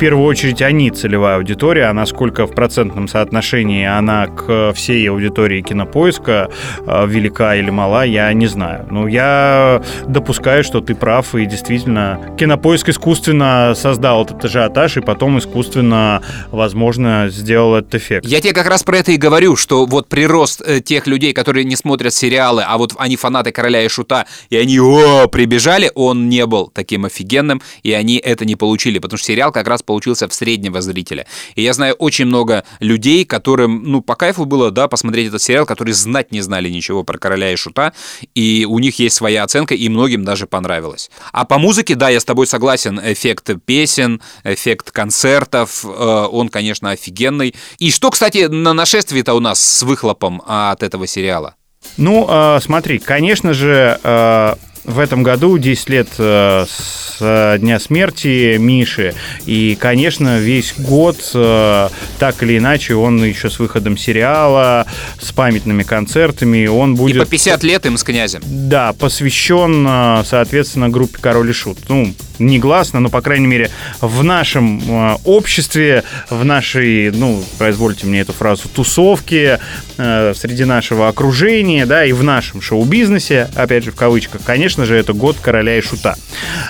Первую 0.00 0.24
очередь 0.28 0.62
они 0.62 0.90
целевая 0.90 1.36
аудитория, 1.36 1.84
а 1.84 1.92
насколько 1.92 2.46
в 2.46 2.54
процентном 2.54 3.06
соотношении 3.06 3.84
она 3.84 4.28
к 4.28 4.72
всей 4.72 5.06
аудитории 5.10 5.60
кинопоиска 5.60 6.50
э, 6.86 7.06
велика 7.06 7.54
или 7.54 7.68
мала, 7.68 8.04
я 8.04 8.32
не 8.32 8.46
знаю. 8.46 8.86
Но 8.90 9.06
я 9.06 9.82
допускаю, 10.06 10.64
что 10.64 10.80
ты 10.80 10.94
прав, 10.94 11.34
и 11.34 11.44
действительно 11.44 12.34
кинопоиск 12.38 12.88
искусственно 12.88 13.74
создал 13.76 14.24
этот 14.24 14.42
ажиотаж, 14.42 14.96
и 14.96 15.00
потом 15.02 15.38
искусственно, 15.38 16.22
возможно, 16.50 17.26
сделал 17.28 17.74
этот 17.74 17.96
эффект. 17.96 18.24
Я 18.24 18.40
тебе 18.40 18.54
как 18.54 18.68
раз 18.68 18.82
про 18.82 18.96
это 18.96 19.12
и 19.12 19.18
говорю, 19.18 19.54
что 19.54 19.84
вот 19.84 20.08
прирост 20.08 20.62
э, 20.64 20.80
тех 20.80 21.06
людей, 21.06 21.34
которые 21.34 21.64
не 21.66 21.76
смотрят 21.76 22.14
сериалы, 22.14 22.64
а 22.66 22.78
вот 22.78 22.94
они 22.96 23.16
фанаты 23.16 23.52
Короля 23.52 23.84
и 23.84 23.88
Шута, 23.88 24.24
и 24.48 24.56
они 24.56 24.80
о, 24.80 25.26
прибежали, 25.26 25.92
он 25.94 26.30
не 26.30 26.46
был 26.46 26.70
таким 26.74 27.04
офигенным, 27.04 27.60
и 27.82 27.92
они 27.92 28.16
это 28.16 28.46
не 28.46 28.56
получили, 28.56 28.98
потому 28.98 29.18
что 29.18 29.26
сериал 29.26 29.52
как 29.52 29.68
раз 29.68 29.82
получился 29.90 30.28
в 30.28 30.32
среднего 30.32 30.80
зрителя. 30.80 31.26
И 31.56 31.62
я 31.62 31.72
знаю 31.72 31.94
очень 31.94 32.26
много 32.26 32.62
людей, 32.78 33.24
которым, 33.24 33.82
ну, 33.82 34.02
по 34.02 34.14
кайфу 34.14 34.44
было, 34.44 34.70
да, 34.70 34.86
посмотреть 34.86 35.26
этот 35.26 35.42
сериал, 35.42 35.66
которые 35.66 35.94
знать 35.94 36.30
не 36.30 36.42
знали 36.42 36.68
ничего 36.68 37.02
про 37.02 37.18
Короля 37.18 37.52
и 37.52 37.56
Шута, 37.56 37.92
и 38.36 38.64
у 38.68 38.78
них 38.78 39.00
есть 39.00 39.16
своя 39.16 39.42
оценка, 39.42 39.74
и 39.74 39.88
многим 39.88 40.24
даже 40.24 40.46
понравилось. 40.46 41.10
А 41.32 41.44
по 41.44 41.58
музыке, 41.58 41.96
да, 41.96 42.08
я 42.08 42.20
с 42.20 42.24
тобой 42.24 42.46
согласен, 42.46 43.00
эффект 43.02 43.50
песен, 43.66 44.22
эффект 44.44 44.92
концертов, 44.92 45.84
э, 45.84 45.88
он, 45.88 46.50
конечно, 46.50 46.90
офигенный. 46.90 47.56
И 47.80 47.90
что, 47.90 48.10
кстати, 48.10 48.46
на 48.46 48.72
нашествии-то 48.72 49.34
у 49.34 49.40
нас 49.40 49.60
с 49.60 49.82
выхлопом 49.82 50.40
а, 50.46 50.70
от 50.70 50.84
этого 50.84 51.08
сериала? 51.08 51.56
Ну, 51.96 52.28
э, 52.28 52.60
смотри, 52.62 53.00
конечно 53.00 53.54
же, 53.54 53.98
э, 54.00 54.54
в 54.90 54.98
этом 54.98 55.22
году 55.22 55.56
10 55.58 55.88
лет 55.88 56.08
э, 56.18 56.66
с 56.68 57.56
дня 57.58 57.78
смерти 57.78 58.56
Миши. 58.58 59.14
И, 59.46 59.76
конечно, 59.78 60.38
весь 60.38 60.74
год, 60.78 61.18
э, 61.34 61.88
так 62.18 62.42
или 62.42 62.58
иначе, 62.58 62.94
он 62.94 63.22
еще 63.24 63.50
с 63.50 63.58
выходом 63.58 63.96
сериала, 63.96 64.86
с 65.20 65.32
памятными 65.32 65.82
концертами, 65.82 66.66
он 66.66 66.94
И 66.94 66.96
будет... 66.96 67.18
по 67.18 67.26
50 67.26 67.62
лет 67.62 67.86
им 67.86 67.96
с 67.96 68.04
князем. 68.04 68.42
Да, 68.44 68.92
посвящен, 68.92 69.86
э, 69.88 70.22
соответственно, 70.26 70.88
группе 70.88 71.18
Король 71.20 71.50
и 71.50 71.52
Шут. 71.52 71.78
Ну, 71.88 72.14
негласно, 72.38 73.00
но, 73.00 73.08
по 73.08 73.20
крайней 73.20 73.46
мере, 73.46 73.70
в 74.00 74.22
нашем 74.24 75.18
обществе, 75.24 76.04
в 76.30 76.44
нашей, 76.44 77.10
ну, 77.10 77.44
позвольте 77.58 78.06
мне 78.06 78.20
эту 78.20 78.32
фразу, 78.32 78.68
тусовке, 78.68 79.58
среди 79.96 80.64
нашего 80.64 81.08
окружения, 81.08 81.84
да, 81.84 82.06
и 82.06 82.12
в 82.12 82.22
нашем 82.22 82.62
шоу-бизнесе, 82.62 83.50
опять 83.54 83.84
же, 83.84 83.92
в 83.92 83.96
кавычках, 83.96 84.40
конечно 84.42 84.79
же, 84.84 84.96
это 84.96 85.12
год 85.12 85.36
Короля 85.40 85.78
и 85.78 85.80
Шута. 85.80 86.16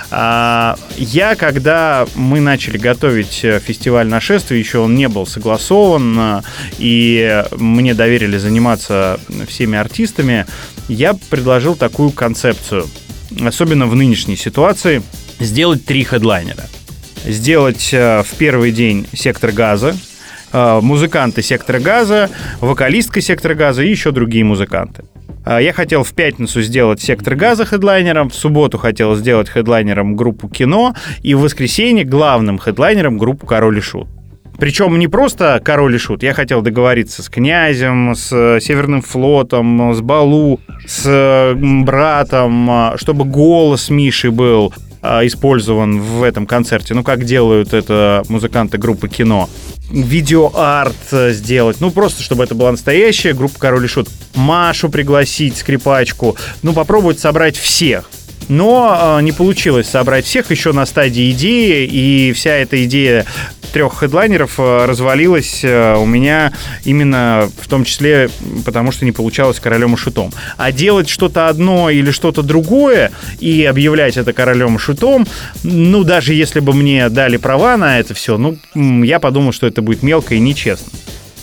А, 0.09 0.77
Я, 0.97 1.35
когда 1.35 2.05
мы 2.15 2.39
начали 2.39 2.77
готовить 2.77 3.41
э, 3.43 3.59
фестиваль 3.59 4.07
нашествия, 4.07 4.57
еще 4.57 4.79
он 4.79 4.95
не 4.95 5.07
был 5.07 5.25
согласован, 5.25 6.17
э, 6.19 6.41
и 6.77 7.43
мне 7.57 7.93
доверили 7.93 8.37
заниматься 8.37 9.19
всеми 9.47 9.77
артистами, 9.77 10.45
я 10.87 11.13
предложил 11.29 11.75
такую 11.75 12.11
концепцию, 12.11 12.87
особенно 13.41 13.87
в 13.87 13.95
нынешней 13.95 14.35
ситуации, 14.35 15.01
сделать 15.39 15.85
три 15.85 16.03
хедлайнера. 16.03 16.65
Сделать 17.25 17.89
э, 17.93 18.23
в 18.23 18.35
первый 18.37 18.71
день 18.71 19.07
сектор 19.13 19.51
газа, 19.51 19.95
музыканты 20.53 21.41
сектора 21.41 21.79
газа, 21.79 22.29
вокалистка 22.59 23.21
сектора 23.21 23.53
газа 23.53 23.83
и 23.83 23.89
еще 23.89 24.11
другие 24.11 24.43
музыканты. 24.43 25.05
А 25.43 25.59
Я 25.59 25.73
хотел 25.73 26.03
в 26.03 26.13
пятницу 26.13 26.61
сделать 26.61 27.01
сектор 27.01 27.35
газа 27.35 27.65
хедлайнером, 27.65 28.29
в 28.29 28.35
субботу 28.35 28.77
хотел 28.77 29.15
сделать 29.15 29.49
хедлайнером 29.49 30.15
группу 30.15 30.47
кино, 30.47 30.93
и 31.23 31.33
в 31.33 31.41
воскресенье 31.41 32.05
главным 32.05 32.59
хедлайнером 32.59 33.17
группу 33.17 33.47
Король 33.47 33.79
и 33.79 33.81
Шут. 33.81 34.07
Причем 34.59 34.99
не 34.99 35.07
просто 35.07 35.59
король 35.63 35.95
и 35.95 35.97
шут. 35.97 36.21
Я 36.21 36.33
хотел 36.33 36.61
договориться 36.61 37.23
с 37.23 37.29
князем, 37.29 38.13
с 38.13 38.31
э, 38.31 38.59
Северным 38.61 39.01
флотом, 39.01 39.95
с 39.95 40.01
Балу, 40.01 40.59
с 40.85 41.55
братом, 41.55 42.69
э, 42.69 42.97
чтобы 42.97 43.25
голос 43.25 43.89
Миши 43.89 44.29
был 44.29 44.71
использован 45.01 45.99
в 45.99 46.23
этом 46.23 46.45
концерте. 46.45 46.93
Ну, 46.93 47.03
как 47.03 47.25
делают 47.25 47.73
это 47.73 48.23
музыканты 48.29 48.77
группы 48.77 49.09
кино. 49.09 49.49
Видеоарт 49.91 50.95
э, 51.11 51.31
сделать. 51.33 51.77
Ну, 51.81 51.91
просто, 51.91 52.23
чтобы 52.23 52.43
это 52.43 52.55
была 52.55 52.71
настоящая 52.71 53.33
группа 53.33 53.59
Король 53.59 53.85
и 53.85 53.87
Шут. 53.87 54.07
Машу 54.35 54.89
пригласить, 54.89 55.57
скрипачку. 55.57 56.37
Ну, 56.61 56.73
попробовать 56.73 57.19
собрать 57.19 57.57
всех. 57.57 58.09
Но 58.51 59.17
э, 59.17 59.21
не 59.23 59.31
получилось 59.31 59.87
собрать 59.87 60.25
всех 60.25 60.51
еще 60.51 60.73
на 60.73 60.85
стадии 60.85 61.31
идеи, 61.31 61.87
и 61.87 62.33
вся 62.33 62.51
эта 62.51 62.83
идея 62.83 63.25
трех 63.71 63.99
хедлайнеров 63.99 64.59
э, 64.59 64.85
развалилась 64.85 65.61
э, 65.63 65.95
у 65.95 66.05
меня 66.05 66.51
именно 66.83 67.49
в 67.61 67.67
том 67.69 67.85
числе 67.85 68.29
потому, 68.65 68.91
что 68.91 69.05
не 69.05 69.13
получалось 69.13 69.59
королем 69.61 69.93
и 69.93 69.97
шутом. 69.97 70.33
А 70.57 70.73
делать 70.73 71.07
что-то 71.09 71.47
одно 71.47 71.89
или 71.89 72.11
что-то 72.11 72.43
другое 72.43 73.11
и 73.39 73.63
объявлять 73.63 74.17
это 74.17 74.33
королем 74.33 74.75
и 74.75 74.79
шутом, 74.79 75.25
ну, 75.63 76.03
даже 76.03 76.33
если 76.33 76.59
бы 76.59 76.73
мне 76.73 77.07
дали 77.07 77.37
права 77.37 77.77
на 77.77 77.99
это 77.99 78.13
все, 78.13 78.37
ну, 78.37 78.57
я 79.03 79.19
подумал, 79.19 79.53
что 79.53 79.65
это 79.65 79.81
будет 79.81 80.03
мелко 80.03 80.35
и 80.35 80.39
нечестно. 80.39 80.91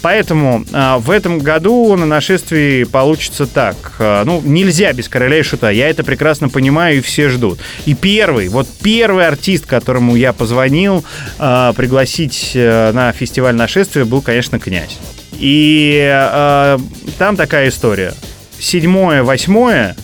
Поэтому 0.01 0.65
а, 0.73 0.99
в 0.99 1.11
этом 1.11 1.39
году 1.39 1.97
на 1.97 2.07
нашествии 2.07 2.85
получится 2.85 3.47
так. 3.47 3.77
А, 3.99 4.25
ну, 4.25 4.41
нельзя 4.45 4.93
без 4.93 5.09
короля 5.09 5.39
и 5.39 5.43
шута. 5.43 5.71
Я 5.71 5.89
это 5.89 6.05
прекрасно 6.05 6.49
понимаю, 6.49 6.99
и 6.99 7.01
все 7.01 7.29
ждут. 7.29 7.59
И 7.85 7.95
первый, 7.95 8.49
вот 8.49 8.69
первый 8.83 9.27
артист, 9.27 9.67
которому 9.67 10.15
я 10.15 10.33
позвонил 10.33 11.05
а, 11.39 11.73
пригласить 11.73 12.53
а, 12.55 12.93
на 12.93 13.13
фестиваль 13.13 13.55
нашествия, 13.55 14.05
был, 14.05 14.23
конечно, 14.23 14.59
князь. 14.59 14.99
И 15.33 16.09
а, 16.11 16.79
там 17.19 17.37
такая 17.37 17.69
история. 17.69 18.15
Седьмое, 18.59 19.23
восьмое 19.23 19.97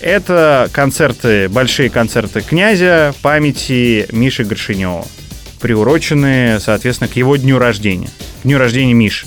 это 0.00 0.70
концерты, 0.72 1.48
большие 1.50 1.90
концерты 1.90 2.40
князя 2.40 3.14
памяти 3.22 4.06
Миши 4.10 4.44
Горшинева 4.44 5.04
приуроченные, 5.60 6.58
соответственно, 6.58 7.08
к 7.08 7.16
его 7.16 7.36
дню 7.36 7.58
рождения, 7.58 8.08
дню 8.44 8.58
рождения 8.58 8.94
Миши. 8.94 9.26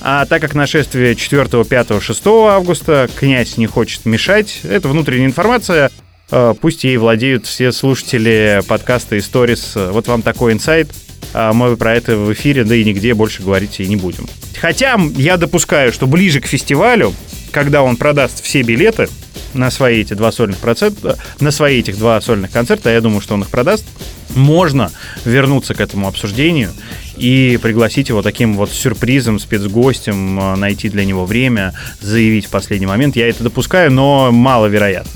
А 0.00 0.26
так 0.26 0.42
как 0.42 0.54
нашествие 0.54 1.16
4, 1.16 1.64
5, 1.64 2.02
6 2.02 2.26
августа, 2.26 3.08
князь 3.16 3.56
не 3.56 3.66
хочет 3.66 4.04
мешать, 4.04 4.60
это 4.62 4.88
внутренняя 4.88 5.26
информация, 5.26 5.90
э, 6.30 6.54
пусть 6.60 6.84
ей 6.84 6.98
владеют 6.98 7.46
все 7.46 7.72
слушатели 7.72 8.60
подкаста 8.68 9.16
и 9.16 9.20
сторис. 9.20 9.72
Вот 9.74 10.06
вам 10.06 10.22
такой 10.22 10.52
инсайт. 10.52 10.90
А 11.32 11.52
Мы 11.52 11.76
про 11.76 11.94
это 11.94 12.16
в 12.16 12.32
эфире, 12.32 12.64
да 12.64 12.76
и 12.76 12.84
нигде 12.84 13.14
больше 13.14 13.42
говорить 13.42 13.80
и 13.80 13.86
не 13.86 13.96
будем. 13.96 14.28
Хотя 14.60 14.98
я 15.16 15.36
допускаю, 15.36 15.92
что 15.92 16.06
ближе 16.06 16.40
к 16.40 16.46
фестивалю, 16.46 17.12
когда 17.54 17.84
он 17.84 17.96
продаст 17.96 18.42
все 18.42 18.62
билеты 18.62 19.08
на 19.54 19.70
свои 19.70 20.00
эти 20.00 20.14
два 20.14 20.32
сольных 20.32 20.58
процента, 20.58 21.16
на 21.38 21.52
свои 21.52 21.78
этих 21.78 21.96
два 21.96 22.20
сольных 22.20 22.50
концерта, 22.50 22.90
я 22.90 23.00
думаю, 23.00 23.20
что 23.20 23.34
он 23.34 23.42
их 23.42 23.48
продаст, 23.48 23.84
можно 24.34 24.90
вернуться 25.24 25.72
к 25.74 25.80
этому 25.80 26.08
обсуждению 26.08 26.72
и 27.16 27.56
пригласить 27.62 28.08
его 28.08 28.22
таким 28.22 28.56
вот 28.56 28.72
сюрпризом, 28.72 29.38
спецгостем, 29.38 30.40
э, 30.40 30.56
найти 30.56 30.88
для 30.88 31.04
него 31.04 31.24
время, 31.24 31.72
заявить 32.00 32.46
в 32.46 32.50
последний 32.50 32.86
момент. 32.86 33.14
Я 33.14 33.28
это 33.28 33.44
допускаю, 33.44 33.92
но 33.92 34.32
маловероятно. 34.32 35.12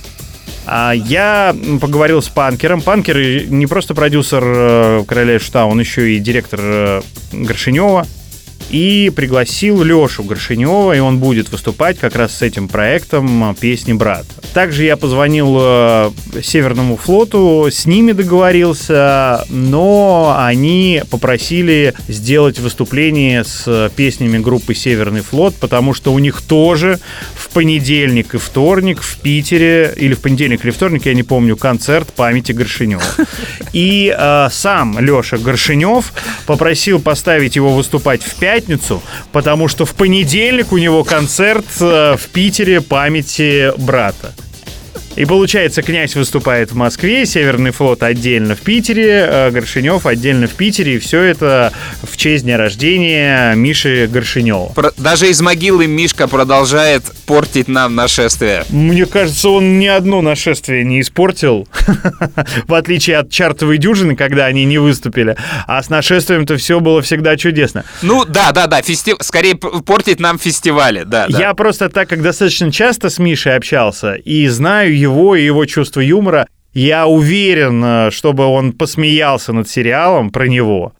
А 0.64 0.92
я 0.92 1.56
поговорил 1.80 2.22
с 2.22 2.28
Панкером. 2.28 2.82
Панкер 2.82 3.48
не 3.48 3.66
просто 3.66 3.94
продюсер 3.94 4.44
э, 4.44 5.04
«Короля 5.08 5.40
Шута», 5.40 5.64
он 5.64 5.80
еще 5.80 6.14
и 6.14 6.20
директор 6.20 6.60
э, 6.62 7.02
Горшинева. 7.32 8.06
И 8.70 9.10
пригласил 9.14 9.82
Лешу 9.82 10.22
Горшинева, 10.22 10.94
и 10.94 10.98
он 10.98 11.18
будет 11.18 11.50
выступать 11.50 11.98
как 11.98 12.16
раз 12.16 12.36
с 12.36 12.42
этим 12.42 12.68
проектом 12.68 13.56
«Песни 13.58 13.94
брата». 13.94 14.26
Также 14.52 14.84
я 14.84 14.96
позвонил 14.96 15.56
э, 15.60 16.10
Северному 16.42 16.96
флоту, 16.96 17.68
с 17.70 17.86
ними 17.86 18.12
договорился, 18.12 19.44
но 19.48 20.34
они 20.38 21.02
попросили 21.10 21.94
сделать 22.08 22.58
выступление 22.58 23.44
с 23.44 23.90
песнями 23.96 24.38
группы 24.38 24.74
«Северный 24.74 25.22
флот», 25.22 25.54
потому 25.54 25.94
что 25.94 26.12
у 26.12 26.18
них 26.18 26.42
тоже 26.42 26.98
в 27.34 27.48
понедельник 27.50 28.34
и 28.34 28.38
вторник 28.38 29.00
в 29.00 29.18
Питере, 29.18 29.94
или 29.96 30.14
в 30.14 30.20
понедельник 30.20 30.64
или 30.64 30.70
вторник, 30.70 31.06
я 31.06 31.14
не 31.14 31.22
помню, 31.22 31.56
концерт 31.56 32.12
памяти 32.12 32.52
Горшинева. 32.52 33.02
И 33.72 34.14
э, 34.16 34.48
сам 34.50 34.98
Леша 34.98 35.38
Горшинев 35.38 36.12
попросил 36.46 37.00
поставить 37.00 37.56
его 37.56 37.74
выступать 37.74 38.22
в 38.22 38.34
пятницу, 38.60 39.02
потому 39.32 39.68
что 39.68 39.84
в 39.84 39.94
понедельник 39.94 40.72
у 40.72 40.78
него 40.78 41.04
концерт 41.04 41.66
э, 41.80 42.16
в 42.16 42.28
Питере 42.28 42.80
памяти 42.80 43.72
брата. 43.78 44.32
И 45.18 45.24
получается, 45.24 45.82
князь 45.82 46.14
выступает 46.14 46.70
в 46.70 46.76
Москве, 46.76 47.26
Северный 47.26 47.72
флот 47.72 48.04
отдельно 48.04 48.54
в 48.54 48.60
Питере, 48.60 49.26
э, 49.28 49.50
Горшинев 49.50 50.06
отдельно 50.06 50.46
в 50.46 50.52
Питере, 50.52 50.94
и 50.94 50.98
все 51.00 51.20
это 51.22 51.72
в 52.04 52.16
честь 52.16 52.44
дня 52.44 52.56
рождения 52.56 53.52
Миши 53.54 54.06
Горшинева. 54.06 54.66
Про- 54.76 54.92
Даже 54.96 55.28
из 55.28 55.40
могилы 55.40 55.88
Мишка 55.88 56.28
продолжает 56.28 57.02
портить 57.26 57.66
нам 57.66 57.96
нашествие. 57.96 58.62
Мне 58.68 59.06
кажется, 59.06 59.48
он 59.48 59.80
ни 59.80 59.88
одно 59.88 60.22
нашествие 60.22 60.84
не 60.84 61.00
испортил, 61.00 61.66
в 62.68 62.74
отличие 62.74 63.16
от 63.16 63.28
чартовой 63.28 63.78
дюжины, 63.78 64.14
когда 64.14 64.46
они 64.46 64.64
не 64.66 64.78
выступили. 64.78 65.36
А 65.66 65.82
с 65.82 65.90
нашествием-то 65.90 66.56
все 66.58 66.78
было 66.78 67.02
всегда 67.02 67.36
чудесно. 67.36 67.84
Ну 68.02 68.24
да, 68.24 68.52
да, 68.52 68.68
да, 68.68 68.82
фести... 68.82 69.16
скорее 69.20 69.56
портить 69.56 70.20
нам 70.20 70.38
фестивали, 70.38 71.02
да. 71.02 71.26
да. 71.28 71.38
Я 71.40 71.54
просто 71.54 71.88
так 71.88 72.08
как 72.08 72.22
достаточно 72.22 72.70
часто 72.70 73.10
с 73.10 73.18
Мишей 73.18 73.56
общался 73.56 74.14
и 74.14 74.46
знаю 74.46 74.96
его 74.96 75.07
и 75.34 75.44
его 75.44 75.64
чувство 75.66 76.00
юмора, 76.00 76.46
я 76.74 77.06
уверен, 77.06 77.82
э, 77.84 78.10
чтобы 78.10 78.44
он 78.44 78.72
посмеялся 78.72 79.52
над 79.52 79.68
сериалом 79.68 80.30
про 80.30 80.46
него. 80.46 80.92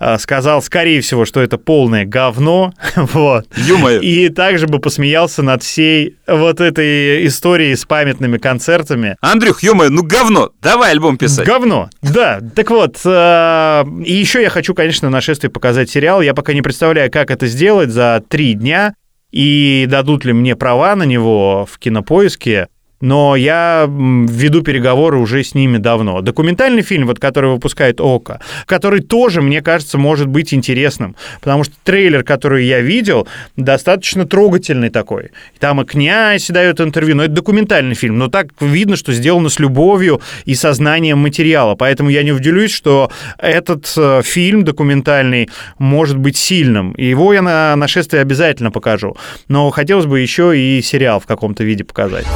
э, 0.00 0.18
Сказал, 0.18 0.60
скорее 0.62 1.00
всего, 1.00 1.24
что 1.24 1.40
это 1.40 1.58
полное 1.58 2.04
говно, 2.04 2.72
вот. 2.96 3.46
Ё-моё. 3.56 4.00
И 4.00 4.28
также 4.30 4.66
бы 4.66 4.80
посмеялся 4.80 5.42
над 5.42 5.62
всей 5.62 6.16
вот 6.26 6.60
этой 6.60 7.24
историей 7.26 7.76
с 7.76 7.84
памятными 7.84 8.36
концертами. 8.38 9.16
Андрюх, 9.20 9.62
ё 9.62 9.74
ну 9.74 10.02
говно, 10.02 10.50
давай 10.60 10.90
альбом 10.90 11.16
писать. 11.18 11.46
Говно, 11.46 11.88
да. 12.02 12.40
Так 12.56 12.70
вот, 12.70 13.00
э, 13.04 13.84
и 14.04 14.12
еще 14.12 14.42
я 14.42 14.50
хочу, 14.50 14.74
конечно, 14.74 15.08
нашествие 15.08 15.50
показать 15.50 15.88
сериал. 15.88 16.20
Я 16.20 16.34
пока 16.34 16.52
не 16.52 16.62
представляю, 16.62 17.10
как 17.10 17.30
это 17.30 17.46
сделать 17.46 17.90
за 17.90 18.22
три 18.28 18.54
дня 18.54 18.94
и 19.30 19.86
дадут 19.88 20.24
ли 20.24 20.32
мне 20.32 20.56
права 20.56 20.94
на 20.96 21.04
него 21.04 21.66
в 21.70 21.78
кинопоиске. 21.78 22.66
Но 23.02 23.34
я 23.34 23.86
веду 23.88 24.62
переговоры 24.62 25.18
уже 25.18 25.42
с 25.42 25.54
ними 25.54 25.78
давно. 25.78 26.20
Документальный 26.22 26.82
фильм, 26.82 27.08
вот, 27.08 27.18
который 27.18 27.50
выпускает 27.50 28.00
ОКО, 28.00 28.40
который 28.64 29.00
тоже, 29.00 29.42
мне 29.42 29.60
кажется, 29.60 29.98
может 29.98 30.28
быть 30.28 30.54
интересным. 30.54 31.16
Потому 31.40 31.64
что 31.64 31.74
трейлер, 31.82 32.22
который 32.22 32.64
я 32.64 32.80
видел, 32.80 33.26
достаточно 33.56 34.24
трогательный 34.24 34.88
такой. 34.88 35.32
Там 35.58 35.80
и 35.80 35.84
князь 35.84 36.46
дает 36.46 36.80
интервью, 36.80 37.16
но 37.16 37.24
это 37.24 37.32
документальный 37.32 37.96
фильм. 37.96 38.18
Но 38.18 38.28
так 38.28 38.46
видно, 38.60 38.94
что 38.94 39.12
сделано 39.12 39.48
с 39.48 39.58
любовью 39.58 40.20
и 40.44 40.54
сознанием 40.54 41.18
материала. 41.18 41.74
Поэтому 41.74 42.08
я 42.08 42.22
не 42.22 42.30
удивлюсь, 42.30 42.72
что 42.72 43.10
этот 43.36 43.92
э, 43.96 44.22
фильм 44.22 44.62
документальный 44.62 45.50
может 45.78 46.18
быть 46.18 46.36
сильным. 46.36 46.94
Его 46.96 47.32
я 47.34 47.42
на 47.42 47.74
нашествии 47.74 48.20
обязательно 48.20 48.70
покажу. 48.70 49.16
Но 49.48 49.70
хотелось 49.70 50.06
бы 50.06 50.20
еще 50.20 50.56
и 50.56 50.80
сериал 50.82 51.18
в 51.18 51.26
каком-то 51.26 51.64
виде 51.64 51.82
показать. 51.82 52.26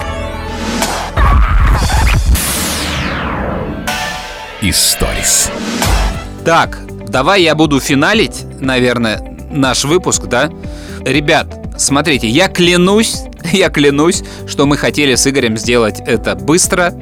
Историс. 4.69 5.49
Так, 6.45 6.81
давай 7.07 7.45
я 7.45 7.55
буду 7.55 7.79
финалить, 7.79 8.45
наверное, 8.61 9.23
наш 9.49 9.85
выпуск, 9.85 10.25
да? 10.25 10.51
Ребят, 11.05 11.47
смотрите, 11.79 12.27
я 12.27 12.49
клянусь, 12.49 13.23
я 13.53 13.71
клянусь, 13.71 14.25
что 14.49 14.67
мы 14.67 14.77
хотели 14.77 15.15
с 15.15 15.25
Игорем 15.25 15.57
сделать 15.57 16.01
это 16.01 16.35
быстро, 16.35 16.93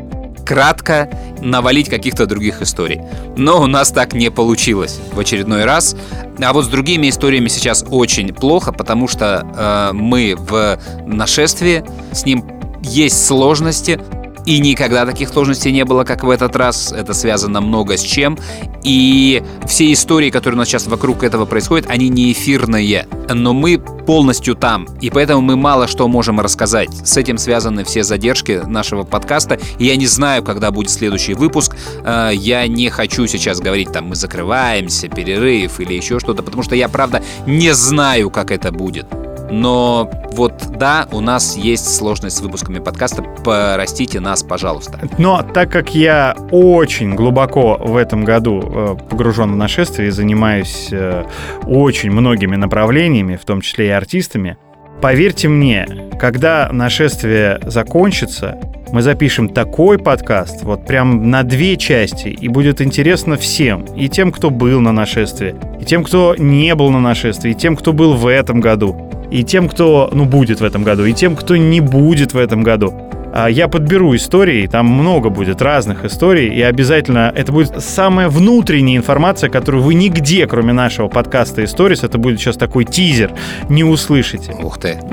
кратко, 0.44 1.08
навалить 1.40 1.88
каких-то 1.88 2.26
других 2.26 2.60
историй. 2.60 3.00
Но 3.34 3.62
у 3.62 3.66
нас 3.66 3.90
так 3.92 4.12
не 4.12 4.30
получилось 4.30 5.00
в 5.14 5.18
очередной 5.18 5.64
раз. 5.64 5.96
А 6.42 6.52
вот 6.52 6.66
с 6.66 6.68
другими 6.68 7.08
историями 7.08 7.48
сейчас 7.48 7.82
очень 7.88 8.34
плохо, 8.34 8.72
потому 8.72 9.08
что 9.08 9.42
э, 9.56 9.94
мы 9.94 10.34
в 10.36 10.78
нашествии, 11.06 11.82
с 12.12 12.26
ним 12.26 12.44
есть 12.82 13.24
сложности, 13.24 13.98
и 14.47 14.59
никогда 14.59 15.07
таких 15.07 15.28
сложностей 15.30 15.72
не 15.72 15.84
было, 15.84 16.05
как 16.05 16.22
в 16.22 16.30
этот 16.30 16.55
раз. 16.57 16.92
Это 16.92 17.14
связано 17.14 17.61
много 17.61 17.97
с 17.97 18.03
чем. 18.03 18.38
И 18.82 19.42
все 19.66 19.92
истории, 19.92 20.30
которые 20.30 20.57
у 20.57 20.59
нас 20.59 20.68
сейчас 20.68 20.86
вокруг 20.86 21.22
этого 21.22 21.47
происходят, 21.47 21.88
они 21.88 22.09
не 22.11 22.32
эфирные. 22.32 23.07
Но 23.32 23.55
мы 23.55 23.78
полностью 23.78 24.55
там. 24.55 24.86
И 25.01 25.09
поэтому 25.09 25.40
мы 25.40 25.57
мало 25.57 25.88
что 25.88 26.07
можем 26.09 26.40
рассказать. 26.40 26.90
С 27.07 27.16
этим 27.16 27.38
связаны 27.38 27.84
все 27.84 28.05
задержки 28.05 28.61
нашего 28.66 29.05
подкаста. 29.05 29.59
И 29.78 29.86
я 29.86 29.97
не 29.97 30.07
знаю, 30.07 30.42
когда 30.42 30.70
будет 30.70 30.90
следующий 30.90 31.34
выпуск. 31.34 31.76
Э, 32.05 32.30
Я 32.34 32.66
не 32.66 32.90
хочу 32.90 33.26
сейчас 33.26 33.61
говорить, 33.61 33.92
там, 33.92 34.09
мы 34.09 34.16
закрываемся, 34.16 35.09
перерыв 35.09 35.80
или 35.80 35.95
еще 35.95 36.20
что-то, 36.20 36.42
потому 36.42 36.62
что 36.62 36.74
я, 36.74 36.88
правда, 36.88 37.22
не 37.47 37.72
знаю, 37.72 38.30
как 38.30 38.51
это 38.51 38.70
будет. 38.72 39.07
Но 39.51 40.11
вот 40.32 40.55
да, 40.78 41.07
у 41.12 41.20
нас 41.20 41.57
есть 41.57 41.95
сложность 41.97 42.38
с 42.38 42.40
выпусками 42.40 42.78
подкаста. 42.78 43.22
Простите 43.45 44.20
нас, 44.20 44.42
пожалуйста. 44.42 44.99
Но 45.18 45.42
так 45.42 45.70
как 45.70 45.95
я 45.95 46.36
очень 46.51 47.14
глубоко 47.14 47.76
в 47.80 47.97
этом 47.97 48.24
году 48.24 48.62
э, 48.64 48.97
погружен 49.11 49.53
в 49.53 49.57
нашествие 49.57 50.09
и 50.09 50.11
занимаюсь 50.11 50.88
э, 50.90 51.24
очень 51.66 52.11
многими 52.11 52.57
направлениями, 52.57 53.36
в 53.36 53.45
том 53.45 53.61
числе 53.61 53.88
и 53.88 53.90
артистами, 53.90 54.57
поверьте 55.01 55.49
мне, 55.49 55.86
когда 56.18 56.70
нашествие 56.72 57.61
закончится, 57.66 58.59
мы 58.92 59.03
запишем 59.03 59.49
такой 59.49 59.99
подкаст, 59.99 60.62
вот 60.62 60.86
прям 60.86 61.30
на 61.30 61.42
две 61.42 61.76
части, 61.76 62.28
и 62.28 62.49
будет 62.49 62.80
интересно 62.80 63.36
всем, 63.36 63.82
и 63.97 64.09
тем, 64.09 64.30
кто 64.30 64.51
был 64.51 64.80
на 64.80 64.92
нашествии, 64.92 65.57
и 65.80 65.84
тем, 65.84 66.05
кто 66.05 66.36
не 66.36 66.74
был 66.74 66.90
на 66.90 67.01
нашествии, 67.01 67.51
и 67.51 67.55
тем, 67.55 67.76
кто 67.76 67.92
был 67.92 68.14
в 68.14 68.26
этом 68.26 68.61
году, 68.61 69.11
и 69.35 69.43
тем, 69.43 69.68
кто, 69.68 70.09
ну, 70.12 70.26
будет 70.26 70.61
в 70.61 70.64
этом 70.64 70.85
году, 70.85 71.05
и 71.05 71.12
тем, 71.12 71.35
кто 71.35 71.57
не 71.57 71.80
будет 71.80 72.35
в 72.35 72.39
этом 72.39 72.62
году. 72.62 72.95
А, 73.37 73.49
я 73.49 73.66
подберу 73.66 74.14
истории, 74.14 74.68
там 74.68 74.87
много 74.87 75.28
будет 75.28 75.61
разных 75.61 76.05
историй, 76.05 76.55
и 76.55 76.62
обязательно 76.62 77.32
это 77.35 77.51
будет 77.51 77.82
самая 77.82 78.28
внутренняя 78.28 78.97
информация, 78.97 79.51
которую 79.51 79.82
вы 79.82 79.95
нигде, 79.95 80.47
кроме 80.47 80.72
нашего 80.72 81.09
подкаста 81.09 81.64
«Историс», 81.64 82.05
это 82.05 82.16
будет 82.16 82.39
сейчас 82.39 82.57
такой 82.57 82.85
тизер, 82.85 83.32
не 83.68 83.82
услышите. 83.82 84.53
Ух 84.53 84.78
ты. 84.78 84.99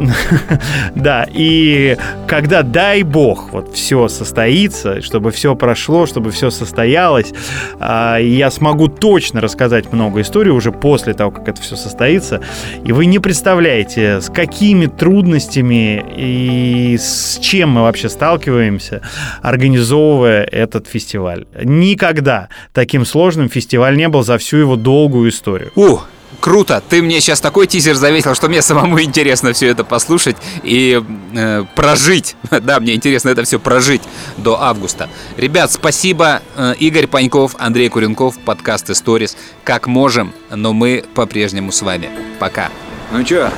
Да, 0.94 1.26
и 1.32 1.98
когда, 2.28 2.62
дай 2.62 3.02
бог, 3.02 3.52
вот 3.54 3.74
все 3.74 4.08
состоится, 4.08 5.02
чтобы 5.02 5.32
все 5.32 5.56
прошло, 5.56 6.06
чтобы 6.06 6.30
все 6.30 6.52
состоялось, 6.52 7.34
а, 7.80 8.18
я 8.18 8.52
смогу 8.52 8.88
точно 8.88 9.42
рассказать 9.42 9.92
много 9.92 10.22
историй 10.22 10.52
уже 10.52 10.72
после 10.72 11.14
того, 11.14 11.32
как 11.32 11.48
это 11.48 11.62
все 11.62 11.76
состоится, 11.76 12.42
и 12.86 12.92
вы 12.92 13.08
не 13.08 13.18
представляете, 13.18 14.22
с 14.22 14.30
какими 14.30 14.86
трудностями 14.86 16.04
и 16.16 16.98
с 17.00 17.40
чем 17.40 17.70
мы 17.70 17.82
вообще 17.82 18.11
сталкиваемся, 18.12 19.02
организовывая 19.42 20.44
этот 20.44 20.88
фестиваль. 20.88 21.46
Никогда 21.64 22.50
таким 22.74 23.06
сложным 23.06 23.50
фестиваль 23.50 23.96
не 23.98 24.08
был 24.08 24.24
за 24.24 24.38
всю 24.38 24.58
его 24.58 24.76
долгую 24.76 25.30
историю. 25.30 25.72
У, 25.76 26.00
круто! 26.40 26.82
Ты 26.88 27.02
мне 27.02 27.20
сейчас 27.22 27.42
такой 27.42 27.68
тизер 27.68 27.96
заветил, 27.96 28.36
что 28.36 28.48
мне 28.50 28.62
самому 28.62 29.02
интересно 29.02 29.54
все 29.54 29.68
это 29.68 29.84
послушать 29.84 30.36
и 30.64 31.02
э, 31.36 31.64
прожить. 31.76 32.36
Да, 32.62 32.80
мне 32.80 32.94
интересно 32.94 33.30
это 33.30 33.44
все 33.44 33.60
прожить 33.60 34.02
до 34.38 34.62
августа. 34.62 35.10
Ребят, 35.38 35.72
спасибо. 35.72 36.42
Э, 36.56 36.74
Игорь 36.80 37.08
Паньков, 37.08 37.56
Андрей 37.58 37.90
Куренков, 37.90 38.38
подкаст 38.40 38.90
Stories. 38.90 39.36
Как 39.64 39.88
можем, 39.88 40.34
но 40.50 40.74
мы 40.74 41.04
по-прежнему 41.16 41.72
с 41.72 41.82
вами. 41.82 42.10
Пока. 42.40 42.70
Ну 43.12 43.24
чё? 43.24 43.50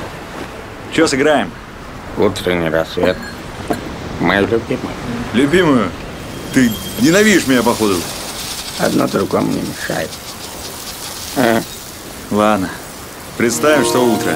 Чё 0.92 1.06
сыграем? 1.06 1.50
Утренний 2.16 2.68
рассвет. 2.68 3.16
Моя 4.24 4.40
любимая. 4.40 4.94
Любимую? 5.34 5.90
Ты 6.54 6.72
ненавидишь 7.00 7.46
меня, 7.46 7.62
походу. 7.62 7.96
Одно 8.78 9.06
другому 9.06 9.52
не 9.52 9.60
мешает. 9.60 10.10
А, 11.36 11.60
Ладно. 12.30 12.70
Представим, 13.36 13.84
что 13.84 14.02
утро. 14.02 14.32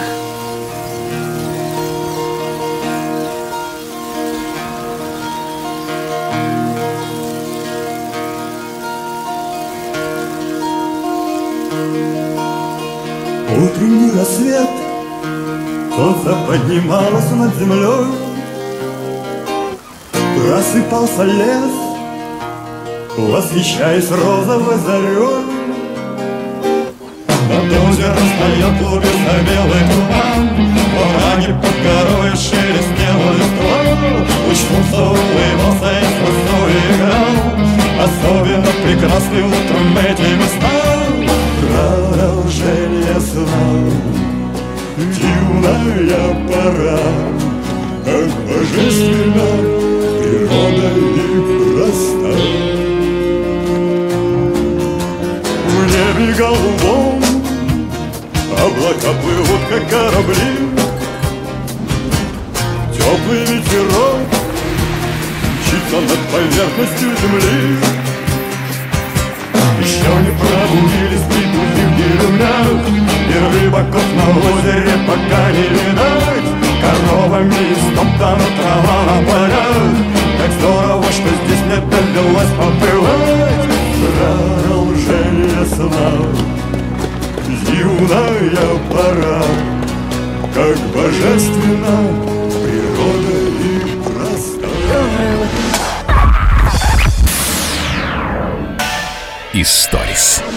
Утренний 13.56 14.10
рассвет 14.12 14.68
Солнце 15.96 16.36
поднималось 16.46 17.30
над 17.30 17.56
землей 17.56 18.27
Просыпался 20.36 21.24
лес 21.24 21.72
Восхищаясь 23.16 24.10
розовой 24.10 24.76
зарей 24.76 25.44
Над 27.48 27.72
озером 27.88 28.26
встает 28.28 28.78
клубится 28.78 29.32
белый 29.48 29.82
туман 29.90 30.68
Уране 30.98 31.54
под 31.60 31.76
горой 31.82 32.30
шелестела 32.30 33.30
листва. 33.38 33.78
Луч 34.46 34.58
солнца 34.68 35.00
улыбался 35.10 35.90
и 35.92 36.04
с 36.04 36.18
играл 36.94 37.36
Особенно 38.04 38.72
прекрасны 38.84 39.40
утром 39.42 39.98
эти 39.98 40.28
места. 40.36 40.88
Продолжение 41.60 43.20
сна 43.20 43.70
Дивная 44.96 46.28
пора 46.48 47.00
Как 48.04 48.30
божественно. 48.46 49.48
природа 49.48 49.77
и 50.78 51.74
проста 51.74 52.32
В 55.66 55.76
небе 55.92 56.34
голубом 56.34 57.22
Облака 58.52 59.12
плывут, 59.20 59.62
как 59.68 59.88
корабли 59.88 60.52
Теплый 62.92 63.40
ветерок 63.40 64.20
Мчится 65.60 66.00
над 66.00 66.20
поверхностью 66.32 67.08
земли. 67.22 67.78
Еще 69.80 70.10
не 70.24 70.32
пробудились 70.38 71.26
прибыли 71.28 71.84
в 71.84 71.96
деревнях 71.96 72.68
И 73.28 73.64
рыбаков 73.64 74.02
на 74.16 74.26
озере 74.30 74.96
пока 75.06 75.50
не 75.52 75.62
видать 75.62 76.67
Коровами 76.88 77.72
истоптана 77.74 78.48
трава 78.56 78.98
на 79.04 79.16
полях 79.30 79.84
Как 80.38 80.50
здорово, 80.58 81.04
что 81.12 81.28
здесь 81.44 81.62
мне 81.66 81.76
довелось 81.76 82.52
побывать. 82.56 83.68
Продолжение 84.00 85.64
сна 85.66 86.10
Юная 87.78 88.72
пора. 88.90 89.42
Как 90.54 90.78
божественно 90.94 91.96
природа 92.64 93.36
и 93.60 93.72
проста 94.02 94.68
Историс. 99.52 100.47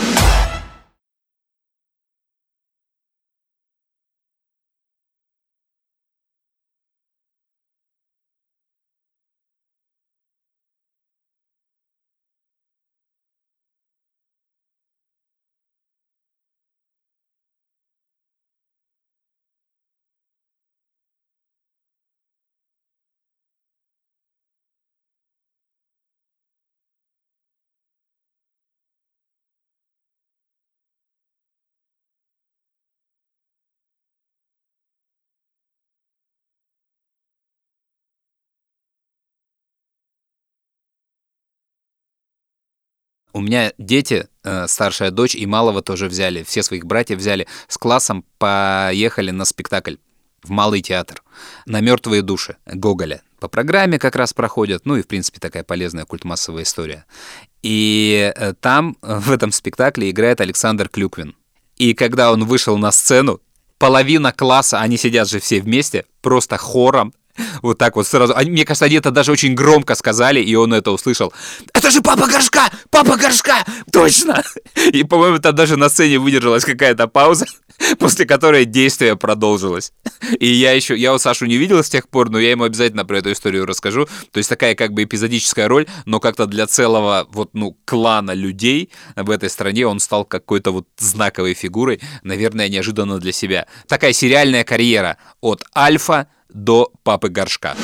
У 43.33 43.41
меня 43.41 43.71
дети, 43.77 44.27
э, 44.43 44.67
старшая 44.67 45.11
дочь 45.11 45.35
и 45.35 45.45
малого 45.45 45.81
тоже 45.81 46.07
взяли, 46.07 46.43
все 46.43 46.63
своих 46.63 46.85
братьев 46.85 47.19
взяли, 47.19 47.47
с 47.67 47.77
классом 47.77 48.25
поехали 48.37 49.31
на 49.31 49.45
спектакль 49.45 49.95
в 50.43 50.49
Малый 50.49 50.81
театр 50.81 51.23
на 51.65 51.81
мертвые 51.81 52.21
души 52.21 52.57
Гоголя. 52.65 53.21
По 53.39 53.47
программе 53.47 53.99
как 53.99 54.15
раз 54.15 54.33
проходят, 54.33 54.85
ну 54.85 54.95
и 54.95 55.01
в 55.01 55.07
принципе 55.07 55.39
такая 55.39 55.63
полезная 55.63 56.05
культмассовая 56.05 56.63
история. 56.63 57.05
И 57.61 58.33
э, 58.35 58.53
там 58.59 58.97
э, 59.01 59.19
в 59.19 59.31
этом 59.31 59.51
спектакле 59.51 60.09
играет 60.09 60.41
Александр 60.41 60.89
Клюквин. 60.89 61.35
И 61.77 61.93
когда 61.93 62.31
он 62.31 62.45
вышел 62.45 62.77
на 62.77 62.91
сцену, 62.91 63.39
половина 63.77 64.31
класса, 64.31 64.79
они 64.79 64.97
сидят 64.97 65.29
же 65.29 65.39
все 65.39 65.61
вместе, 65.61 66.05
просто 66.21 66.57
хором 66.57 67.13
вот 67.61 67.77
так 67.77 67.95
вот 67.95 68.07
сразу. 68.07 68.35
Они, 68.35 68.51
мне 68.51 68.65
кажется, 68.65 68.85
они 68.85 68.95
это 68.95 69.11
даже 69.11 69.31
очень 69.31 69.53
громко 69.53 69.95
сказали, 69.95 70.41
и 70.41 70.55
он 70.55 70.73
это 70.73 70.91
услышал. 70.91 71.33
Это 71.73 71.91
же 71.91 72.01
папа 72.01 72.27
горшка! 72.27 72.69
Папа 72.89 73.17
горшка! 73.17 73.65
Точно! 73.91 74.43
И, 74.91 75.03
по-моему, 75.03 75.39
там 75.39 75.55
даже 75.55 75.77
на 75.77 75.89
сцене 75.89 76.19
выдержалась 76.19 76.65
какая-то 76.65 77.07
пауза, 77.07 77.45
после 77.99 78.25
которой 78.25 78.65
действие 78.65 79.15
продолжилось. 79.15 79.91
И 80.39 80.47
я 80.47 80.71
еще, 80.71 80.95
я 80.95 81.11
вот 81.11 81.21
Сашу 81.21 81.45
не 81.45 81.57
видел 81.57 81.83
с 81.83 81.89
тех 81.89 82.09
пор, 82.09 82.29
но 82.29 82.39
я 82.39 82.51
ему 82.51 82.63
обязательно 82.63 83.05
про 83.05 83.19
эту 83.19 83.31
историю 83.31 83.65
расскажу. 83.65 84.07
То 84.31 84.37
есть 84.37 84.49
такая 84.49 84.75
как 84.75 84.93
бы 84.93 85.03
эпизодическая 85.03 85.67
роль, 85.67 85.87
но 86.05 86.19
как-то 86.19 86.45
для 86.45 86.67
целого 86.67 87.27
вот, 87.29 87.51
ну, 87.53 87.77
клана 87.85 88.31
людей 88.31 88.91
в 89.15 89.29
этой 89.29 89.49
стране 89.49 89.87
он 89.87 89.99
стал 89.99 90.25
какой-то 90.25 90.71
вот 90.71 90.87
знаковой 90.97 91.53
фигурой, 91.53 92.01
наверное, 92.23 92.69
неожиданно 92.69 93.19
для 93.19 93.31
себя. 93.31 93.67
Такая 93.87 94.13
сериальная 94.13 94.63
карьера 94.63 95.17
от 95.41 95.63
Альфа 95.75 96.27
до 96.53 96.91
Папы 97.03 97.29
Горшка. 97.29 97.75